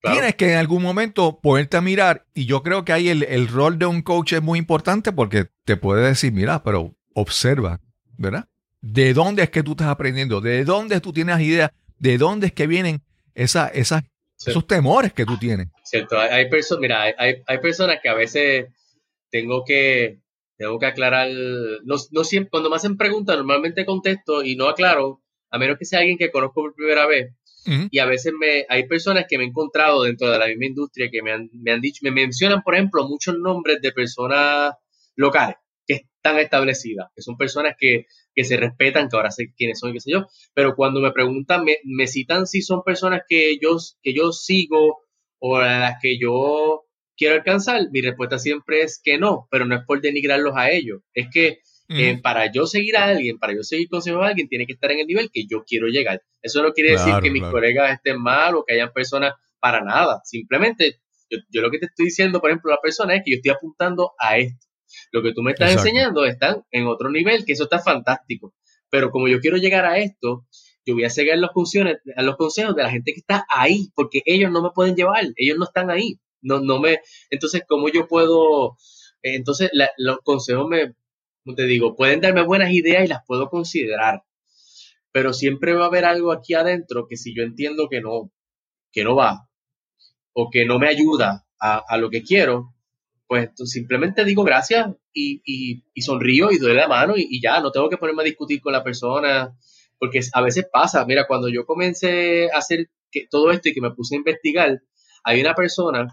tienes 0.01 0.35
que 0.35 0.51
en 0.51 0.57
algún 0.57 0.83
momento 0.83 1.39
poderte 1.39 1.77
a 1.77 1.81
mirar 1.81 2.25
y 2.33 2.45
yo 2.45 2.61
creo 2.61 2.83
que 2.83 2.91
ahí 2.91 3.07
el, 3.07 3.47
rol 3.47 3.79
de 3.79 3.85
un 3.85 4.01
coach 4.01 4.33
es 4.33 4.41
muy 4.41 4.59
importante 4.59 5.13
porque 5.13 5.47
te 5.63 5.77
puede 5.77 6.05
decir, 6.05 6.33
mira, 6.33 6.61
pero 6.61 6.93
observa, 7.13 7.79
¿verdad? 8.17 8.49
¿De 8.81 9.13
dónde 9.13 9.43
es 9.43 9.49
que 9.49 9.63
tú 9.63 9.71
estás 9.71 9.87
aprendiendo? 9.87 10.41
¿De 10.41 10.65
dónde 10.65 10.99
tú 10.99 11.13
tienes 11.13 11.39
ideas? 11.39 11.71
¿De 11.99 12.17
dónde 12.17 12.47
es 12.47 12.53
que 12.53 12.67
vienen 12.67 13.01
esa, 13.33 13.69
esas, 13.69 14.03
esos 14.45 14.67
temores 14.67 15.13
que 15.13 15.25
tú 15.25 15.37
tienes? 15.37 15.69
Cierto, 15.85 16.19
hay, 16.19 16.49
personas, 16.49 16.81
mira, 16.81 17.03
hay, 17.17 17.43
hay 17.47 17.57
personas 17.59 17.99
que 18.03 18.09
a 18.09 18.13
veces 18.13 18.65
tengo 19.29 19.63
que 19.63 20.19
tengo 20.61 20.77
que 20.77 20.85
aclarar, 20.85 21.27
no, 21.83 21.95
no 22.11 22.23
siempre, 22.23 22.51
cuando 22.51 22.69
me 22.69 22.75
hacen 22.75 22.95
preguntas 22.95 23.35
normalmente 23.35 23.83
contesto 23.83 24.43
y 24.43 24.55
no 24.55 24.67
aclaro, 24.67 25.23
a 25.49 25.57
menos 25.57 25.79
que 25.79 25.85
sea 25.85 25.99
alguien 25.99 26.19
que 26.19 26.29
conozco 26.29 26.61
por 26.61 26.75
primera 26.75 27.07
vez. 27.07 27.33
Y 27.91 27.99
a 27.99 28.05
veces 28.05 28.33
me, 28.39 28.65
hay 28.69 28.87
personas 28.87 29.25
que 29.27 29.37
me 29.37 29.43
he 29.43 29.47
encontrado 29.47 30.03
dentro 30.03 30.29
de 30.29 30.37
la 30.37 30.47
misma 30.47 30.65
industria 30.65 31.09
que 31.11 31.21
me 31.21 31.31
han, 31.31 31.49
me 31.53 31.71
han 31.71 31.81
dicho, 31.81 31.99
me 32.03 32.11
mencionan, 32.11 32.61
por 32.63 32.75
ejemplo, 32.75 33.07
muchos 33.07 33.37
nombres 33.37 33.81
de 33.81 33.91
personas 33.91 34.73
locales 35.15 35.55
que 35.87 35.93
están 35.93 36.37
establecidas, 36.39 37.07
que 37.15 37.21
son 37.21 37.37
personas 37.37 37.75
que, 37.77 38.05
que 38.33 38.43
se 38.43 38.57
respetan, 38.57 39.09
que 39.09 39.15
ahora 39.15 39.31
sé 39.31 39.53
quiénes 39.55 39.79
son 39.79 39.91
y 39.91 39.93
qué 39.93 39.99
sé 39.99 40.11
yo, 40.11 40.27
pero 40.53 40.75
cuando 40.75 41.01
me 41.01 41.11
preguntan, 41.11 41.63
me, 41.63 41.77
me 41.85 42.07
citan 42.07 42.45
si 42.45 42.61
son 42.61 42.83
personas 42.83 43.21
que 43.27 43.57
yo, 43.59 43.77
que 44.01 44.13
yo 44.13 44.31
sigo 44.31 44.99
o 45.39 45.57
a 45.57 45.79
las 45.79 45.95
que 46.01 46.19
yo 46.19 46.83
quiero 47.21 47.35
alcanzar? 47.35 47.83
Mi 47.91 48.01
respuesta 48.01 48.39
siempre 48.39 48.81
es 48.81 48.99
que 49.01 49.19
no, 49.19 49.47
pero 49.51 49.65
no 49.65 49.75
es 49.75 49.85
por 49.85 50.01
denigrarlos 50.01 50.53
a 50.55 50.71
ellos. 50.71 51.01
Es 51.13 51.27
que 51.31 51.59
eh, 51.89 52.19
para 52.19 52.51
yo 52.51 52.65
seguir 52.65 52.97
a 52.97 53.05
alguien, 53.05 53.37
para 53.37 53.53
yo 53.53 53.61
seguir 53.61 53.89
consejos 53.89 54.23
a 54.23 54.29
alguien, 54.29 54.47
tiene 54.47 54.65
que 54.65 54.73
estar 54.73 54.91
en 54.91 55.01
el 55.01 55.05
nivel 55.05 55.29
que 55.31 55.45
yo 55.45 55.63
quiero 55.63 55.87
llegar. 55.87 56.23
Eso 56.41 56.63
no 56.63 56.71
quiere 56.71 56.93
decir 56.93 57.13
que 57.21 57.29
mis 57.29 57.43
colegas 57.43 57.93
estén 57.93 58.19
mal 58.19 58.55
o 58.55 58.63
que 58.65 58.73
hayan 58.73 58.91
personas 58.91 59.35
para 59.59 59.83
nada. 59.83 60.21
Simplemente 60.23 60.99
Yo, 61.29 61.61
lo 61.61 61.69
que 61.69 61.77
te 61.77 61.85
estoy 61.85 62.05
diciendo, 62.05 62.41
por 62.41 62.49
ejemplo, 62.49 62.71
la 62.71 62.81
persona 62.81 63.15
es 63.15 63.21
que 63.23 63.31
yo 63.31 63.35
estoy 63.35 63.51
apuntando 63.51 64.13
a 64.17 64.37
esto. 64.37 64.65
Lo 65.11 65.21
que 65.21 65.31
tú 65.31 65.43
me 65.43 65.51
estás 65.51 65.73
enseñando 65.73 66.25
está 66.25 66.59
en 66.71 66.87
otro 66.87 67.11
nivel, 67.11 67.45
que 67.45 67.53
eso 67.53 67.65
está 67.65 67.77
fantástico. 67.79 68.55
Pero 68.89 69.11
como 69.11 69.27
yo 69.27 69.39
quiero 69.39 69.57
llegar 69.57 69.85
a 69.85 69.99
esto, 69.99 70.47
yo 70.85 70.95
voy 70.95 71.03
a 71.03 71.09
seguir 71.11 71.37
los, 71.37 71.51
funciones, 71.53 71.97
los 72.17 72.35
consejos 72.35 72.75
de 72.75 72.81
la 72.81 72.89
gente 72.89 73.13
que 73.13 73.19
está 73.19 73.45
ahí, 73.47 73.91
porque 73.93 74.23
ellos 74.25 74.51
no 74.51 74.63
me 74.63 74.71
pueden 74.73 74.95
llevar, 74.95 75.23
ellos 75.35 75.57
no 75.59 75.65
están 75.65 75.91
ahí. 75.91 76.19
No, 76.41 76.59
no 76.59 76.79
me, 76.79 76.99
entonces, 77.29 77.63
¿cómo 77.67 77.89
yo 77.89 78.07
puedo? 78.07 78.77
Entonces, 79.21 79.69
los 79.97 80.19
consejos 80.23 80.67
me, 80.67 80.95
como 81.43 81.55
te 81.55 81.65
digo, 81.65 81.95
pueden 81.95 82.21
darme 82.21 82.43
buenas 82.43 82.71
ideas 82.71 83.05
y 83.05 83.07
las 83.07 83.25
puedo 83.25 83.49
considerar, 83.49 84.23
pero 85.11 85.33
siempre 85.33 85.73
va 85.73 85.85
a 85.85 85.87
haber 85.87 86.05
algo 86.05 86.31
aquí 86.31 86.53
adentro 86.53 87.07
que 87.07 87.17
si 87.17 87.35
yo 87.35 87.43
entiendo 87.43 87.87
que 87.89 88.01
no, 88.01 88.31
que 88.91 89.03
no 89.03 89.15
va 89.15 89.47
o 90.33 90.49
que 90.49 90.65
no 90.65 90.79
me 90.79 90.87
ayuda 90.87 91.45
a, 91.59 91.97
lo 91.97 92.09
que 92.09 92.23
quiero, 92.23 92.73
pues 93.27 93.51
simplemente 93.65 94.25
digo 94.25 94.43
gracias 94.43 94.87
y, 95.13 95.83
sonrío 96.01 96.51
y 96.51 96.57
doy 96.57 96.73
la 96.73 96.87
mano 96.87 97.15
y, 97.15 97.27
y, 97.29 97.41
ya, 97.41 97.59
no 97.59 97.71
tengo 97.71 97.89
que 97.89 97.97
ponerme 97.97 98.23
a 98.23 98.25
discutir 98.25 98.61
con 98.61 98.73
la 98.73 98.83
persona, 98.83 99.55
porque 99.99 100.21
a 100.33 100.41
veces 100.41 100.65
pasa, 100.71 101.05
mira, 101.05 101.27
cuando 101.27 101.47
yo 101.47 101.63
comencé 101.63 102.49
a 102.51 102.57
hacer 102.57 102.89
que, 103.11 103.27
todo 103.29 103.51
esto 103.51 103.69
y 103.69 103.73
que 103.73 103.81
me 103.81 103.91
puse 103.91 104.15
a 104.15 104.17
investigar, 104.17 104.81
hay 105.23 105.41
una 105.41 105.53
persona 105.53 106.07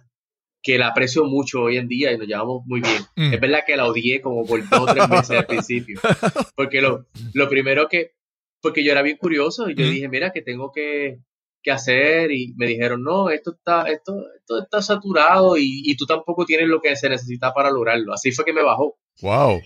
que 0.63 0.79
la 0.79 0.89
aprecio 0.89 1.25
mucho 1.25 1.63
hoy 1.63 1.77
en 1.77 1.89
día 1.89 2.13
y 2.13 2.19
nos 2.19 2.27
llevamos 2.27 2.65
muy 2.67 2.81
bien. 2.81 3.03
Mm. 3.17 3.35
Es 3.35 3.41
verdad 3.41 3.61
que 3.67 3.77
la 3.77 3.87
odié 3.87 4.21
como 4.21 4.45
por 4.45 4.69
dos 4.69 4.81
o 4.81 4.87
tres 4.87 5.09
meses 5.09 5.31
al 5.31 5.47
principio, 5.47 6.01
porque 6.57 6.81
lo, 6.81 7.07
lo 7.35 7.49
primero 7.49 7.89
que, 7.89 8.13
porque 8.61 8.85
yo 8.85 8.93
era 8.93 9.03
bien 9.03 9.17
curioso 9.17 9.71
y 9.71 9.75
yo 9.75 9.85
dije, 9.85 10.09
mira, 10.09 10.33
que 10.33 10.43
tengo 10.43 10.73
que, 10.73 11.21
que, 11.63 11.71
hacer 11.71 12.33
y 12.33 12.55
me 12.57 12.67
dijeron, 12.67 13.03
no, 13.03 13.31
esto 13.31 13.53
está, 13.53 13.83
esto, 13.89 14.25
esto 14.37 14.63
está 14.63 14.83
saturado 14.83 15.57
y, 15.57 15.83
y, 15.85 15.97
tú 15.97 16.07
tampoco 16.07 16.45
tienes 16.45 16.69
lo 16.69 16.81
que 16.81 16.97
se 16.97 17.09
necesita 17.09 17.55
para 17.55 17.71
lograrlo. 17.71 18.13
Así 18.13 18.33
fue 18.33 18.45
que 18.45 18.53
me 18.53 18.63
bajó. 18.63 18.99
Wow. 19.23 19.61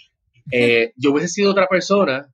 Eh, 0.50 0.92
yo 0.96 1.12
hubiese 1.12 1.28
sido 1.28 1.52
otra 1.52 1.68
persona, 1.68 2.32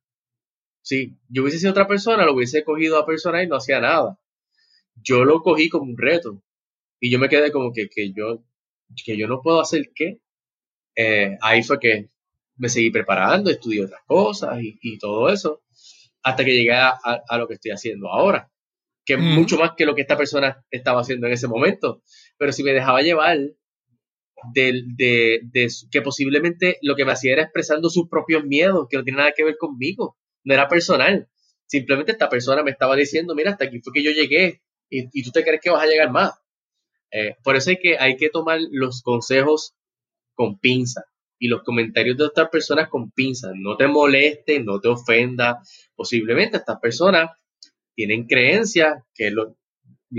sí, 0.82 1.16
yo 1.28 1.42
hubiese 1.42 1.58
sido 1.58 1.72
otra 1.72 1.86
persona, 1.86 2.24
lo 2.24 2.34
hubiese 2.34 2.64
cogido 2.64 2.98
a 2.98 3.06
persona 3.06 3.42
y 3.42 3.46
no 3.46 3.56
hacía 3.56 3.80
nada. 3.80 4.18
Yo 4.96 5.24
lo 5.24 5.42
cogí 5.42 5.68
como 5.68 5.84
un 5.84 5.96
reto 5.96 6.42
y 7.00 7.10
yo 7.10 7.18
me 7.18 7.28
quedé 7.28 7.52
como 7.52 7.72
que, 7.72 7.88
que 7.88 8.12
yo, 8.12 8.42
que 9.04 9.16
yo 9.16 9.26
no 9.28 9.42
puedo 9.42 9.60
hacer 9.60 9.90
qué. 9.94 10.20
Eh, 10.96 11.36
ahí 11.40 11.62
fue 11.62 11.78
que 11.78 12.10
me 12.56 12.68
seguí 12.68 12.90
preparando, 12.90 13.50
estudié 13.50 13.84
otras 13.84 14.02
cosas 14.06 14.60
y, 14.60 14.78
y 14.82 14.98
todo 14.98 15.28
eso 15.28 15.62
hasta 16.22 16.44
que 16.44 16.54
llegué 16.54 16.72
a, 16.72 16.90
a, 17.26 17.38
lo 17.38 17.46
que 17.46 17.54
estoy 17.54 17.70
haciendo 17.70 18.08
ahora, 18.08 18.50
que 19.04 19.14
es 19.14 19.20
mucho 19.20 19.56
más 19.56 19.72
que 19.76 19.86
lo 19.86 19.94
que 19.94 20.02
esta 20.02 20.16
persona 20.16 20.62
estaba 20.70 21.00
haciendo 21.00 21.26
en 21.26 21.32
ese 21.32 21.48
momento. 21.48 22.02
Pero 22.36 22.52
si 22.52 22.62
me 22.62 22.72
dejaba 22.72 23.00
llevar 23.00 23.38
de, 24.52 24.82
de, 24.96 25.40
de, 25.44 25.68
que 25.90 26.02
posiblemente 26.02 26.78
lo 26.82 26.96
que 26.96 27.04
me 27.04 27.12
hacía 27.12 27.32
era 27.32 27.42
expresando 27.42 27.88
sus 27.88 28.08
propios 28.08 28.44
miedos, 28.44 28.86
que 28.90 28.98
no 28.98 29.04
tiene 29.04 29.18
nada 29.18 29.32
que 29.34 29.44
ver 29.44 29.56
conmigo, 29.56 30.18
no 30.44 30.54
era 30.54 30.68
personal. 30.68 31.28
Simplemente 31.66 32.12
esta 32.12 32.28
persona 32.28 32.62
me 32.62 32.70
estaba 32.70 32.96
diciendo, 32.96 33.34
mira, 33.34 33.52
hasta 33.52 33.66
aquí 33.66 33.80
fue 33.80 33.92
que 33.92 34.02
yo 34.02 34.10
llegué 34.10 34.62
y, 34.90 35.08
y 35.12 35.22
tú 35.22 35.30
te 35.30 35.42
crees 35.42 35.60
que 35.62 35.70
vas 35.70 35.82
a 35.82 35.86
llegar 35.86 36.10
más. 36.10 36.32
Eh, 37.10 37.36
por 37.42 37.56
eso 37.56 37.70
hay 37.70 37.78
que, 37.78 37.98
hay 37.98 38.16
que 38.16 38.30
tomar 38.30 38.58
los 38.70 39.02
consejos 39.02 39.74
con 40.34 40.58
pinza 40.58 41.04
y 41.38 41.48
los 41.48 41.62
comentarios 41.62 42.16
de 42.16 42.24
otras 42.24 42.48
personas 42.48 42.88
con 42.88 43.10
pinzas. 43.10 43.52
No 43.54 43.76
te 43.76 43.86
moleste, 43.86 44.60
no 44.60 44.80
te 44.80 44.88
ofenda. 44.88 45.62
Posiblemente 45.94 46.56
estas 46.56 46.80
personas 46.80 47.30
tienen 47.94 48.26
creencias 48.26 49.02
que 49.14 49.30
lo, 49.30 49.56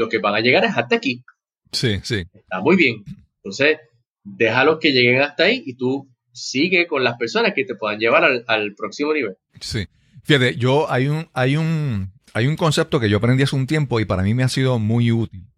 que 0.10 0.18
van 0.18 0.36
a 0.36 0.40
llegar 0.40 0.66
es 0.66 0.76
hasta 0.76 0.96
aquí. 0.96 1.24
Sí, 1.72 2.00
sí. 2.04 2.26
Está 2.34 2.62
muy 2.62 2.76
bien. 2.76 3.04
Entonces, 3.38 3.78
déjalos 4.24 4.80
que 4.80 4.92
lleguen 4.92 5.22
hasta 5.22 5.44
ahí 5.44 5.64
y 5.66 5.76
tú 5.76 6.10
sigue 6.32 6.88
con 6.88 7.04
las 7.04 7.18
personas 7.18 7.54
que 7.54 7.66
te 7.66 7.76
puedan 7.76 8.00
llevar 8.00 8.44
al, 8.48 8.76
próximo 8.76 9.14
nivel. 9.14 9.38
Sí. 9.60 9.88
Fíjate, 10.24 10.56
yo 10.56 10.92
hay 10.92 11.08
un, 11.08 11.30
hay 11.34 11.56
un, 11.58 12.12
hay 12.34 12.48
un 12.48 12.56
concepto 12.56 13.00
que 13.00 13.10
yo 13.10 13.18
aprendí 13.18 13.44
hace 13.44 13.56
un 13.56 13.68
tiempo 13.68 14.00
y 14.00 14.06
para 14.06 14.24
mí 14.24 14.34
me 14.34 14.44
ha 14.44 14.50
sido 14.50 14.80
muy 14.80 15.12
útil. 15.12 15.49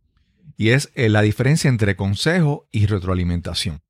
Y 0.61 0.69
es 0.69 0.91
eh, 0.93 1.09
la 1.09 1.23
diferencia 1.23 1.69
entre 1.69 1.95
consejo 1.95 2.67
y 2.71 2.85
retroalimentación. 2.85 3.81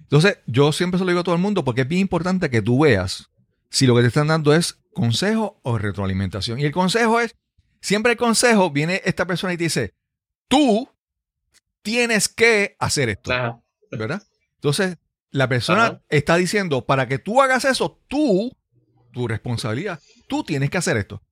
Entonces, 0.00 0.38
yo 0.46 0.72
siempre 0.72 0.98
se 0.98 1.04
lo 1.04 1.10
digo 1.12 1.20
a 1.20 1.22
todo 1.22 1.36
el 1.36 1.40
mundo 1.40 1.64
porque 1.64 1.82
es 1.82 1.88
bien 1.88 2.00
importante 2.00 2.50
que 2.50 2.60
tú 2.60 2.80
veas 2.80 3.30
si 3.70 3.86
lo 3.86 3.94
que 3.94 4.00
te 4.00 4.08
están 4.08 4.26
dando 4.26 4.52
es 4.52 4.80
consejo 4.94 5.60
o 5.62 5.78
retroalimentación. 5.78 6.58
Y 6.58 6.64
el 6.64 6.72
consejo 6.72 7.20
es, 7.20 7.36
siempre 7.80 8.10
el 8.10 8.18
consejo 8.18 8.72
viene 8.72 9.00
esta 9.04 9.28
persona 9.28 9.52
y 9.52 9.56
te 9.56 9.62
dice, 9.62 9.94
tú 10.48 10.88
tienes 11.82 12.26
que 12.26 12.74
hacer 12.80 13.08
esto. 13.08 13.30
¿Verdad? 13.92 14.24
Entonces, 14.56 14.96
la 15.30 15.48
persona 15.48 16.02
está 16.08 16.34
diciendo, 16.34 16.84
para 16.84 17.06
que 17.06 17.20
tú 17.20 17.40
hagas 17.40 17.64
eso, 17.64 18.02
tú, 18.08 18.50
tu 19.12 19.28
responsabilidad, 19.28 20.00
tú 20.26 20.42
tienes 20.42 20.68
que 20.68 20.78
hacer 20.78 20.96
esto. 20.96 21.22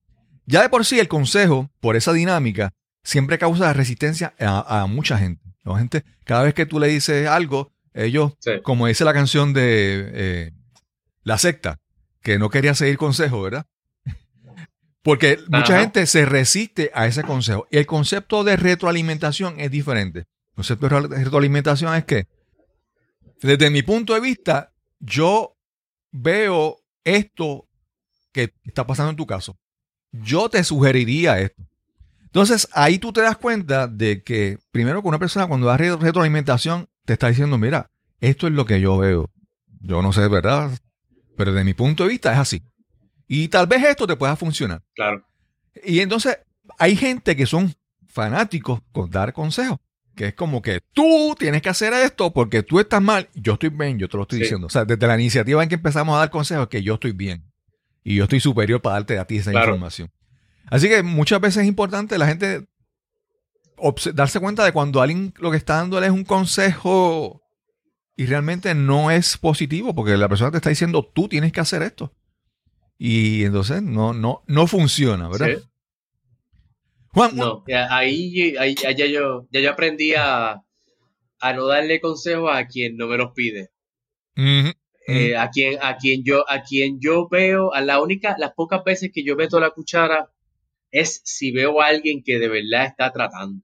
Ya 0.45 0.61
de 0.61 0.69
por 0.69 0.85
sí 0.85 0.97
el 0.97 1.09
consejo, 1.09 1.69
por 1.81 1.97
esa 1.97 2.13
dinámica, 2.13 2.71
siempre 3.03 3.37
causa 3.37 3.73
resistencia 3.73 4.33
a, 4.39 4.85
mucha 4.87 5.17
gente. 5.17 5.43
La 5.63 5.77
gente, 5.77 6.03
cada 6.25 6.43
vez 6.43 6.53
que 6.53 6.65
tú 6.65 6.79
le 6.79 6.87
dices 6.87 7.27
algo, 7.27 7.71
ellos, 7.93 8.33
como 8.63 8.87
dice 8.87 9.05
la 9.05 9.13
canción 9.13 9.53
de 9.53 10.09
eh, 10.13 10.51
La 11.23 11.37
secta, 11.37 11.79
que 12.21 12.39
no 12.39 12.49
quería 12.49 12.73
seguir 12.73 12.97
consejo, 12.97 13.41
¿verdad? 13.41 13.65
Porque 15.03 15.39
mucha 15.49 15.79
gente 15.79 16.05
se 16.05 16.25
resiste 16.25 16.91
a 16.93 17.07
ese 17.07 17.23
consejo. 17.23 17.67
Y 17.71 17.77
el 17.77 17.85
concepto 17.85 18.43
de 18.43 18.55
retroalimentación 18.55 19.59
es 19.59 19.71
diferente. 19.71 20.19
El 20.19 20.55
concepto 20.55 20.89
de 20.89 21.17
retroalimentación 21.17 21.95
es 21.95 22.05
que, 22.05 22.27
desde 23.41 23.69
mi 23.69 23.81
punto 23.81 24.13
de 24.13 24.19
vista, 24.19 24.73
yo 24.99 25.57
veo 26.11 26.77
esto 27.03 27.67
que 28.31 28.53
está 28.63 28.85
pasando 28.85 29.11
en 29.11 29.17
tu 29.17 29.25
caso. 29.25 29.57
Yo 30.11 30.49
te 30.49 30.63
sugeriría 30.63 31.39
esto. 31.39 31.63
Entonces, 32.31 32.69
ahí 32.71 32.97
tú 32.97 33.11
te 33.11 33.21
das 33.21 33.35
cuenta 33.35 33.87
de 33.87 34.23
que, 34.23 34.57
primero, 34.71 35.01
que 35.01 35.07
una 35.09 35.19
persona 35.19 35.47
cuando 35.47 35.67
da 35.67 35.75
retroalimentación 35.75 36.87
te 37.03 37.13
está 37.13 37.27
diciendo, 37.27 37.57
mira, 37.57 37.91
esto 38.21 38.47
es 38.47 38.53
lo 38.53 38.65
que 38.65 38.79
yo 38.79 38.97
veo. 38.97 39.29
Yo 39.81 40.01
no 40.01 40.13
sé, 40.13 40.29
¿verdad? 40.29 40.71
Pero 41.35 41.51
desde 41.51 41.65
mi 41.65 41.73
punto 41.73 42.03
de 42.03 42.09
vista 42.09 42.31
es 42.31 42.39
así. 42.39 42.63
Y 43.27 43.49
tal 43.49 43.67
vez 43.67 43.83
esto 43.83 44.07
te 44.07 44.15
pueda 44.15 44.37
funcionar. 44.37 44.81
Claro. 44.95 45.27
Y 45.83 45.99
entonces 45.99 46.37
hay 46.77 46.95
gente 46.95 47.35
que 47.35 47.45
son 47.45 47.73
fanáticos 48.07 48.79
con 48.93 49.09
dar 49.09 49.33
consejos. 49.33 49.79
Que 50.15 50.27
es 50.27 50.33
como 50.33 50.61
que 50.61 50.79
tú 50.93 51.35
tienes 51.37 51.61
que 51.61 51.69
hacer 51.69 51.93
esto 51.93 52.31
porque 52.31 52.63
tú 52.63 52.79
estás 52.79 53.01
mal. 53.01 53.27
Yo 53.33 53.53
estoy 53.53 53.69
bien, 53.69 53.99
yo 53.99 54.07
te 54.07 54.15
lo 54.15 54.23
estoy 54.23 54.39
diciendo. 54.39 54.67
O 54.67 54.69
sea, 54.69 54.85
desde 54.85 55.05
la 55.05 55.15
iniciativa 55.15 55.63
en 55.63 55.67
que 55.67 55.75
empezamos 55.75 56.15
a 56.15 56.19
dar 56.19 56.29
consejos, 56.29 56.67
que 56.69 56.81
yo 56.81 56.93
estoy 56.93 57.11
bien. 57.11 57.43
Y 58.03 58.15
yo 58.15 58.23
estoy 58.23 58.39
superior 58.39 58.81
para 58.81 58.95
darte 58.95 59.19
a 59.19 59.25
ti 59.25 59.37
esa 59.37 59.53
información. 59.53 60.09
Así 60.67 60.87
que 60.87 61.03
muchas 61.03 61.41
veces 61.41 61.63
es 61.63 61.67
importante 61.67 62.17
la 62.17 62.27
gente 62.27 62.65
darse 64.13 64.39
cuenta 64.39 64.63
de 64.63 64.71
cuando 64.71 65.01
alguien 65.01 65.33
lo 65.37 65.51
que 65.51 65.57
está 65.57 65.77
dando 65.77 66.01
es 66.01 66.11
un 66.11 66.23
consejo 66.23 67.41
y 68.15 68.25
realmente 68.25 68.75
no 68.75 69.09
es 69.09 69.37
positivo 69.37 69.95
porque 69.95 70.17
la 70.17 70.29
persona 70.29 70.51
te 70.51 70.57
está 70.57 70.69
diciendo 70.69 71.03
tú 71.03 71.27
tienes 71.27 71.51
que 71.51 71.59
hacer 71.59 71.81
esto. 71.81 72.13
Y 72.97 73.45
entonces 73.45 73.81
no, 73.81 74.13
no, 74.13 74.43
no 74.45 74.67
funciona, 74.67 75.27
¿verdad? 75.27 75.63
Juan. 77.07 77.35
No, 77.35 77.63
ahí, 77.89 78.53
ya, 78.53 78.91
yo, 78.91 79.47
ya 79.51 79.59
yo 79.59 79.71
aprendí 79.71 80.13
a, 80.15 80.61
no 81.55 81.65
darle 81.65 81.99
consejos 81.99 82.51
a 82.53 82.67
quien 82.67 82.95
no 82.97 83.07
me 83.07 83.17
los 83.17 83.31
pide. 83.33 83.71
Eh, 85.07 85.35
a, 85.35 85.49
quien, 85.49 85.79
a, 85.81 85.97
quien 85.97 86.23
yo, 86.23 86.49
a 86.49 86.61
quien 86.61 86.99
yo 86.99 87.27
veo, 87.27 87.73
a 87.73 87.81
la 87.81 87.99
única, 87.99 88.35
las 88.37 88.53
pocas 88.53 88.83
veces 88.83 89.09
que 89.11 89.23
yo 89.23 89.35
meto 89.35 89.59
la 89.59 89.71
cuchara 89.71 90.29
es 90.91 91.21
si 91.23 91.51
veo 91.51 91.81
a 91.81 91.87
alguien 91.87 92.23
que 92.23 92.39
de 92.39 92.47
verdad 92.47 92.85
está 92.85 93.11
tratando. 93.11 93.63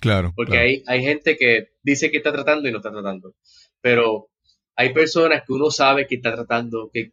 Claro. 0.00 0.32
Porque 0.36 0.58
Hay, 0.58 0.82
hay 0.86 1.02
gente 1.02 1.36
que 1.36 1.70
dice 1.82 2.10
que 2.10 2.18
está 2.18 2.32
tratando 2.32 2.68
y 2.68 2.72
no 2.72 2.78
está 2.78 2.90
tratando 2.90 3.34
pero 3.86 4.30
hay 4.74 4.92
personas 4.92 5.44
que 5.46 5.52
uno 5.52 5.70
sabe 5.70 6.08
que 6.08 6.16
está 6.16 6.34
tratando, 6.34 6.90
que, 6.92 7.12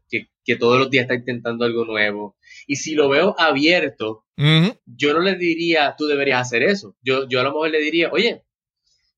todos 0.57 0.79
los 0.79 0.89
días 0.89 1.03
está 1.03 1.13
intentando 1.13 1.65
algo 1.65 1.85
nuevo. 1.85 2.35
Y 2.65 2.77
si 2.77 2.95
lo 2.95 3.09
veo 3.09 3.35
abierto, 3.37 4.25
yo 4.35 5.13
no 5.13 5.19
le 5.19 5.35
diría, 5.35 5.93
tú 5.95 6.07
deberías 6.07 6.41
hacer 6.41 6.63
eso. 6.63 6.97
Yo, 7.03 7.27
yo 7.29 7.41
a 7.41 7.43
lo 7.43 7.51
mejor 7.51 7.69
le 7.69 7.79
diría, 7.79 8.09
oye, 8.11 8.43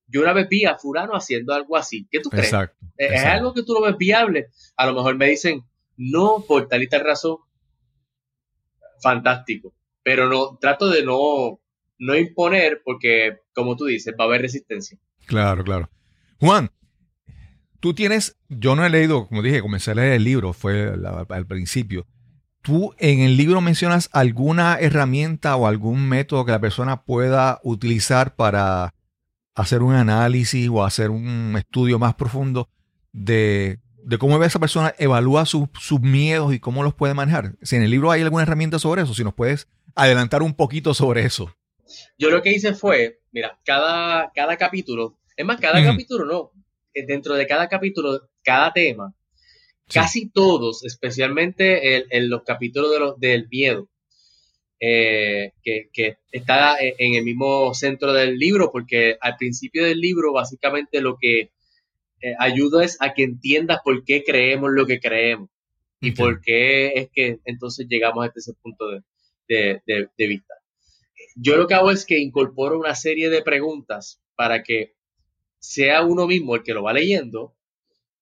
yo 0.06 0.20
una 0.20 0.34
vez 0.34 0.50
vi 0.50 0.66
a 0.66 0.76
fulano 0.76 1.14
haciendo 1.14 1.54
algo 1.54 1.78
así. 1.78 2.06
¿Qué 2.10 2.20
tú 2.20 2.28
crees? 2.28 2.52
¿Es 2.98 3.24
algo 3.24 3.54
que 3.54 3.62
tú 3.62 3.72
lo 3.72 3.80
ves 3.80 3.96
viable? 3.96 4.48
A 4.76 4.84
lo 4.84 4.92
mejor 4.92 5.16
me 5.16 5.30
dicen, 5.30 5.64
no, 5.96 6.44
por 6.46 6.68
tal 6.68 6.82
y 6.82 6.88
tal 6.88 7.04
razón. 7.04 7.38
Fantástico. 9.00 9.74
Pero 10.06 10.28
no, 10.28 10.56
trato 10.60 10.88
de 10.88 11.04
no, 11.04 11.58
no 11.98 12.16
imponer 12.16 12.80
porque, 12.84 13.38
como 13.52 13.74
tú 13.74 13.86
dices, 13.86 14.14
va 14.18 14.22
a 14.22 14.28
haber 14.28 14.42
resistencia. 14.42 14.96
Claro, 15.26 15.64
claro. 15.64 15.90
Juan, 16.38 16.70
Tú 17.80 17.94
tienes, 17.94 18.36
yo 18.48 18.74
no 18.74 18.84
he 18.84 18.90
leído, 18.90 19.28
como 19.28 19.42
dije, 19.42 19.60
comencé 19.60 19.92
a 19.92 19.94
leer 19.94 20.14
el 20.14 20.24
libro, 20.24 20.52
fue 20.52 20.92
al 21.28 21.46
principio. 21.46 22.06
¿Tú 22.62 22.94
en 22.98 23.20
el 23.20 23.36
libro 23.36 23.60
mencionas 23.60 24.08
alguna 24.12 24.76
herramienta 24.80 25.54
o 25.54 25.68
algún 25.68 26.08
método 26.08 26.44
que 26.44 26.50
la 26.52 26.60
persona 26.60 27.02
pueda 27.02 27.60
utilizar 27.62 28.34
para 28.34 28.92
hacer 29.54 29.82
un 29.82 29.94
análisis 29.94 30.68
o 30.68 30.84
hacer 30.84 31.10
un 31.10 31.54
estudio 31.56 31.98
más 32.00 32.14
profundo 32.14 32.68
de, 33.12 33.78
cómo 34.18 34.42
esa 34.42 34.58
persona 34.58 34.92
evalúa 34.98 35.46
sus 35.46 36.00
miedos 36.00 36.54
y 36.54 36.58
cómo 36.58 36.82
los 36.82 36.94
puede 36.94 37.14
manejar. 37.14 37.54
Si 37.62 37.76
en 37.76 37.82
el 37.82 37.90
libro 37.92 38.10
hay 38.10 38.22
alguna 38.22 38.42
herramienta 38.42 38.80
sobre 38.80 39.02
eso, 39.02 39.14
si 39.14 39.22
nos 39.22 39.34
puedes 39.34 39.68
adelantar 39.96 40.42
un 40.42 40.54
poquito 40.54 40.94
sobre 40.94 41.24
eso. 41.24 41.56
Yo 42.18 42.30
lo 42.30 42.42
que 42.42 42.52
hice 42.52 42.74
fue, 42.74 43.20
mira, 43.32 43.58
cada, 43.64 44.30
cada 44.34 44.56
capítulo, 44.56 45.18
es 45.36 45.44
más, 45.44 45.60
cada 45.60 45.82
capítulo 45.82 46.24
no, 46.24 46.52
eh, 46.94 47.04
dentro 47.06 47.34
de 47.34 47.46
cada 47.46 47.68
capítulo, 47.68 48.28
cada 48.44 48.72
tema, 48.72 49.14
casi 49.88 50.28
todos, 50.30 50.84
especialmente 50.84 52.16
en, 52.16 52.28
los 52.28 52.42
capítulos 52.42 52.92
de 52.92 52.98
los, 52.98 53.20
del 53.20 53.48
miedo, 53.48 53.88
eh, 54.80 55.52
que, 55.62 56.18
está 56.30 56.76
en 56.80 57.14
el 57.14 57.24
mismo 57.24 57.72
centro 57.72 58.12
del 58.12 58.36
libro, 58.36 58.70
porque 58.70 59.16
al 59.20 59.36
principio 59.36 59.84
del 59.84 60.00
libro 60.00 60.32
básicamente 60.32 61.00
lo 61.00 61.16
que 61.18 61.50
eh, 62.20 62.34
ayuda 62.38 62.84
es 62.84 62.96
a 63.00 63.14
que 63.14 63.22
entiendas 63.22 63.80
por 63.84 64.04
qué 64.04 64.22
creemos 64.24 64.70
lo 64.72 64.86
que 64.86 65.00
creemos 65.00 65.48
y 66.00 66.12
por 66.12 66.42
qué 66.42 66.88
es 66.94 67.08
que 67.10 67.38
entonces 67.44 67.86
llegamos 67.88 68.26
a 68.26 68.32
ese 68.34 68.52
punto 68.54 68.88
de, 68.90 69.02
vista. 69.48 70.54
Yo 71.34 71.56
lo 71.56 71.66
que 71.66 71.74
hago 71.74 71.90
es 71.90 72.06
que 72.06 72.18
incorporo 72.18 72.78
una 72.78 72.94
serie 72.94 73.28
de 73.28 73.42
preguntas 73.42 74.20
para 74.34 74.62
que 74.62 74.94
sea 75.58 76.02
uno 76.02 76.26
mismo 76.26 76.54
el 76.54 76.62
que 76.62 76.74
lo 76.74 76.82
va 76.82 76.92
leyendo 76.92 77.56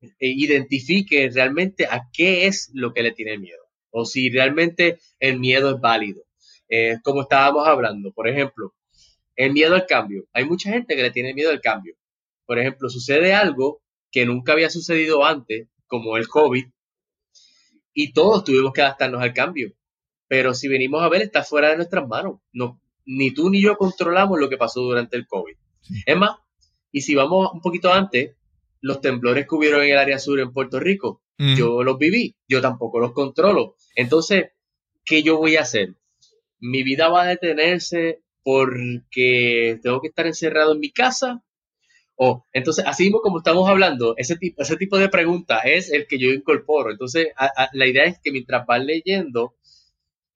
e 0.00 0.28
identifique 0.28 1.30
realmente 1.32 1.86
a 1.86 2.08
qué 2.12 2.46
es 2.46 2.70
lo 2.74 2.92
que 2.92 3.02
le 3.02 3.12
tiene 3.12 3.38
miedo 3.38 3.64
o 3.96 4.04
si 4.04 4.28
realmente 4.28 4.98
el 5.20 5.38
miedo 5.38 5.70
es 5.70 5.80
válido. 5.80 6.24
Eh, 6.68 6.98
como 7.04 7.22
estábamos 7.22 7.68
hablando, 7.68 8.12
por 8.12 8.26
ejemplo, 8.26 8.74
el 9.36 9.52
miedo 9.52 9.76
al 9.76 9.86
cambio. 9.86 10.26
Hay 10.32 10.44
mucha 10.44 10.70
gente 10.70 10.96
que 10.96 11.02
le 11.02 11.12
tiene 11.12 11.32
miedo 11.32 11.50
al 11.50 11.60
cambio. 11.60 11.94
Por 12.44 12.58
ejemplo, 12.58 12.88
sucede 12.88 13.34
algo 13.34 13.82
que 14.10 14.26
nunca 14.26 14.52
había 14.52 14.68
sucedido 14.68 15.24
antes, 15.24 15.68
como 15.86 16.16
el 16.16 16.26
COVID, 16.26 16.66
y 17.92 18.12
todos 18.12 18.42
tuvimos 18.42 18.72
que 18.72 18.82
adaptarnos 18.82 19.22
al 19.22 19.32
cambio. 19.32 19.72
Pero 20.34 20.52
si 20.52 20.66
venimos 20.66 21.00
a 21.00 21.08
ver, 21.08 21.22
está 21.22 21.44
fuera 21.44 21.70
de 21.70 21.76
nuestras 21.76 22.08
manos. 22.08 22.40
No, 22.52 22.80
ni 23.06 23.32
tú 23.32 23.50
ni 23.50 23.62
yo 23.62 23.76
controlamos 23.76 24.40
lo 24.40 24.48
que 24.48 24.56
pasó 24.56 24.80
durante 24.80 25.16
el 25.16 25.28
COVID. 25.28 25.54
Es 26.06 26.16
más, 26.16 26.38
y 26.90 27.02
si 27.02 27.14
vamos 27.14 27.50
un 27.52 27.60
poquito 27.60 27.92
antes, 27.92 28.34
los 28.80 29.00
temblores 29.00 29.46
que 29.46 29.54
hubieron 29.54 29.82
en 29.82 29.92
el 29.92 29.98
área 29.98 30.18
sur 30.18 30.40
en 30.40 30.52
Puerto 30.52 30.80
Rico, 30.80 31.22
yo 31.38 31.84
los 31.84 31.98
viví, 31.98 32.36
yo 32.48 32.60
tampoco 32.60 32.98
los 32.98 33.12
controlo. 33.12 33.76
Entonces, 33.94 34.46
¿qué 35.04 35.22
yo 35.22 35.38
voy 35.38 35.56
a 35.56 35.62
hacer? 35.62 35.94
mi 36.64 36.82
vida 36.82 37.08
va 37.08 37.22
a 37.22 37.26
detenerse 37.26 38.22
porque 38.42 39.78
tengo 39.82 40.00
que 40.00 40.08
estar 40.08 40.26
encerrado 40.26 40.72
en 40.72 40.80
mi 40.80 40.90
casa. 40.90 41.42
O, 42.16 42.46
entonces, 42.52 42.84
así 42.86 43.04
mismo 43.04 43.20
como 43.20 43.38
estamos 43.38 43.68
hablando, 43.68 44.14
ese 44.16 44.36
tipo, 44.36 44.62
ese 44.62 44.76
tipo 44.76 44.96
de 44.98 45.08
pregunta 45.08 45.58
es 45.58 45.92
el 45.92 46.06
que 46.06 46.18
yo 46.18 46.30
incorporo. 46.30 46.90
Entonces, 46.90 47.28
la 47.72 47.86
idea 47.86 48.04
es 48.04 48.18
que 48.22 48.32
mientras 48.32 48.66
van 48.66 48.86
leyendo, 48.86 49.56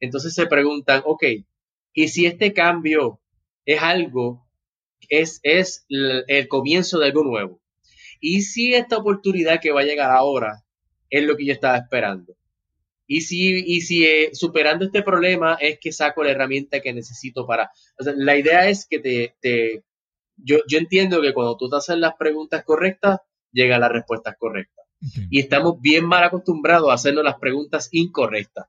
entonces 0.00 0.34
se 0.34 0.46
preguntan, 0.46 1.02
ok, 1.04 1.24
¿y 1.92 2.08
si 2.08 2.26
este 2.26 2.52
cambio 2.52 3.20
es 3.64 3.82
algo, 3.82 4.46
es, 5.08 5.40
es 5.42 5.86
el 5.88 6.48
comienzo 6.48 6.98
de 6.98 7.06
algo 7.06 7.24
nuevo? 7.24 7.60
¿Y 8.20 8.42
si 8.42 8.74
esta 8.74 8.96
oportunidad 8.96 9.60
que 9.60 9.72
va 9.72 9.80
a 9.80 9.84
llegar 9.84 10.10
ahora 10.10 10.64
es 11.10 11.22
lo 11.24 11.36
que 11.36 11.46
yo 11.46 11.52
estaba 11.52 11.76
esperando? 11.76 12.34
Y 13.06 13.22
si, 13.22 13.64
y 13.66 13.80
si 13.80 14.04
eh, 14.04 14.30
superando 14.34 14.84
este 14.84 15.02
problema 15.02 15.56
es 15.60 15.78
que 15.80 15.92
saco 15.92 16.22
la 16.22 16.32
herramienta 16.32 16.80
que 16.80 16.92
necesito 16.92 17.46
para... 17.46 17.70
la 17.98 18.36
idea 18.36 18.68
es 18.68 18.86
que 18.86 18.98
te... 18.98 19.34
te 19.40 19.84
yo, 20.36 20.58
yo 20.68 20.78
entiendo 20.78 21.20
que 21.20 21.32
cuando 21.32 21.56
tú 21.56 21.68
te 21.68 21.76
haces 21.76 21.96
las 21.96 22.14
preguntas 22.16 22.62
correctas, 22.64 23.18
llegan 23.50 23.80
las 23.80 23.90
respuestas 23.90 24.36
correctas. 24.38 24.84
Y 25.30 25.40
estamos 25.40 25.80
bien 25.80 26.04
mal 26.04 26.22
acostumbrados 26.22 26.90
a 26.90 26.94
hacernos 26.94 27.24
las 27.24 27.38
preguntas 27.38 27.88
incorrectas. 27.92 28.66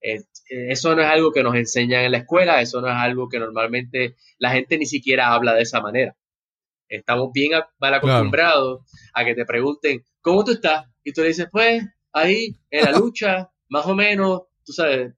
Eh, 0.00 0.22
eso 0.48 0.94
no 0.94 1.02
es 1.02 1.08
algo 1.08 1.32
que 1.32 1.42
nos 1.42 1.54
enseñan 1.54 2.04
en 2.04 2.12
la 2.12 2.18
escuela, 2.18 2.60
eso 2.60 2.80
no 2.80 2.88
es 2.88 2.96
algo 2.96 3.28
que 3.28 3.38
normalmente 3.38 4.16
la 4.38 4.50
gente 4.50 4.78
ni 4.78 4.86
siquiera 4.86 5.32
habla 5.32 5.54
de 5.54 5.62
esa 5.62 5.80
manera. 5.80 6.16
Estamos 6.88 7.30
bien 7.32 7.52
mal 7.78 7.94
acostumbrados 7.94 8.82
a 9.14 9.24
que 9.24 9.34
te 9.34 9.44
pregunten, 9.44 10.04
¿cómo 10.20 10.44
tú 10.44 10.52
estás? 10.52 10.86
Y 11.04 11.12
tú 11.12 11.20
le 11.20 11.28
dices, 11.28 11.48
pues, 11.50 11.84
ahí, 12.12 12.56
en 12.70 12.84
la 12.84 12.92
lucha, 12.98 13.50
más 13.68 13.86
o 13.86 13.94
menos, 13.94 14.42
tú 14.64 14.72
sabes, 14.72 15.12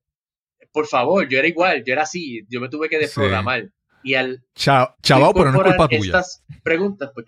por 0.71 0.87
favor, 0.87 1.27
yo 1.27 1.39
era 1.39 1.47
igual, 1.47 1.83
yo 1.85 1.93
era 1.93 2.03
así, 2.03 2.45
yo 2.49 2.59
me 2.59 2.69
tuve 2.69 2.89
que 2.89 2.99
desprogramar. 2.99 3.69
Y 4.03 4.15
al. 4.15 4.43
chaval, 4.53 5.31
pero 5.33 5.51
no 5.51 5.61
es 5.61 5.65
culpa 5.65 5.87
tuya. 5.87 6.01
Estas 6.01 6.43
preguntas, 6.61 7.11
pues 7.13 7.25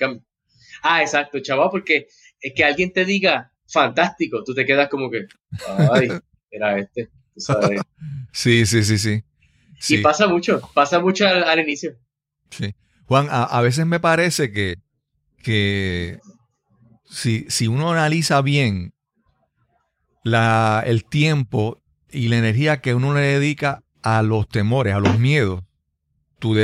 Ah, 0.83 1.01
exacto, 1.01 1.39
chaval, 1.39 1.69
porque 1.71 2.07
es 2.39 2.53
que 2.53 2.63
alguien 2.63 2.91
te 2.91 3.05
diga 3.05 3.51
fantástico, 3.67 4.43
tú 4.43 4.53
te 4.53 4.65
quedas 4.65 4.89
como 4.89 5.09
que, 5.09 5.25
ay, 5.91 6.09
era 6.51 6.77
este, 6.77 7.09
sabes. 7.37 7.81
sí, 8.31 8.65
sí, 8.65 8.83
sí, 8.83 8.97
sí. 8.97 9.23
Y 9.89 9.97
pasa 9.99 10.27
mucho, 10.27 10.61
pasa 10.73 10.99
mucho 10.99 11.27
al, 11.27 11.59
inicio. 11.59 11.95
Sí. 12.49 12.73
Juan, 13.05 13.27
a, 13.29 13.61
veces 13.61 13.85
me 13.85 13.99
parece 13.99 14.51
que, 14.51 14.77
que 15.43 16.19
si, 17.09 17.45
si 17.49 17.67
uno 17.67 17.91
analiza 17.91 18.41
bien 18.41 18.93
la, 20.23 20.83
el 20.85 21.05
tiempo 21.05 21.81
y 22.09 22.29
la 22.29 22.37
energía 22.37 22.81
que 22.81 22.95
uno 22.95 23.13
le 23.13 23.21
dedica 23.21 23.83
a 24.01 24.23
los 24.23 24.47
temores, 24.47 24.95
a 24.95 24.99
los 24.99 25.19
miedos, 25.19 25.63
tú, 26.39 26.55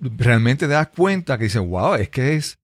realmente 0.00 0.66
te 0.66 0.72
das 0.72 0.88
cuenta 0.88 1.38
que 1.38 1.44
dices, 1.44 1.62
wow, 1.62 1.94
es 1.94 2.08
que 2.08 2.36
es, 2.36 2.58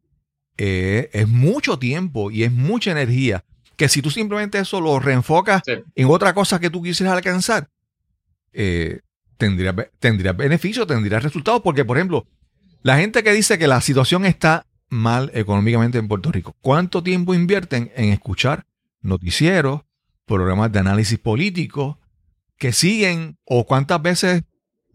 eh, 0.56 1.10
es 1.12 1.28
mucho 1.28 1.78
tiempo 1.78 2.30
y 2.30 2.44
es 2.44 2.52
mucha 2.52 2.90
energía. 2.92 3.44
Que 3.78 3.88
si 3.88 4.02
tú 4.02 4.10
simplemente 4.10 4.58
eso 4.58 4.82
lo 4.82 5.00
reenfocas 5.00 5.62
en 5.66 6.08
otra 6.08 6.34
cosa 6.34 6.60
que 6.60 6.68
tú 6.68 6.82
quisieras 6.82 7.14
alcanzar, 7.14 7.70
eh, 8.52 9.00
tendría, 9.38 9.74
tendría 9.98 10.34
beneficio, 10.34 10.86
tendría 10.86 11.20
resultados. 11.20 11.62
Porque, 11.62 11.86
por 11.86 11.96
ejemplo, 11.96 12.26
la 12.82 12.98
gente 12.98 13.22
que 13.22 13.32
dice 13.32 13.58
que 13.58 13.66
la 13.66 13.80
situación 13.80 14.26
está 14.26 14.66
mal 14.90 15.30
económicamente 15.32 15.96
en 15.96 16.08
Puerto 16.08 16.30
Rico, 16.30 16.54
¿cuánto 16.60 17.02
tiempo 17.02 17.34
invierten 17.34 17.90
en 17.94 18.10
escuchar 18.10 18.66
noticieros, 19.00 19.82
programas 20.26 20.70
de 20.70 20.78
análisis 20.80 21.18
político 21.18 21.98
que 22.58 22.72
siguen 22.72 23.38
o 23.44 23.66
cuántas 23.66 24.02
veces 24.02 24.42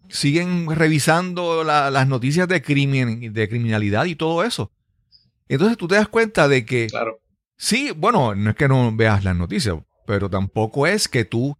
siguen 0.09 0.69
revisando 0.69 1.63
las 1.63 2.07
noticias 2.07 2.47
de 2.47 2.61
crimen, 2.61 3.33
de 3.33 3.49
criminalidad 3.49 4.05
y 4.05 4.15
todo 4.15 4.43
eso. 4.43 4.71
Entonces 5.47 5.77
tú 5.77 5.87
te 5.87 5.95
das 5.95 6.07
cuenta 6.07 6.47
de 6.47 6.65
que 6.65 6.87
sí, 7.57 7.91
bueno, 7.91 8.35
no 8.35 8.51
es 8.51 8.55
que 8.55 8.67
no 8.67 8.95
veas 8.95 9.23
las 9.23 9.35
noticias, 9.35 9.77
pero 10.05 10.29
tampoco 10.29 10.87
es 10.87 11.07
que 11.07 11.25
tú 11.25 11.57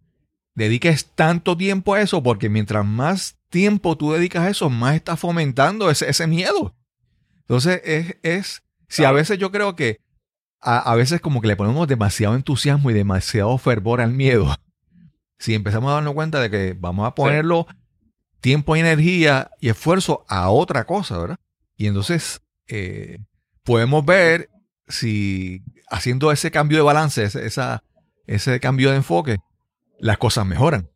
dediques 0.54 1.06
tanto 1.14 1.56
tiempo 1.56 1.94
a 1.94 2.00
eso, 2.00 2.22
porque 2.22 2.48
mientras 2.48 2.84
más 2.84 3.36
tiempo 3.48 3.96
tú 3.96 4.12
dedicas 4.12 4.44
a 4.44 4.50
eso, 4.50 4.70
más 4.70 4.94
estás 4.94 5.18
fomentando 5.18 5.90
ese, 5.90 6.08
ese 6.08 6.26
miedo. 6.26 6.74
Entonces 7.40 7.80
es, 7.84 8.16
es 8.22 8.62
si 8.88 9.04
a 9.04 9.12
veces 9.12 9.38
yo 9.38 9.50
creo 9.50 9.76
que 9.76 10.00
a, 10.64 10.94
veces 10.94 11.20
como 11.20 11.42
que 11.42 11.48
le 11.48 11.56
ponemos 11.56 11.86
demasiado 11.86 12.34
entusiasmo 12.34 12.90
y 12.90 12.94
demasiado 12.94 13.56
fervor 13.58 14.00
al 14.00 14.12
miedo. 14.12 14.54
Si 15.38 15.54
empezamos 15.54 15.90
a 15.90 15.94
darnos 15.94 16.14
cuenta 16.14 16.40
de 16.40 16.48
que 16.48 16.74
vamos 16.78 17.06
a 17.06 17.14
ponerlo 17.14 17.66
tiempo, 18.40 18.74
energía 18.74 19.50
y 19.60 19.68
esfuerzo 19.68 20.24
a 20.26 20.48
otra 20.48 20.84
cosa, 20.84 21.18
¿verdad? 21.18 21.36
Y 21.76 21.86
entonces 21.86 22.40
eh, 22.66 23.18
podemos 23.62 24.06
ver 24.06 24.48
si 24.88 25.62
haciendo 25.88 26.32
ese 26.32 26.50
cambio 26.50 26.78
de 26.78 26.84
balance, 26.84 27.24
ese, 27.24 27.46
esa, 27.46 27.84
ese 28.26 28.60
cambio 28.60 28.90
de 28.90 28.96
enfoque, 28.96 29.38
las 29.98 30.18
cosas 30.18 30.46
mejoran. 30.46 30.90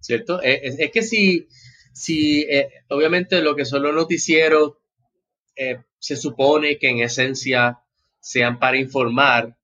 ¿Cierto? 0.00 0.42
Eh, 0.42 0.60
es, 0.62 0.90
que 0.90 1.02
si, 1.02 1.48
si 1.92 2.42
eh, 2.42 2.70
obviamente 2.88 3.42
lo 3.42 3.56
que 3.56 3.64
son 3.64 3.82
los 3.82 3.94
noticieros 3.94 4.74
se 5.98 6.16
supone 6.16 6.78
que 6.78 6.88
en 6.88 7.00
esencia 7.00 7.80
sean 8.20 8.58
para 8.58 8.78
informar, 8.78 9.56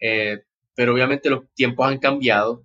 eh, 0.00 0.42
pero 0.74 0.94
obviamente 0.94 1.30
los 1.30 1.44
tiempos 1.54 1.88
han 1.88 1.98
cambiado. 1.98 2.64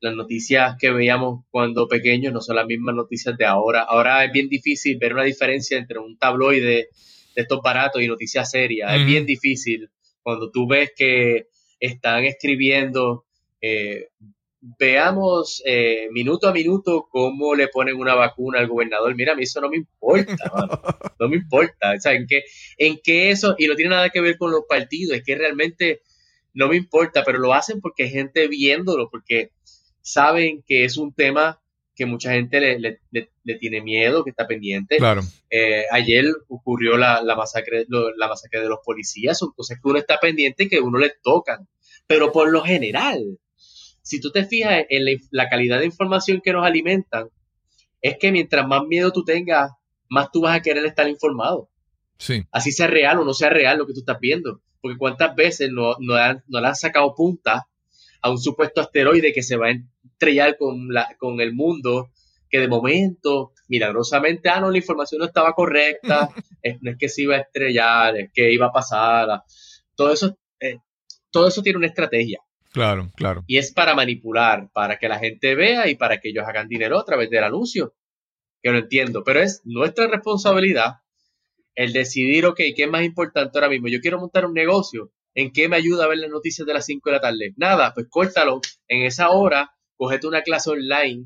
Las 0.00 0.14
noticias 0.14 0.76
que 0.78 0.90
veíamos 0.90 1.44
cuando 1.50 1.88
pequeños 1.88 2.32
no 2.32 2.40
son 2.40 2.56
las 2.56 2.66
mismas 2.66 2.94
noticias 2.94 3.36
de 3.38 3.46
ahora. 3.46 3.82
Ahora 3.82 4.24
es 4.24 4.32
bien 4.32 4.48
difícil 4.48 4.98
ver 4.98 5.14
una 5.14 5.24
diferencia 5.24 5.78
entre 5.78 5.98
un 5.98 6.18
tabloide 6.18 6.88
de 7.34 7.42
estos 7.42 7.60
baratos 7.62 8.02
y 8.02 8.08
noticias 8.08 8.50
serias. 8.50 8.94
Es 8.94 9.06
bien 9.06 9.26
difícil 9.26 9.90
cuando 10.22 10.50
tú 10.50 10.66
ves 10.66 10.92
que 10.96 11.48
están 11.78 12.24
escribiendo 12.24 13.24
eh, 13.60 14.08
veamos 14.78 15.62
eh, 15.66 16.08
minuto 16.10 16.48
a 16.48 16.52
minuto 16.52 17.06
cómo 17.10 17.54
le 17.54 17.68
ponen 17.68 17.96
una 17.96 18.14
vacuna 18.14 18.58
al 18.58 18.68
gobernador. 18.68 19.14
Mira, 19.14 19.32
a 19.32 19.36
mí 19.36 19.42
eso 19.42 19.60
no 19.60 19.68
me 19.68 19.76
importa, 19.76 20.36
no 21.20 21.28
me 21.28 21.36
importa. 21.36 21.92
O 21.96 22.00
sea, 22.00 22.12
en 22.12 22.26
qué, 22.26 22.44
en 22.78 22.98
qué 23.02 23.30
eso, 23.30 23.54
y 23.58 23.66
no 23.66 23.74
tiene 23.74 23.90
nada 23.90 24.10
que 24.10 24.20
ver 24.20 24.38
con 24.38 24.50
los 24.50 24.62
partidos, 24.68 25.18
es 25.18 25.24
que 25.24 25.34
realmente 25.34 26.00
no 26.54 26.68
me 26.68 26.76
importa, 26.76 27.24
pero 27.24 27.38
lo 27.38 27.52
hacen 27.52 27.80
porque 27.80 28.04
hay 28.04 28.10
gente 28.10 28.48
viéndolo, 28.48 29.10
porque 29.10 29.50
saben 30.00 30.62
que 30.66 30.84
es 30.84 30.96
un 30.96 31.12
tema 31.12 31.60
que 31.94 32.06
mucha 32.06 32.32
gente 32.32 32.60
le, 32.60 33.00
le, 33.10 33.54
tiene 33.58 33.80
miedo, 33.80 34.24
que 34.24 34.30
está 34.30 34.46
pendiente. 34.46 34.96
Claro. 34.96 35.22
Eh, 35.48 35.84
ayer 35.92 36.24
ocurrió 36.48 36.96
la, 36.96 37.22
masacre, 37.36 37.86
la 37.88 38.28
masacre 38.28 38.60
de 38.60 38.68
los 38.68 38.80
policías, 38.84 39.38
son 39.38 39.52
cosas 39.52 39.78
que 39.80 39.88
uno 39.88 39.98
está 39.98 40.18
pendiente 40.18 40.64
y 40.64 40.68
que 40.68 40.80
uno 40.80 40.98
le 40.98 41.12
tocan. 41.22 41.68
Pero 42.06 42.32
por 42.32 42.50
lo 42.50 42.62
general, 42.62 43.38
si 44.02 44.20
tú 44.20 44.30
te 44.30 44.44
fijas 44.44 44.84
en 44.88 45.20
la, 45.30 45.48
calidad 45.48 45.78
de 45.78 45.86
información 45.86 46.40
que 46.42 46.52
nos 46.52 46.66
alimentan, 46.66 47.28
es 48.02 48.18
que 48.18 48.32
mientras 48.32 48.66
más 48.66 48.82
miedo 48.84 49.12
tú 49.12 49.24
tengas, 49.24 49.70
más 50.10 50.30
tú 50.32 50.42
vas 50.42 50.56
a 50.56 50.62
querer 50.62 50.84
estar 50.84 51.08
informado. 51.08 51.70
Sí. 52.18 52.44
Así 52.50 52.72
sea 52.72 52.86
real 52.86 53.20
o 53.20 53.24
no 53.24 53.34
sea 53.34 53.50
real 53.50 53.78
lo 53.78 53.86
que 53.86 53.94
tú 53.94 54.00
estás 54.00 54.18
viendo. 54.20 54.60
Porque 54.80 54.98
cuántas 54.98 55.34
veces 55.34 55.70
no, 55.70 55.96
no, 56.00 56.14
no 56.48 56.60
le 56.60 56.66
han 56.66 56.76
sacado 56.76 57.14
punta 57.14 57.68
a 58.20 58.30
un 58.30 58.38
supuesto 58.38 58.80
asteroide 58.80 59.32
que 59.32 59.42
se 59.42 59.56
va 59.56 59.68
a 59.68 59.70
estrellar 60.14 60.56
con, 60.56 60.88
la, 60.92 61.14
con 61.18 61.40
el 61.40 61.52
mundo, 61.52 62.10
que 62.48 62.60
de 62.60 62.68
momento, 62.68 63.52
milagrosamente, 63.68 64.48
ah, 64.48 64.60
no, 64.60 64.70
la 64.70 64.78
información 64.78 65.18
no 65.18 65.26
estaba 65.26 65.52
correcta, 65.52 66.30
no 66.80 66.90
es 66.90 66.96
que 66.96 67.08
se 67.08 67.22
iba 67.22 67.36
a 67.36 67.40
estrellar, 67.40 68.16
es 68.16 68.30
que 68.32 68.52
iba 68.52 68.66
a 68.66 68.72
pasar. 68.72 69.42
Todo 69.94 70.12
eso, 70.12 70.38
eh, 70.60 70.78
todo 71.30 71.48
eso 71.48 71.62
tiene 71.62 71.78
una 71.78 71.88
estrategia. 71.88 72.40
Claro, 72.72 73.10
claro. 73.14 73.44
Y 73.46 73.58
es 73.58 73.72
para 73.72 73.94
manipular, 73.94 74.68
para 74.72 74.98
que 74.98 75.08
la 75.08 75.18
gente 75.18 75.54
vea 75.54 75.88
y 75.88 75.94
para 75.94 76.18
que 76.18 76.30
ellos 76.30 76.44
hagan 76.46 76.68
dinero 76.68 76.98
a 76.98 77.04
través 77.04 77.30
del 77.30 77.44
anuncio. 77.44 77.94
Que 78.62 78.72
no 78.72 78.78
entiendo, 78.78 79.22
pero 79.22 79.40
es 79.40 79.60
nuestra 79.64 80.06
responsabilidad 80.06 80.94
el 81.74 81.92
decidir, 81.92 82.46
ok, 82.46 82.56
¿qué 82.74 82.84
es 82.84 82.88
más 82.88 83.04
importante 83.04 83.58
ahora 83.58 83.68
mismo? 83.68 83.88
Yo 83.88 84.00
quiero 84.00 84.18
montar 84.18 84.46
un 84.46 84.54
negocio. 84.54 85.12
¿En 85.34 85.52
qué 85.52 85.68
me 85.68 85.76
ayuda 85.76 86.04
a 86.04 86.08
ver 86.08 86.18
las 86.18 86.30
noticias 86.30 86.66
de 86.66 86.74
las 86.74 86.86
5 86.86 87.10
de 87.10 87.16
la 87.16 87.20
tarde? 87.20 87.54
Nada, 87.56 87.92
pues 87.92 88.06
córtalo. 88.08 88.60
En 88.86 89.02
esa 89.02 89.30
hora, 89.30 89.72
cógete 90.04 90.26
una 90.26 90.42
clase 90.42 90.70
online 90.70 91.24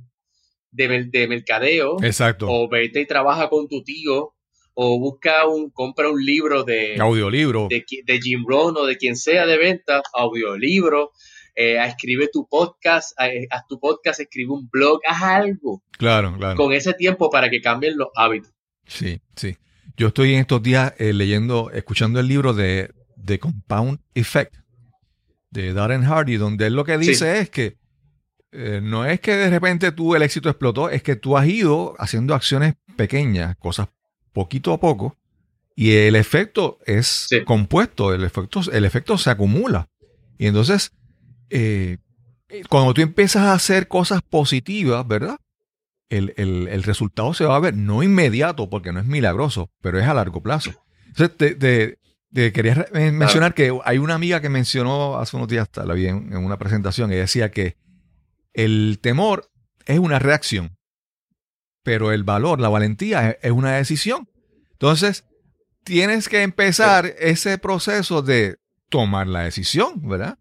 de, 0.70 1.05
de 1.11 1.26
mercadeo. 1.26 1.97
Exacto. 2.03 2.47
O 2.49 2.68
vete 2.68 3.01
y 3.01 3.07
trabaja 3.07 3.49
con 3.49 3.66
tu 3.68 3.83
tío. 3.83 4.35
O 4.81 5.01
busca 5.01 5.45
un, 5.49 5.70
compra 5.70 6.09
un 6.09 6.24
libro 6.24 6.62
de... 6.62 6.97
Audiolibro. 7.01 7.66
De, 7.68 7.85
de 8.05 8.20
Jim 8.20 8.45
Rohn 8.47 8.76
o 8.76 8.87
de 8.87 8.97
quien 8.97 9.16
sea 9.16 9.45
de 9.45 9.59
venta. 9.59 10.03
Audiolibro 10.14 11.11
eh, 11.57 11.85
escribe 11.85 12.29
tu 12.33 12.47
podcast, 12.49 13.18
haz 13.18 13.66
tu 13.68 13.81
podcast, 13.81 14.20
escribe 14.20 14.53
un 14.53 14.68
blog, 14.70 15.01
haz 15.09 15.22
algo. 15.22 15.83
Claro, 15.99 16.37
claro. 16.39 16.57
Con 16.57 16.72
ese 16.72 16.95
tiempo 16.95 17.29
para 17.29 17.51
que 17.51 17.61
cambien 17.61 17.99
los 17.99 18.11
hábitos. 18.14 18.53
Sí, 18.87 19.20
sí. 19.35 19.57
Yo 19.97 20.09
estoy 20.09 20.35
en 20.35 20.41
estos 20.41 20.62
días 20.62 20.95
eh, 20.99 21.12
leyendo, 21.12 21.72
escuchando 21.72 22.20
el 22.20 22.29
libro 22.29 22.55
de 22.55 22.93
The 23.24 23.41
Compound 23.41 23.99
Effect 24.14 24.55
de 25.51 25.72
Darren 25.72 26.05
Hardy, 26.05 26.37
donde 26.37 26.68
él 26.68 26.74
lo 26.74 26.85
que 26.85 26.99
dice 26.99 27.41
es 27.41 27.51
que 27.51 27.78
eh, 28.53 28.80
no 28.82 29.05
es 29.05 29.20
que 29.20 29.36
de 29.36 29.51
repente 29.51 29.92
tú 29.92 30.14
el 30.14 30.22
éxito 30.22 30.49
explotó, 30.49 30.90
es 30.90 31.03
que 31.03 31.16
tú 31.16 31.36
has 31.36 31.46
ido 31.46 31.94
haciendo 31.99 32.34
acciones 32.34 32.74
pequeñas, 32.96 33.57
cosas 33.57 33.88
poquito 34.32 34.72
a 34.72 34.80
poco, 34.80 35.16
y 35.74 35.92
el 35.92 36.16
efecto 36.16 36.78
es 36.84 37.28
compuesto, 37.44 38.12
el 38.12 38.24
efecto, 38.24 38.61
el 38.72 38.84
efecto 38.84 39.16
se 39.16 39.30
acumula. 39.30 39.88
Y 40.38 40.46
entonces 40.46 40.92
eh, 41.51 41.99
cuando 42.68 42.94
tú 42.94 43.01
empiezas 43.01 43.42
a 43.42 43.53
hacer 43.53 43.88
cosas 43.88 44.22
positivas, 44.22 45.07
¿verdad? 45.07 45.36
El, 46.09 46.82
resultado 46.84 47.34
se 47.34 47.44
va 47.44 47.57
a 47.57 47.61
ver, 47.61 47.74
no 47.76 48.03
inmediato, 48.03 48.70
porque 48.70 48.92
no 48.92 49.01
es 49.01 49.07
milagroso, 49.07 49.70
pero 49.82 49.99
es 49.99 50.07
a 50.07 50.14
largo 50.14 50.42
plazo. 50.42 50.72
Entonces, 51.09 51.36
te, 51.36 52.53
quería 52.53 52.86
mencionar 52.92 53.53
que 53.53 53.78
hay 53.84 53.99
una 53.99 54.14
amiga 54.14 54.40
que 54.40 54.49
mencionó 54.49 55.18
hace 55.18 55.36
unos 55.36 55.49
días, 55.49 55.68
la 55.74 55.92
vi 55.92 56.07
en, 56.07 56.34
una 56.36 56.59
presentación, 56.59 57.12
y 57.12 57.16
decía 57.16 57.51
que 57.51 57.76
el 58.59 58.98
temor 59.00 59.52
es 59.86 60.00
una 60.00 60.18
reacción, 60.18 60.76
pero 61.84 62.11
el 62.11 62.24
valor, 62.24 62.61
la 62.61 62.68
valentía 62.68 63.30
es, 63.30 63.52
una 63.52 63.76
decisión. 63.76 64.28
Entonces, 64.72 65.24
tienes 65.84 66.28
que 66.28 66.42
empezar 66.42 67.06
ese 67.20 67.59
proceso 67.59 68.20
de 68.20 68.56
tomar 68.88 69.28
la 69.28 69.42
decisión, 69.42 70.09
¿verdad? 70.09 70.38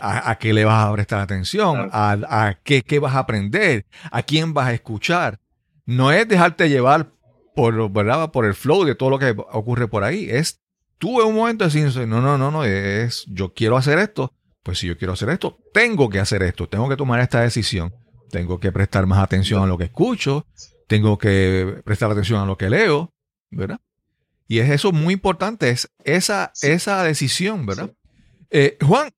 a, 0.00 0.38
qué 0.38 0.54
le 0.54 0.64
vas 0.64 0.86
a 0.86 0.92
prestar 0.94 1.20
atención, 1.20 1.90
a, 1.92 2.56
qué, 2.64 2.98
vas 2.98 3.14
a 3.14 3.18
aprender, 3.18 3.84
a 4.10 4.22
quién 4.22 4.54
vas 4.54 4.68
a 4.68 4.72
escuchar. 4.72 5.38
No 5.84 6.10
es 6.10 6.26
dejarte 6.26 6.70
llevar 6.70 7.12
por, 7.54 7.92
¿verdad? 7.92 8.30
por 8.30 8.46
el 8.46 8.54
flow 8.54 8.84
de 8.84 8.94
todo 8.94 9.10
lo 9.10 9.18
que 9.18 9.36
ocurre 9.36 9.88
por 9.88 10.04
ahí. 10.04 10.26
Es 10.30 10.62
tú 10.96 11.20
en 11.20 11.28
un 11.28 11.34
momento 11.34 11.64
decir, 11.64 11.84
no, 12.06 12.22
no, 12.22 12.38
no, 12.38 12.50
no, 12.50 12.64
es 12.64 13.26
yo 13.28 13.52
quiero 13.52 13.76
hacer 13.76 13.98
esto. 13.98 14.32
Pues 14.62 14.78
si 14.78 14.86
yo 14.86 14.96
quiero 14.96 15.14
hacer 15.14 15.28
esto, 15.30 15.58
tengo 15.72 16.08
que 16.08 16.20
hacer 16.20 16.42
esto, 16.42 16.68
tengo 16.68 16.88
que 16.88 16.96
tomar 16.96 17.20
esta 17.20 17.40
decisión, 17.40 17.92
tengo 18.30 18.60
que 18.60 18.70
prestar 18.72 19.06
más 19.06 19.18
atención 19.18 19.62
a 19.62 19.66
lo 19.66 19.76
que 19.76 19.84
escucho, 19.84 20.46
tengo 20.86 21.18
que 21.18 21.80
prestar 21.84 22.10
atención 22.10 22.40
a 22.40 22.46
lo 22.46 22.56
que 22.56 22.70
leo, 22.70 23.12
¿verdad? 23.50 23.80
Y 24.46 24.58
es 24.58 24.70
eso 24.70 24.92
muy 24.92 25.14
importante, 25.14 25.70
es 25.70 25.90
esa, 26.04 26.52
esa 26.62 27.02
decisión, 27.02 27.66
¿verdad? 27.66 27.92
Eh, 28.50 28.76
Juan, 28.86 29.10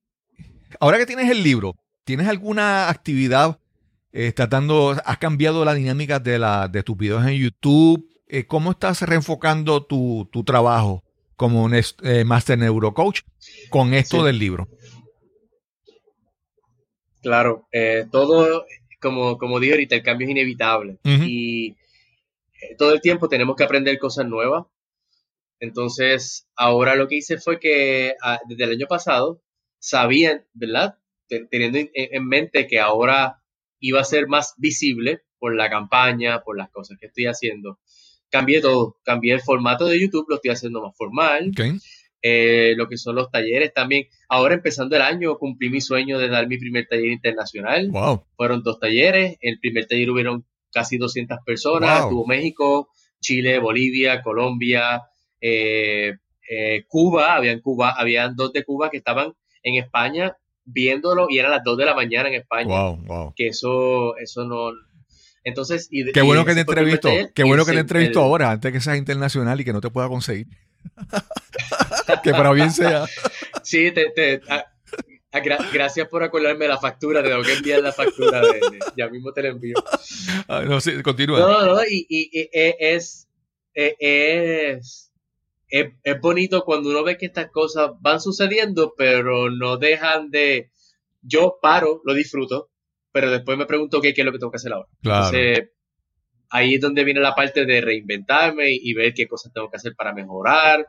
Ahora 0.79 0.97
que 0.97 1.05
tienes 1.05 1.29
el 1.29 1.43
libro, 1.43 1.75
¿tienes 2.03 2.27
alguna 2.27 2.89
actividad 2.89 3.59
eh, 4.11 4.31
tratando, 4.31 4.95
has 5.05 5.17
cambiado 5.17 5.65
la 5.65 5.73
dinámica 5.73 6.19
de, 6.19 6.39
la, 6.39 6.67
de 6.67 6.83
tus 6.83 6.97
videos 6.97 7.25
en 7.25 7.35
YouTube? 7.35 8.07
Eh, 8.27 8.45
¿Cómo 8.45 8.71
estás 8.71 9.01
reenfocando 9.01 9.83
tu, 9.85 10.29
trabajo 10.45 11.03
como 11.35 11.63
un 11.63 11.73
Master 12.25 12.57
Neurocoach 12.57 13.21
con 13.69 13.93
esto 13.93 14.23
del 14.23 14.39
libro? 14.39 14.67
Claro, 17.25 17.67
todo, 18.11 18.67
como, 19.01 19.39
como 19.39 19.59
dije 19.59 19.73
ahorita, 19.73 19.95
el 19.95 20.03
cambio 20.03 20.27
es 20.27 20.31
inevitable 20.31 20.99
y 21.03 21.75
todo 22.77 22.93
el 22.93 23.01
tiempo 23.01 23.27
tenemos 23.27 23.55
que 23.55 23.63
aprender 23.63 23.97
cosas 23.97 24.27
nuevas. 24.27 24.67
Entonces, 25.59 26.47
ahora 26.55 26.95
lo 26.95 27.07
que 27.07 27.15
hice 27.15 27.39
fue 27.39 27.59
que 27.59 28.13
ah, 28.21 28.39
desde 28.47 28.65
el 28.65 28.71
año 28.73 28.85
pasado 28.85 29.41
sabían, 29.79 30.45
¿verdad? 30.53 30.99
Teniendo 31.49 31.79
en 31.95 32.27
mente 32.27 32.67
que 32.67 32.79
ahora 32.79 33.41
iba 33.79 33.99
a 33.99 34.03
ser 34.03 34.27
más 34.27 34.53
visible 34.57 35.23
por 35.39 35.55
la 35.55 35.67
campaña, 35.67 36.43
por 36.43 36.55
las 36.55 36.69
cosas 36.69 36.99
que 36.99 37.07
estoy 37.07 37.25
haciendo. 37.25 37.79
Cambié 38.29 38.61
todo, 38.61 38.97
cambié 39.03 39.33
el 39.33 39.41
formato 39.41 39.87
de 39.87 39.99
YouTube, 39.99 40.27
lo 40.29 40.35
estoy 40.35 40.51
haciendo 40.51 40.83
más 40.83 40.95
formal. 40.95 41.49
Eh, 42.27 42.73
lo 42.75 42.89
que 42.89 42.97
son 42.97 43.15
los 43.15 43.29
talleres 43.29 43.71
también. 43.71 44.07
Ahora 44.29 44.55
empezando 44.55 44.95
el 44.95 45.03
año 45.03 45.37
cumplí 45.37 45.69
mi 45.69 45.79
sueño 45.79 46.17
de 46.17 46.27
dar 46.27 46.47
mi 46.47 46.57
primer 46.57 46.87
taller 46.87 47.11
internacional. 47.11 47.91
Fueron 48.35 48.63
dos 48.63 48.79
talleres. 48.79 49.37
El 49.41 49.59
primer 49.59 49.85
taller 49.85 50.09
hubieron 50.09 50.43
casi 50.73 50.97
200 50.97 51.37
personas. 51.45 52.09
Tuvo 52.09 52.25
México, 52.25 52.89
Chile, 53.21 53.59
Bolivia, 53.59 54.23
Colombia, 54.23 55.03
eh, 55.39 56.15
eh, 56.49 56.85
Cuba. 56.87 57.35
Habían 57.35 57.59
Cuba, 57.59 57.93
habían 57.95 58.35
dos 58.35 58.51
de 58.53 58.63
Cuba 58.63 58.89
que 58.89 58.97
estaban 58.97 59.33
en 59.61 59.75
España 59.75 60.35
viéndolo 60.63 61.27
y 61.29 61.37
eran 61.37 61.51
las 61.51 61.63
2 61.63 61.77
de 61.77 61.85
la 61.85 61.93
mañana 61.93 62.29
en 62.29 62.35
España. 62.41 62.75
Wow, 62.75 63.05
wow. 63.05 63.33
Que 63.35 63.49
eso, 63.49 64.17
eso 64.17 64.45
no. 64.45 64.71
Entonces, 65.43 65.89
y, 65.91 66.11
qué 66.11 66.23
bueno 66.23 66.43
que 66.43 66.55
te 66.55 66.61
entrevisto, 66.61 67.07
qué 67.35 67.43
bueno 67.43 67.65
que 67.65 67.73
te 67.73 67.81
entrevisto 67.81 68.19
ahora, 68.19 68.49
antes 68.49 68.71
que 68.71 68.81
seas 68.81 68.97
internacional 68.97 69.61
y 69.61 69.63
que 69.63 69.73
no 69.73 69.81
te 69.81 69.91
pueda 69.91 70.07
conseguir. 70.07 70.47
que 72.23 72.31
para 72.31 72.51
bien 72.51 72.71
sea. 72.71 73.05
Sí, 73.63 73.91
te, 73.91 74.41
gracias 75.73 76.07
por 76.07 76.23
acordarme 76.23 76.65
de 76.65 76.69
la 76.69 76.79
factura, 76.79 77.21
tengo 77.21 77.41
que 77.41 77.53
enviar 77.53 77.81
la 77.81 77.91
factura, 77.91 78.41
ya 78.95 79.09
mismo 79.09 79.33
te 79.33 79.43
la 79.43 79.49
envío. 79.49 79.75
Ah, 80.47 80.61
no, 80.61 80.79
sí, 80.79 81.01
continúa. 81.01 81.39
No, 81.39 81.65
no, 81.65 81.83
y, 81.83 82.05
y, 82.09 82.49
e, 82.53 82.75
es, 82.79 83.27
e, 83.73 83.95
es 83.99 85.05
es, 85.69 86.21
bonito 86.21 86.63
cuando 86.63 86.89
uno 86.89 87.03
ve 87.03 87.17
que 87.17 87.25
estas 87.25 87.49
cosas 87.51 87.91
van 87.99 88.19
sucediendo, 88.19 88.93
pero 88.97 89.49
no 89.49 89.77
dejan 89.77 90.29
de... 90.29 90.71
Yo 91.21 91.57
paro, 91.61 92.01
lo 92.05 92.13
disfruto, 92.13 92.69
pero 93.11 93.31
después 93.31 93.57
me 93.57 93.65
pregunto 93.65 93.99
qué, 93.99 94.13
qué 94.13 94.21
es 94.21 94.25
lo 94.25 94.31
que 94.31 94.37
tengo 94.37 94.51
que 94.51 94.57
hacer 94.57 94.73
ahora. 94.73 94.87
Entonces, 95.01 95.69
ahí 96.49 96.75
es 96.75 96.81
donde 96.81 97.03
viene 97.03 97.19
la 97.19 97.33
parte 97.33 97.65
de 97.65 97.81
reinventarme 97.81 98.67
y, 98.69 98.93
ver 98.93 99.13
qué 99.15 99.27
cosas 99.27 99.51
tengo 99.51 99.69
que 99.69 99.77
hacer 99.77 99.95
para 99.95 100.13
mejorar, 100.13 100.87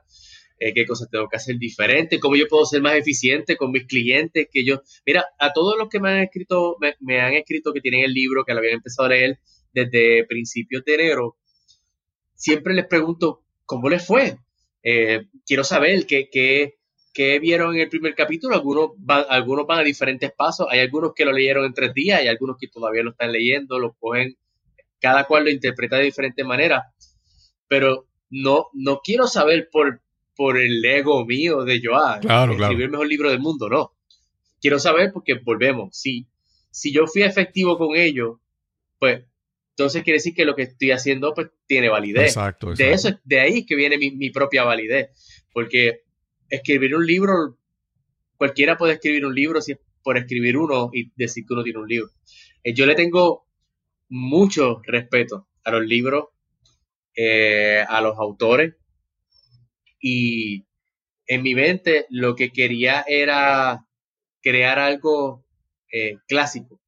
eh, 0.59 0.73
qué 0.75 0.87
cosas 0.87 1.09
tengo 1.11 1.29
que 1.29 1.37
hacer 1.37 1.57
diferente, 1.59 2.19
cómo 2.21 2.37
yo 2.37 2.47
puedo 2.49 2.65
ser 2.65 2.83
más 2.83 2.95
eficiente 2.95 3.57
con 3.57 3.71
mis 3.71 3.87
clientes, 3.87 4.49
que 4.51 4.65
yo, 4.65 4.81
mira, 5.05 5.25
a 5.39 5.53
todos 5.53 5.77
los 5.79 5.89
que 5.89 6.01
me 6.01 6.11
han 6.11 6.21
escrito, 6.25 6.77
me, 6.81 6.95
me 7.01 7.21
han 7.21 7.35
escrito 7.35 7.73
que 7.73 7.81
tienen 7.81 8.05
el 8.05 8.13
libro, 8.13 8.45
que 8.45 8.53
lo 8.53 8.61
habían 8.61 8.77
empezado 8.77 9.07
a 9.07 9.11
leer 9.11 9.39
desde 9.73 10.25
principios 10.27 10.85
de 10.85 10.95
enero, 10.95 11.37
siempre 12.35 12.75
les 12.75 12.87
pregunto, 12.87 13.43
¿cómo 13.65 13.89
les 13.89 14.07
fue? 14.07 14.39
Eh, 14.83 15.27
quiero 15.45 15.65
saber 15.65 16.07
qué, 16.07 16.29
qué, 16.31 17.39
vieron 17.41 17.75
en 17.75 17.81
el 17.81 17.89
primer 17.89 18.15
capítulo. 18.15 18.55
Algunos 18.55 18.91
van, 18.99 19.25
algunos 19.29 19.67
van 19.67 19.81
a 19.81 19.83
diferentes 19.83 20.31
pasos. 20.33 20.69
Hay 20.71 20.81
algunos 20.81 21.13
que 21.15 21.25
lo 21.25 21.33
leyeron 21.33 21.65
en 21.65 21.75
tres 21.75 21.93
días, 21.93 22.21
hay 22.21 22.29
algunos 22.29 22.57
que 22.59 22.69
todavía 22.69 23.03
lo 23.03 23.11
están 23.11 23.33
leyendo, 23.33 23.79
lo 23.79 23.95
cogen, 23.95 24.37
cada 25.01 25.25
cual 25.25 25.45
lo 25.45 25.51
interpreta 25.51 25.97
de 25.97 26.05
diferente 26.05 26.45
manera. 26.45 26.93
Pero 27.69 28.07
no, 28.31 28.67
no 28.75 29.01
quiero 29.03 29.27
saber 29.27 29.69
por, 29.73 30.03
por 30.37 30.59
el 30.59 30.85
ego 30.85 31.25
mío 31.25 31.65
de 31.65 31.81
yo, 31.81 31.97
ah, 31.97 32.21
escribir 32.21 32.85
el 32.85 32.91
mejor 32.91 33.09
libro 33.09 33.31
del 33.31 33.41
mundo, 33.41 33.69
no. 33.69 33.93
Quiero 34.61 34.79
saber 34.79 35.13
porque 35.13 35.35
volvemos. 35.35 35.97
Si, 35.97 36.27
si 36.71 36.93
yo 36.93 37.07
fui 37.07 37.23
efectivo 37.23 37.79
con 37.79 37.97
ellos, 37.97 38.39
pues 38.99 39.25
entonces 39.71 40.03
quiere 40.05 40.17
decir 40.17 40.35
que 40.35 40.47
lo 40.47 40.55
que 40.55 40.63
estoy 40.63 40.91
haciendo 40.91 41.35
pues 41.35 41.49
tiene 41.67 41.91
validez. 41.91 42.29
Exacto, 42.29 42.73
De 42.73 42.93
eso, 42.93 43.11
de 43.25 43.41
ahí 43.41 43.59
es 43.59 43.67
que 43.67 43.77
viene 43.77 43.99
mi, 43.99 44.31
propia 44.31 44.65
validez, 44.65 45.11
porque 45.53 46.01
escribir 46.49 46.97
un 46.97 47.05
libro, 47.05 47.59
cualquiera 48.39 48.79
puede 48.79 48.95
escribir 48.95 49.27
un 49.27 49.35
libro 49.35 49.61
si 49.61 49.73
es 49.73 49.79
por 50.03 50.17
escribir 50.17 50.57
uno 50.57 50.91
y 50.95 51.13
decir 51.17 51.45
que 51.47 51.53
uno 51.53 51.63
tiene 51.63 51.81
un 51.81 51.89
libro. 51.89 52.09
Eh, 52.65 52.73
yo 52.73 52.87
le 52.87 52.95
tengo 52.95 53.47
mucho 54.09 54.81
respeto 54.85 55.49
a 55.65 55.73
los 55.73 55.85
libros, 55.85 56.29
eh, 57.15 57.85
a 57.87 58.01
los 58.01 58.17
autores, 58.19 58.77
y 60.09 60.65
en 61.27 61.43
mi 61.43 61.57
mente 61.57 62.07
lo 62.11 62.37
que 62.37 62.53
quería 62.53 63.05
era 63.09 63.85
crear 64.41 64.79
algo 64.79 65.45
eh, 65.91 66.19
clásico, 66.29 66.81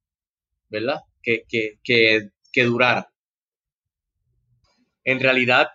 ¿verdad? 0.69 1.01
Que, 1.21 1.43
que, 1.83 2.63
durara. 2.63 3.11
En 5.03 5.19
realidad, 5.19 5.67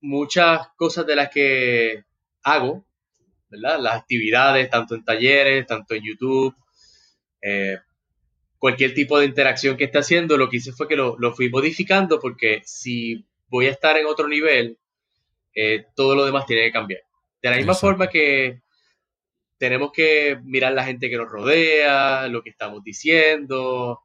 muchas 0.00 0.68
cosas 0.76 1.06
de 1.06 1.16
las 1.16 1.28
que 1.28 2.04
hago, 2.42 2.86
¿verdad? 3.50 3.78
Las 3.80 3.96
actividades, 3.96 4.70
tanto 4.70 4.94
en 4.94 5.04
talleres, 5.04 5.66
tanto 5.66 5.94
en 5.94 6.04
YouTube, 6.04 6.56
eh, 7.42 7.76
cualquier 8.58 8.94
tipo 8.94 9.18
de 9.18 9.26
interacción 9.26 9.76
que 9.76 9.84
esté 9.84 9.98
haciendo, 9.98 10.38
lo 10.38 10.48
que 10.48 10.56
hice 10.56 10.72
fue 10.72 10.88
que 10.88 10.96
lo, 10.96 11.18
fui 11.34 11.50
modificando 11.50 12.18
porque 12.18 12.62
si 12.64 13.26
voy 13.48 13.66
a 13.66 13.72
estar 13.72 13.98
en 13.98 14.06
otro 14.06 14.26
nivel, 14.26 14.78
eh, 15.60 15.86
todo 15.96 16.14
lo 16.14 16.24
demás 16.24 16.46
tiene 16.46 16.62
que 16.62 16.70
cambiar. 16.70 17.00
De 17.42 17.50
la 17.50 17.56
misma 17.56 17.74
forma 17.74 18.06
que 18.06 18.62
tenemos 19.58 19.90
que 19.92 20.38
mirar 20.44 20.72
la 20.72 20.84
gente 20.84 21.10
que 21.10 21.16
nos 21.16 21.28
rodea, 21.28 22.28
lo 22.28 22.44
que 22.44 22.50
estamos 22.50 22.84
diciendo. 22.84 24.02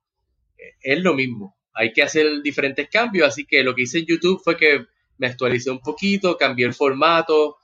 Eh, 0.57 0.73
es 0.81 0.99
lo 0.99 1.13
mismo. 1.13 1.55
Hay 1.75 1.93
que 1.93 2.01
hacer 2.01 2.41
diferentes 2.41 2.89
cambios. 2.89 3.27
Así 3.27 3.45
que 3.45 3.61
lo 3.61 3.75
que 3.75 3.83
hice 3.83 3.99
en 3.99 4.07
YouTube 4.07 4.41
fue 4.43 4.57
que 4.57 4.87
me 5.19 5.27
actualicé 5.27 5.69
un 5.69 5.79
poquito, 5.79 6.37
cambié 6.37 6.65
el 6.65 6.73
formato. 6.73 7.57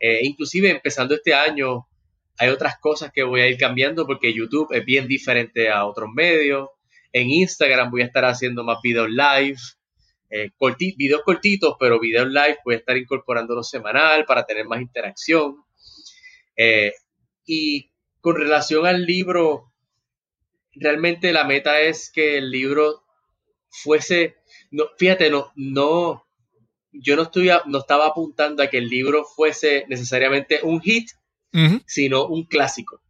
Eh, 0.00 0.18
inclusive 0.22 0.68
empezando 0.68 1.14
este 1.14 1.32
año, 1.32 1.86
hay 2.38 2.48
otras 2.48 2.80
cosas 2.80 3.12
que 3.14 3.22
voy 3.22 3.42
a 3.42 3.46
ir 3.46 3.58
cambiando 3.58 4.06
porque 4.06 4.34
YouTube 4.34 4.72
es 4.72 4.84
bien 4.84 5.06
diferente 5.06 5.70
a 5.70 5.86
otros 5.86 6.10
medios. 6.12 6.70
En 7.12 7.30
Instagram 7.30 7.92
voy 7.92 8.02
a 8.02 8.06
estar 8.06 8.24
haciendo 8.24 8.64
más 8.64 8.78
videos 8.82 9.08
live. 9.08 9.58
Eh, 10.28 10.50
videos 10.96 11.22
cortitos, 11.22 11.76
pero 11.78 12.00
videos 12.00 12.28
live 12.28 12.58
voy 12.64 12.74
a 12.74 12.78
estar 12.78 12.96
incorporándolos 12.96 13.70
semanal 13.70 14.24
para 14.24 14.44
tener 14.44 14.66
más 14.66 14.80
interacción. 14.80 15.64
Eh, 16.56 16.92
y 17.44 17.90
con 18.20 18.36
relación 18.36 18.86
al 18.86 19.04
libro, 19.04 19.72
realmente 20.72 21.32
la 21.32 21.44
meta 21.44 21.80
es 21.80 22.10
que 22.10 22.38
el 22.38 22.50
libro 22.50 23.04
fuese, 23.68 24.36
no, 24.70 24.86
fíjate, 24.98 25.30
no, 25.30 25.52
no, 25.54 26.26
yo 26.92 27.16
no, 27.16 27.22
estoy, 27.22 27.50
no 27.66 27.78
estaba 27.78 28.06
apuntando 28.06 28.62
a 28.62 28.68
que 28.68 28.78
el 28.78 28.88
libro 28.88 29.24
fuese 29.24 29.84
necesariamente 29.88 30.60
un 30.62 30.80
hit, 30.80 31.10
sino 31.86 32.26
un 32.26 32.44
clásico. 32.44 33.00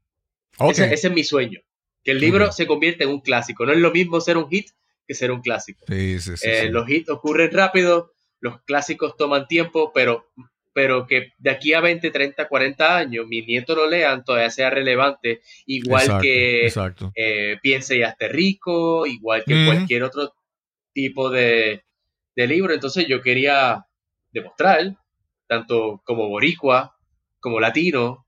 Ese, 0.70 0.92
es 0.94 1.10
mi 1.10 1.24
sueño, 1.24 1.60
que 2.04 2.12
el 2.12 2.20
libro 2.20 2.52
se 2.52 2.66
convierta 2.66 3.04
en 3.04 3.10
un 3.10 3.20
clásico. 3.20 3.66
No 3.66 3.72
es 3.72 3.78
lo 3.78 3.90
mismo 3.90 4.20
ser 4.20 4.36
un 4.36 4.48
hit 4.48 4.70
que 5.06 5.14
ser 5.14 5.30
un 5.30 5.40
clásico. 5.40 5.84
Eh, 5.88 6.68
los 6.70 6.88
hits 6.88 7.10
ocurren 7.10 7.50
rápido, 7.52 8.12
los 8.40 8.62
clásicos 8.62 9.16
toman 9.16 9.46
tiempo, 9.46 9.92
pero 9.94 10.26
pero 10.76 11.06
que 11.06 11.32
de 11.38 11.48
aquí 11.48 11.72
a 11.72 11.80
20, 11.80 12.10
30, 12.10 12.48
40 12.48 12.98
años 12.98 13.26
mi 13.26 13.40
nieto 13.40 13.74
lo 13.74 13.88
lean, 13.88 14.22
todavía 14.22 14.50
sea 14.50 14.68
relevante, 14.68 15.40
igual 15.64 16.20
que 16.20 16.70
eh, 17.14 17.56
Piense 17.62 17.96
y 17.96 18.02
hazte 18.02 18.28
rico, 18.28 19.06
igual 19.06 19.42
que 19.46 19.64
cualquier 19.64 20.02
otro 20.02 20.34
tipo 20.92 21.30
de, 21.30 21.82
libro. 22.34 22.74
Entonces 22.74 23.06
yo 23.08 23.22
quería 23.22 23.86
demostrar, 24.32 24.96
tanto 25.46 26.02
como 26.04 26.28
boricua, 26.28 26.94
como 27.40 27.58
latino, 27.58 28.26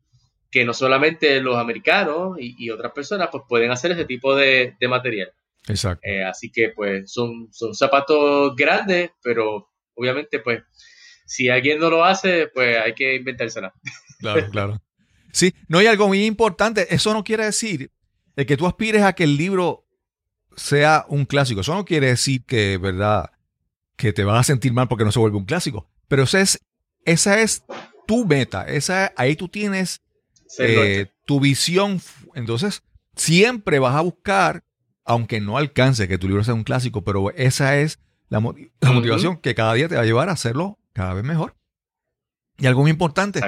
que 0.50 0.64
no 0.64 0.72
solamente 0.72 1.42
los 1.42 1.58
americanos 1.58 2.38
y, 2.40 2.70
otras 2.70 2.92
personas 2.92 3.28
pues 3.30 3.44
pueden 3.46 3.70
hacer 3.72 3.92
ese 3.92 4.06
tipo 4.06 4.34
de, 4.34 4.74
material. 4.88 5.34
Exacto. 5.66 6.06
Eh, 6.06 6.24
así 6.24 6.50
que 6.50 6.70
pues 6.74 7.12
son, 7.12 7.48
son 7.50 7.74
zapatos 7.74 8.54
grandes, 8.56 9.10
pero 9.22 9.70
obviamente 9.94 10.38
pues 10.38 10.62
si 11.26 11.48
alguien 11.48 11.78
no 11.78 11.90
lo 11.90 12.04
hace, 12.04 12.48
pues 12.48 12.76
hay 12.78 12.94
que 12.94 13.16
inventársela. 13.16 13.72
Claro, 14.20 14.50
claro. 14.50 14.82
Sí, 15.32 15.54
no 15.68 15.78
hay 15.78 15.86
algo 15.86 16.08
muy 16.08 16.24
importante. 16.24 16.92
Eso 16.92 17.12
no 17.12 17.22
quiere 17.22 17.44
decir 17.44 17.92
que 18.34 18.56
tú 18.56 18.66
aspires 18.66 19.02
a 19.02 19.12
que 19.12 19.22
el 19.22 19.36
libro 19.36 19.86
sea 20.56 21.06
un 21.08 21.24
clásico. 21.24 21.60
Eso 21.60 21.74
no 21.74 21.84
quiere 21.84 22.08
decir 22.08 22.44
que, 22.44 22.78
¿verdad? 22.78 23.30
Que 23.96 24.12
te 24.12 24.24
vas 24.24 24.40
a 24.40 24.42
sentir 24.42 24.72
mal 24.72 24.88
porque 24.88 25.04
no 25.04 25.12
se 25.12 25.18
vuelve 25.18 25.36
un 25.36 25.44
clásico. 25.44 25.88
Pero 26.08 26.24
esa 26.24 26.40
es, 26.40 26.60
esa 27.04 27.40
es 27.40 27.62
tu 28.06 28.26
meta. 28.26 28.64
Esa, 28.66 29.12
ahí 29.16 29.36
tú 29.36 29.48
tienes 29.48 30.00
eh, 30.58 31.06
tu 31.24 31.40
visión. 31.40 32.00
Entonces, 32.34 32.82
siempre 33.14 33.78
vas 33.78 33.94
a 33.94 34.00
buscar, 34.00 34.64
aunque 35.08 35.40
no 35.40 35.56
alcance 35.56 36.06
que 36.06 36.18
tu 36.18 36.28
libro 36.28 36.44
sea 36.44 36.52
un 36.54 36.64
clásico, 36.64 37.02
pero 37.02 37.30
esa 37.30 37.78
es 37.78 37.98
la, 38.28 38.40
motivación 38.40 39.38
que 39.38 39.54
cada 39.54 39.72
día 39.72 39.88
te 39.88 39.96
va 39.96 40.02
a 40.02 40.04
llevar 40.04 40.28
a 40.28 40.32
hacerlo 40.32 40.78
cada 40.92 41.14
vez 41.14 41.24
mejor. 41.24 41.56
Y 42.58 42.66
algo 42.66 42.82
muy 42.82 42.90
importante, 42.90 43.40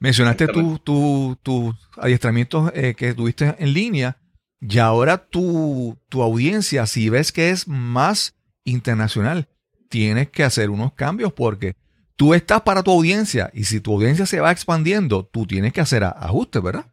mencionaste 0.00 0.48
tus 0.48 0.82
tu, 0.82 1.74
adiestramientos 1.96 2.72
eh, 2.74 2.94
que 2.96 3.14
tuviste 3.14 3.54
en 3.58 3.72
línea 3.72 4.18
y 4.60 4.78
ahora 4.78 5.18
tu, 5.18 5.96
tu 6.08 6.20
audiencia, 6.20 6.84
si 6.86 7.08
ves 7.10 7.30
que 7.30 7.50
es 7.50 7.68
más 7.68 8.34
internacional, 8.64 9.48
tienes 9.88 10.30
que 10.30 10.42
hacer 10.42 10.68
unos 10.68 10.94
cambios 10.94 11.32
porque 11.32 11.76
tú 12.16 12.34
estás 12.34 12.62
para 12.62 12.82
tu 12.82 12.90
audiencia 12.90 13.50
y 13.54 13.64
si 13.64 13.80
tu 13.80 13.92
audiencia 13.92 14.26
se 14.26 14.40
va 14.40 14.50
expandiendo, 14.50 15.26
tú 15.26 15.46
tienes 15.46 15.72
que 15.72 15.80
hacer 15.80 16.02
ajustes, 16.02 16.60
¿verdad? 16.60 16.86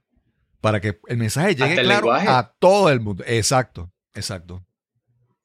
Para 0.60 0.80
que 0.80 1.00
el 1.08 1.18
mensaje 1.18 1.56
llegue 1.56 1.82
claro 1.82 2.14
a 2.14 2.54
todo 2.60 2.92
el 2.92 3.00
mundo. 3.00 3.24
Exacto, 3.26 3.92
exacto. 4.14 4.66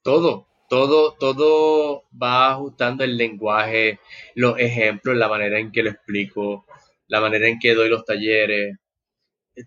Todo, 0.01 0.47
todo, 0.69 1.13
todo 1.13 2.03
va 2.11 2.51
ajustando 2.51 3.03
el 3.03 3.17
lenguaje, 3.17 3.99
los 4.35 4.59
ejemplos, 4.59 5.15
la 5.15 5.27
manera 5.27 5.59
en 5.59 5.71
que 5.71 5.83
lo 5.83 5.91
explico, 5.91 6.65
la 7.07 7.21
manera 7.21 7.47
en 7.47 7.59
que 7.59 7.73
doy 7.73 7.89
los 7.89 8.05
talleres. 8.05 8.77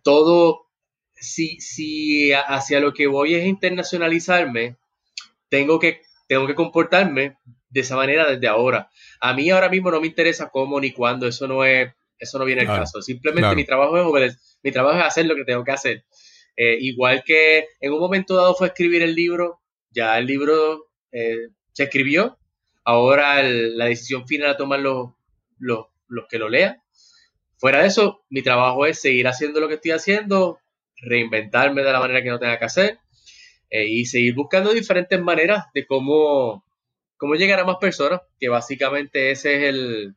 Todo, 0.02 0.66
si, 1.14 1.60
si 1.60 2.32
hacia 2.32 2.80
lo 2.80 2.92
que 2.92 3.06
voy 3.06 3.34
es 3.34 3.46
internacionalizarme, 3.46 4.76
tengo 5.48 5.78
que, 5.78 6.02
tengo 6.28 6.46
que 6.46 6.54
comportarme 6.54 7.36
de 7.68 7.80
esa 7.80 7.96
manera 7.96 8.30
desde 8.30 8.48
ahora. 8.48 8.90
A 9.20 9.32
mí 9.32 9.50
ahora 9.50 9.68
mismo 9.68 9.90
no 9.90 10.00
me 10.00 10.06
interesa 10.06 10.50
cómo 10.50 10.80
ni 10.80 10.92
cuándo, 10.92 11.26
eso 11.26 11.46
no 11.46 11.64
es, 11.64 11.92
eso 12.18 12.38
no 12.38 12.44
viene 12.44 12.62
al 12.62 12.66
caso. 12.66 13.00
Simplemente 13.00 13.54
mi 13.54 13.64
trabajo 13.64 14.18
es 14.18 14.38
mi 14.62 14.72
trabajo 14.72 14.98
es 14.98 15.04
hacer 15.04 15.26
lo 15.26 15.34
que 15.34 15.44
tengo 15.44 15.64
que 15.64 15.72
hacer. 15.72 16.04
Eh, 16.62 16.76
igual 16.78 17.24
que 17.24 17.68
en 17.80 17.90
un 17.90 18.00
momento 18.00 18.36
dado 18.36 18.54
fue 18.54 18.66
escribir 18.66 19.00
el 19.00 19.14
libro, 19.14 19.62
ya 19.92 20.18
el 20.18 20.26
libro 20.26 20.90
eh, 21.10 21.48
se 21.72 21.84
escribió, 21.84 22.36
ahora 22.84 23.42
la 23.42 23.86
decisión 23.86 24.26
final 24.26 24.48
la 24.48 24.56
toman 24.58 24.82
los, 24.82 25.08
los, 25.58 25.86
que 26.28 26.38
lo 26.38 26.50
lean. 26.50 26.82
Fuera 27.56 27.80
de 27.80 27.86
eso, 27.86 28.26
mi 28.28 28.42
trabajo 28.42 28.84
es 28.84 29.00
seguir 29.00 29.26
haciendo 29.26 29.58
lo 29.58 29.68
que 29.68 29.76
estoy 29.76 29.92
haciendo, 29.92 30.58
reinventarme 30.96 31.82
de 31.82 31.92
la 31.92 32.00
manera 32.00 32.22
que 32.22 32.28
no 32.28 32.38
tenga 32.38 32.58
que 32.58 32.66
hacer 32.66 32.98
eh, 33.70 33.86
y 33.86 34.04
seguir 34.04 34.34
buscando 34.34 34.74
diferentes 34.74 35.18
maneras 35.18 35.64
de 35.72 35.86
cómo, 35.86 36.66
cómo 37.16 37.36
llegar 37.36 37.60
a 37.60 37.64
más 37.64 37.76
personas, 37.78 38.20
que 38.38 38.50
básicamente 38.50 39.30
ese 39.30 39.56
es 39.56 39.62
el, 39.70 40.14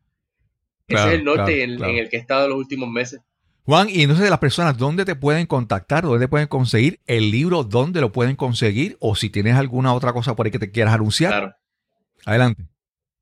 ese 0.89 1.07
es 1.07 1.13
el 1.13 1.23
norte 1.23 1.63
en, 1.63 1.81
en, 1.81 1.95
el 1.95 2.09
que 2.09 2.17
he 2.17 2.19
estado 2.19 2.49
los 2.49 2.57
últimos 2.57 2.89
meses. 2.89 3.21
Juan, 3.65 3.89
y 3.89 4.01
entonces 4.01 4.29
las 4.29 4.39
personas, 4.39 4.77
¿dónde 4.77 5.05
te 5.05 5.15
pueden 5.15 5.45
contactar? 5.45 6.03
¿Dónde 6.03 6.27
pueden 6.27 6.47
conseguir 6.47 6.99
el 7.07 7.31
libro? 7.31 7.63
¿Dónde 7.63 8.01
lo 8.01 8.11
pueden 8.11 8.35
conseguir? 8.35 8.97
O 8.99 9.15
si 9.15 9.29
tienes 9.29 9.55
alguna 9.55 9.93
otra 9.93 10.11
cosa 10.11 10.35
por 10.35 10.45
ahí 10.45 10.51
que 10.51 10.59
te 10.59 10.71
quieras 10.71 10.93
anunciar. 10.93 11.31
Claro. 11.31 11.55
Adelante. 12.25 12.63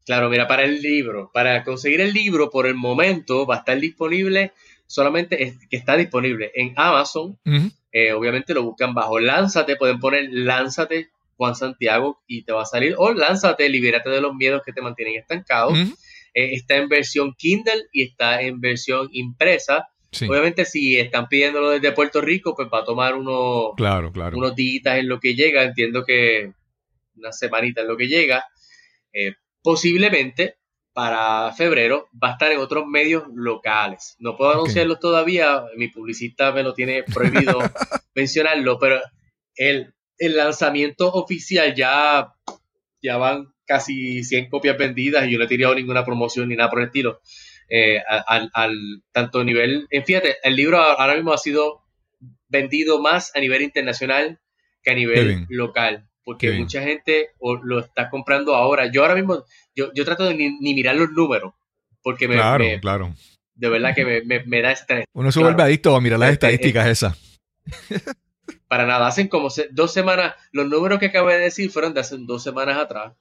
Claro, 0.06 0.30
mira, 0.30 0.48
para 0.48 0.64
el 0.64 0.82
libro, 0.82 1.30
para 1.32 1.64
conseguir 1.64 2.02
el 2.02 2.12
libro 2.12 2.50
por 2.50 2.66
el 2.66 2.74
momento 2.74 3.46
va 3.46 3.56
a 3.56 3.60
estar 3.60 3.80
disponible, 3.80 4.52
solamente 4.88 5.58
que 5.70 5.78
está 5.78 5.96
disponible 5.96 6.52
en 6.56 6.74
Amazon. 6.76 7.40
Eh, 7.92 8.14
obviamente 8.14 8.54
lo 8.54 8.64
buscan 8.64 8.96
bajo 8.96 9.20
Lánzate, 9.20 9.76
pueden 9.76 10.00
poner 10.00 10.28
Lánzate 10.32 11.10
Juan 11.38 11.56
Santiago 11.56 12.22
y 12.26 12.44
te 12.44 12.52
va 12.52 12.64
a 12.64 12.66
salir, 12.66 12.96
o 12.98 13.14
Lánzate, 13.14 13.70
libérate 13.70 14.10
de 14.10 14.22
los 14.22 14.34
miedos 14.34 14.64
que 14.66 14.74
te 14.74 14.82
mantienen 14.82 15.16
estancado. 15.20 15.76
Eh, 15.76 16.56
está 16.56 16.78
en 16.78 16.90
versión 16.90 17.34
Kindle 17.38 17.84
y 17.92 18.04
está 18.04 18.42
en 18.42 18.60
versión 18.60 19.08
impresa. 19.12 19.88
Obviamente, 20.28 20.66
si 20.66 21.00
están 21.00 21.28
pidiéndolo 21.28 21.70
desde 21.70 21.94
Puerto 21.94 22.20
Rico, 22.20 22.54
pues 22.56 22.68
va 22.74 22.80
a 22.80 22.86
tomar 22.86 23.16
unos, 23.16 23.76
claro, 23.78 24.12
claro. 24.12 24.38
unos 24.38 24.56
días 24.56 24.98
en 24.98 25.08
lo 25.08 25.20
que 25.20 25.36
llega. 25.36 25.64
Entiendo 25.64 26.04
que 26.04 26.54
una 27.16 27.32
semanita 27.32 27.82
en 27.82 27.88
lo 27.88 27.98
que 27.98 28.08
llega. 28.08 28.44
Eh, 29.14 29.36
posiblemente 29.62 30.58
para 30.94 31.54
febrero 31.54 32.10
va 32.22 32.30
a 32.30 32.32
estar 32.34 32.52
en 32.52 32.60
otros 32.60 32.86
medios 32.86 33.24
locales. 33.34 34.16
No 34.20 34.36
puedo 34.36 34.52
anunciarlo 34.52 35.00
todavía, 35.00 35.64
mi 35.78 35.88
publicista 35.88 36.52
me 36.52 36.64
lo 36.64 36.74
tiene 36.74 37.04
prohibido 37.04 37.60
mencionarlo, 38.16 38.78
pero 38.78 39.00
el, 39.56 39.94
el 40.18 40.36
lanzamiento 40.36 41.12
oficial 41.12 41.74
ya, 41.74 42.34
ya 43.02 43.18
van 43.18 43.54
casi 43.66 44.24
100 44.24 44.50
copias 44.50 44.78
vendidas 44.78 45.26
y 45.26 45.32
yo 45.32 45.38
no 45.38 45.46
he 45.46 45.48
tirado 45.48 45.76
ninguna 45.76 46.04
promoción 46.04 46.50
ni 46.50 46.56
nada 46.56 46.70
por 46.70 46.80
el 46.80 46.88
estilo. 46.88 47.22
Eh, 47.74 48.04
al, 48.28 49.02
tanto 49.14 49.46
nivel, 49.46 49.88
en 49.92 50.04
fíjate, 50.04 50.36
el 50.44 50.58
libro 50.58 50.78
ahora 50.78 51.16
mismo 51.16 51.32
ha 51.32 51.38
sido 51.38 51.86
vendido 52.50 53.02
más 53.02 53.34
a 53.34 53.40
nivel 53.40 53.62
internacional 53.62 54.42
que 54.84 54.92
a 54.92 54.94
nivel 54.94 55.46
local, 55.48 56.06
porque 56.26 56.52
mucha 56.52 56.82
gente 56.82 57.30
lo 57.64 57.80
está 57.80 58.10
comprando 58.10 58.56
ahora. 58.56 58.92
Yo 58.92 59.04
ahora 59.04 59.16
mismo, 59.16 59.46
yo, 59.74 59.90
yo 59.94 60.04
trato 60.04 60.26
de 60.26 60.34
ni, 60.34 60.74
mirar 60.74 60.98
los 60.98 61.12
números, 61.12 61.54
porque 62.04 62.28
me, 62.28 62.36
claro, 62.36 62.66
claro. 62.82 63.16
de 63.56 63.70
verdad 63.70 63.96
que 63.96 64.04
me, 64.26 64.44
me, 64.44 64.62
da 64.62 64.74
estrés. 64.74 65.06
Uno 65.14 65.32
se 65.32 65.40
vuelve 65.40 65.64
adicto 65.64 65.96
a 65.96 66.02
mirar 66.02 66.20
las 66.20 66.34
este, 66.34 66.48
estadísticas 66.48 66.88
eh, 66.88 66.92
esas. 66.92 67.40
Para 68.68 68.86
nada, 68.86 69.08
hacen 69.08 69.30
como 69.30 69.48
dos 69.72 69.94
semanas, 69.94 70.36
los 70.52 70.68
números 70.68 71.00
que 71.00 71.06
acabé 71.06 71.36
de 71.36 71.44
decir 71.44 71.72
fueron 71.72 71.94
de 71.94 72.02
hace 72.02 72.18
dos 72.20 72.44
semanas 72.44 72.78
atrás. 72.78 73.14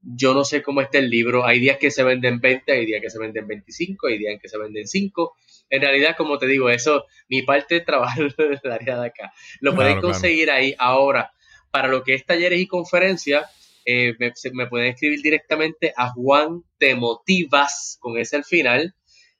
Yo 0.00 0.34
no 0.34 0.44
sé 0.44 0.62
cómo 0.62 0.80
está 0.80 0.98
el 0.98 1.10
libro. 1.10 1.44
Hay 1.46 1.58
días 1.58 1.78
que 1.78 1.90
se 1.90 2.02
venden 2.02 2.40
20, 2.40 2.70
hay 2.72 2.86
días 2.86 3.00
que 3.02 3.10
se 3.10 3.18
venden 3.18 3.46
25, 3.46 4.06
hay 4.06 4.18
días 4.18 4.38
que 4.40 4.48
se 4.48 4.58
venden 4.58 4.86
5. 4.86 5.36
En 5.70 5.82
realidad, 5.82 6.16
como 6.16 6.38
te 6.38 6.46
digo, 6.46 6.70
eso, 6.70 7.04
mi 7.28 7.42
parte 7.42 7.76
de 7.76 7.80
trabajo 7.82 8.22
es 8.24 8.60
la 8.62 8.74
área 8.74 9.00
de 9.00 9.06
acá. 9.08 9.32
Lo 9.60 9.74
pueden 9.74 10.00
conseguir 10.00 10.50
ahí. 10.50 10.74
Ahora, 10.78 11.32
para 11.70 11.88
lo 11.88 12.02
que 12.02 12.14
es 12.14 12.24
talleres 12.24 12.60
y 12.60 12.66
conferencias, 12.66 13.46
eh, 13.84 14.14
me, 14.52 14.66
pueden 14.66 14.88
escribir 14.88 15.22
directamente 15.22 15.92
a 15.96 16.10
Juan 16.10 16.62
Te 16.78 16.94
Motivas, 16.94 17.96
con 18.00 18.18
ese 18.18 18.36
al 18.36 18.44
final, 18.44 18.94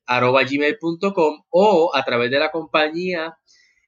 arroba 0.06 0.42
gmail.com 0.42 1.44
o 1.50 1.90
a 1.94 2.04
través 2.04 2.30
de 2.30 2.38
la 2.38 2.50
compañía 2.50 3.36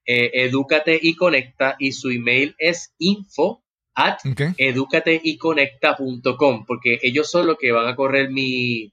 eh, 0.04 0.30
Edúcate 0.34 0.98
y 1.00 1.16
Conecta 1.16 1.76
y 1.78 1.92
su 1.92 2.10
email 2.10 2.54
es 2.58 2.94
info 2.98 3.64
at 3.94 4.18
educateyconecta.com 4.56 6.64
porque 6.66 6.98
ellos 7.02 7.30
son 7.30 7.48
los 7.48 7.58
que 7.58 7.72
van 7.72 7.88
a 7.88 7.96
correr 7.96 8.30
mi, 8.30 8.92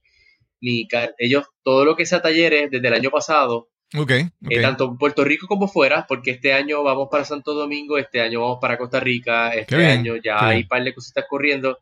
mi 0.59 0.87
ellos 1.17 1.45
todo 1.63 1.85
lo 1.85 1.95
que 1.95 2.05
sea 2.05 2.21
talleres 2.21 2.69
desde 2.71 2.87
el 2.87 2.93
año 2.93 3.09
pasado 3.09 3.69
okay, 3.95 4.29
eh, 4.49 4.61
tanto 4.61 4.85
en 4.85 4.97
Puerto 4.97 5.23
Rico 5.23 5.47
como 5.47 5.67
fuera 5.67 6.05
porque 6.07 6.31
este 6.31 6.53
año 6.53 6.83
vamos 6.83 7.09
para 7.11 7.25
Santo 7.25 7.53
Domingo 7.53 7.97
este 7.97 8.21
año 8.21 8.41
vamos 8.41 8.59
para 8.59 8.77
Costa 8.77 8.99
Rica 8.99 9.53
este 9.53 9.85
año 9.85 10.15
ya 10.17 10.47
hay 10.47 10.65
par 10.65 10.83
de 10.83 10.93
cositas 10.93 11.25
corriendo 11.29 11.79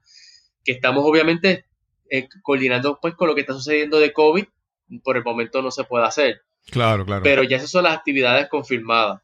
que 0.63 0.73
estamos 0.73 1.03
obviamente 1.05 1.65
eh, 2.09 2.27
coordinando 2.43 2.99
pues 3.01 3.15
con 3.15 3.27
lo 3.27 3.35
que 3.35 3.41
está 3.41 3.53
sucediendo 3.53 3.99
de 3.99 4.13
COVID 4.13 4.45
por 5.03 5.17
el 5.17 5.23
momento 5.23 5.61
no 5.61 5.71
se 5.71 5.83
puede 5.83 6.05
hacer. 6.05 6.41
Claro 6.69 7.05
claro. 7.05 7.23
Pero 7.23 7.43
ya 7.43 7.57
esas 7.57 7.71
son 7.71 7.83
las 7.83 7.95
actividades 7.95 8.47
confirmadas. 8.49 9.21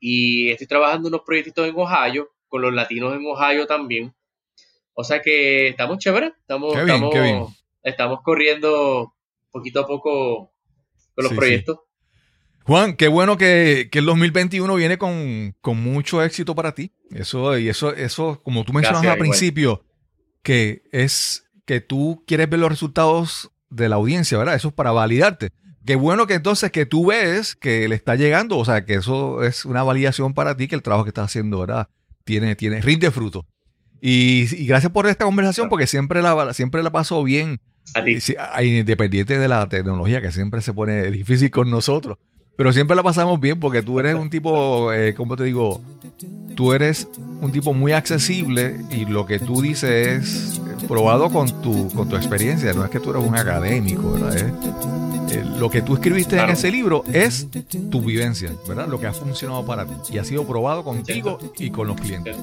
Y 0.00 0.50
estoy 0.50 0.66
trabajando 0.66 1.08
unos 1.08 1.22
proyectos 1.24 1.68
en 1.68 1.74
Ohio 1.76 2.30
con 2.52 2.60
los 2.60 2.74
latinos 2.74 3.14
en 3.14 3.24
Ohio 3.24 3.66
también. 3.66 4.14
O 4.92 5.02
sea 5.04 5.22
que 5.22 5.68
estamos 5.68 5.96
chéveres, 5.96 6.34
estamos, 6.38 6.74
estamos, 7.82 8.20
corriendo 8.22 9.14
poquito 9.50 9.80
a 9.80 9.86
poco 9.86 10.52
con 11.14 11.24
los 11.24 11.32
proyectos. 11.32 11.78
Juan, 12.64 12.94
qué 12.94 13.08
bueno 13.08 13.38
que, 13.38 13.88
el 13.90 14.04
2021 14.04 14.74
viene 14.74 14.98
con, 14.98 15.54
mucho 15.64 16.22
éxito 16.22 16.54
para 16.54 16.74
ti. 16.74 16.92
Eso, 17.10 17.56
y 17.56 17.70
eso, 17.70 17.94
eso, 17.94 18.42
como 18.42 18.64
tú 18.64 18.74
mencionas 18.74 19.02
al 19.06 19.16
principio, 19.16 19.86
que 20.42 20.82
es 20.92 21.50
que 21.64 21.80
tú 21.80 22.22
quieres 22.26 22.50
ver 22.50 22.60
los 22.60 22.68
resultados 22.68 23.50
de 23.70 23.88
la 23.88 23.96
audiencia, 23.96 24.36
¿verdad? 24.36 24.56
Eso 24.56 24.68
es 24.68 24.74
para 24.74 24.92
validarte. 24.92 25.52
Qué 25.86 25.96
bueno 25.96 26.26
que 26.26 26.34
entonces 26.34 26.70
que 26.70 26.84
tú 26.84 27.06
ves 27.06 27.56
que 27.56 27.88
le 27.88 27.94
está 27.94 28.14
llegando, 28.14 28.58
o 28.58 28.64
sea, 28.66 28.84
que 28.84 28.94
eso 28.94 29.42
es 29.42 29.64
una 29.64 29.82
validación 29.82 30.34
para 30.34 30.54
ti, 30.54 30.68
que 30.68 30.74
el 30.74 30.82
trabajo 30.82 31.04
que 31.04 31.10
estás 31.10 31.24
haciendo, 31.24 31.60
¿verdad? 31.60 31.88
Tiene, 32.24 32.56
tiene, 32.56 32.80
rinde 32.80 33.10
fruto. 33.10 33.46
Y, 34.00 34.66
gracias 34.66 34.90
por 34.92 35.06
esta 35.06 35.24
conversación, 35.24 35.68
porque 35.68 35.86
siempre 35.86 36.22
la, 36.22 36.52
siempre 36.54 36.82
la 36.82 36.90
paso 36.90 37.22
bien. 37.22 37.60
Independiente 38.62 39.38
de 39.38 39.48
la 39.48 39.68
tecnología, 39.68 40.20
que 40.20 40.32
siempre 40.32 40.60
se 40.60 40.72
pone 40.72 41.10
difícil 41.10 41.50
con 41.50 41.70
nosotros. 41.70 42.18
Pero 42.56 42.72
siempre 42.72 42.94
la 42.94 43.02
pasamos 43.02 43.40
bien 43.40 43.58
porque 43.58 43.82
tú 43.82 43.98
eres 43.98 44.14
un 44.14 44.30
tipo, 44.30 44.92
eh, 44.92 45.14
¿cómo 45.14 45.36
te 45.36 45.44
digo? 45.44 45.80
Tú 46.54 46.72
eres 46.74 47.08
un 47.40 47.50
tipo 47.50 47.72
muy 47.72 47.92
accesible 47.92 48.76
y 48.90 49.06
lo 49.06 49.24
que 49.24 49.38
tú 49.38 49.62
dices 49.62 50.60
es 50.60 50.60
probado 50.86 51.30
con 51.30 51.62
tu, 51.62 51.88
con 51.94 52.08
tu 52.08 52.16
experiencia. 52.16 52.74
No 52.74 52.84
es 52.84 52.90
que 52.90 53.00
tú 53.00 53.10
eres 53.10 53.24
un 53.24 53.36
académico, 53.36 54.12
¿verdad? 54.12 54.36
Eh, 54.36 55.44
lo 55.58 55.70
que 55.70 55.80
tú 55.80 55.94
escribiste 55.94 56.38
en 56.38 56.50
ese 56.50 56.70
libro 56.70 57.04
es 57.10 57.48
tu 57.90 58.02
vivencia, 58.02 58.52
¿verdad? 58.68 58.86
Lo 58.86 59.00
que 59.00 59.06
ha 59.06 59.14
funcionado 59.14 59.64
para 59.64 59.86
ti 59.86 59.94
y 60.12 60.18
ha 60.18 60.24
sido 60.24 60.46
probado 60.46 60.84
contigo 60.84 61.38
y 61.56 61.70
con 61.70 61.88
los 61.88 61.98
clientes. 61.98 62.36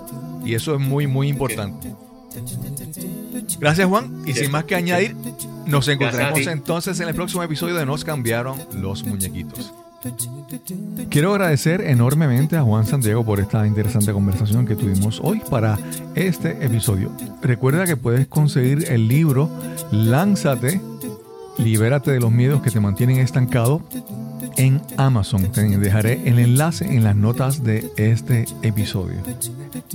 Y 0.44 0.56
eso 0.56 0.74
es 0.74 0.80
muy, 0.80 1.06
muy 1.06 1.28
importante. 1.28 1.94
Gracias 3.60 3.88
Juan. 3.88 4.24
Y 4.26 4.34
sin 4.34 4.52
más 4.52 4.64
que 4.64 4.76
añadir, 4.76 5.16
nos 5.66 5.88
encontraremos 5.88 6.48
entonces 6.48 7.00
en 7.00 7.10
el 7.10 7.16
próximo 7.16 7.44
episodio 7.44 7.76
de 7.76 7.86
Nos 7.86 8.04
cambiaron 8.04 8.58
los 8.74 9.04
muñequitos. 9.04 9.72
Quiero 11.10 11.32
agradecer 11.32 11.82
enormemente 11.82 12.56
a 12.56 12.64
Juan 12.64 12.86
Santiago 12.86 13.26
por 13.26 13.40
esta 13.40 13.68
interesante 13.68 14.14
conversación 14.14 14.66
que 14.66 14.76
tuvimos 14.76 15.20
hoy 15.24 15.42
para 15.50 15.78
este 16.16 16.64
episodio. 16.64 17.12
Recuerda 17.42 17.86
que 17.86 17.98
puedes 17.98 18.28
conseguir 18.28 18.86
el 18.90 19.08
libro 19.08 19.50
Lánzate, 19.92 20.80
libérate 21.58 22.12
de 22.12 22.20
los 22.20 22.32
miedos 22.32 22.62
que 22.62 22.72
te 22.72 22.80
mantienen 22.80 23.18
estancado 23.18 23.82
en 24.56 24.82
Amazon. 24.98 25.52
Te 25.52 25.64
dejaré 25.64 26.22
el 26.30 26.40
enlace 26.40 26.86
en 26.86 27.04
las 27.04 27.16
notas 27.16 27.64
de 27.64 27.92
este 27.98 28.46
episodio. 28.62 29.18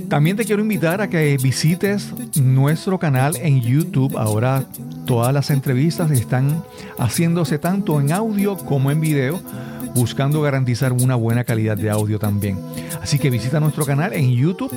También 0.09 0.37
te 0.37 0.45
quiero 0.45 0.61
invitar 0.61 1.01
a 1.01 1.09
que 1.09 1.37
visites 1.41 2.13
nuestro 2.35 2.99
canal 2.99 3.35
en 3.37 3.61
YouTube. 3.61 4.17
Ahora 4.17 4.65
todas 5.05 5.33
las 5.33 5.49
entrevistas 5.49 6.11
están 6.11 6.63
haciéndose 6.97 7.59
tanto 7.59 7.99
en 7.99 8.11
audio 8.11 8.57
como 8.57 8.91
en 8.91 9.01
video 9.01 9.41
buscando 9.95 10.41
garantizar 10.41 10.91
una 10.91 11.15
buena 11.15 11.45
calidad 11.45 11.77
de 11.77 11.89
audio 11.89 12.19
también. 12.19 12.59
Así 13.01 13.17
que 13.17 13.29
visita 13.29 13.59
nuestro 13.61 13.85
canal 13.85 14.13
en 14.13 14.31
YouTube, 14.31 14.71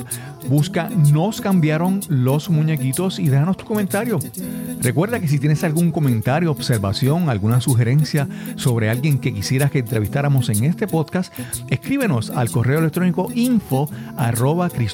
busca 0.47 0.89
Nos 0.89 1.41
cambiaron 1.41 1.99
los 2.07 2.49
muñequitos 2.49 3.19
y 3.19 3.27
déjanos 3.27 3.57
tu 3.57 3.65
comentario. 3.65 4.19
Recuerda 4.81 5.19
que 5.19 5.27
si 5.27 5.37
tienes 5.39 5.63
algún 5.63 5.91
comentario, 5.91 6.51
observación, 6.51 7.29
alguna 7.29 7.59
sugerencia 7.59 8.27
sobre 8.55 8.89
alguien 8.89 9.19
que 9.19 9.33
quisieras 9.33 9.71
que 9.71 9.79
entrevistáramos 9.79 10.47
en 10.49 10.63
este 10.63 10.87
podcast, 10.87 11.33
escríbenos 11.69 12.29
al 12.29 12.49
correo 12.49 12.79
electrónico 12.79 13.29
info 13.35 13.89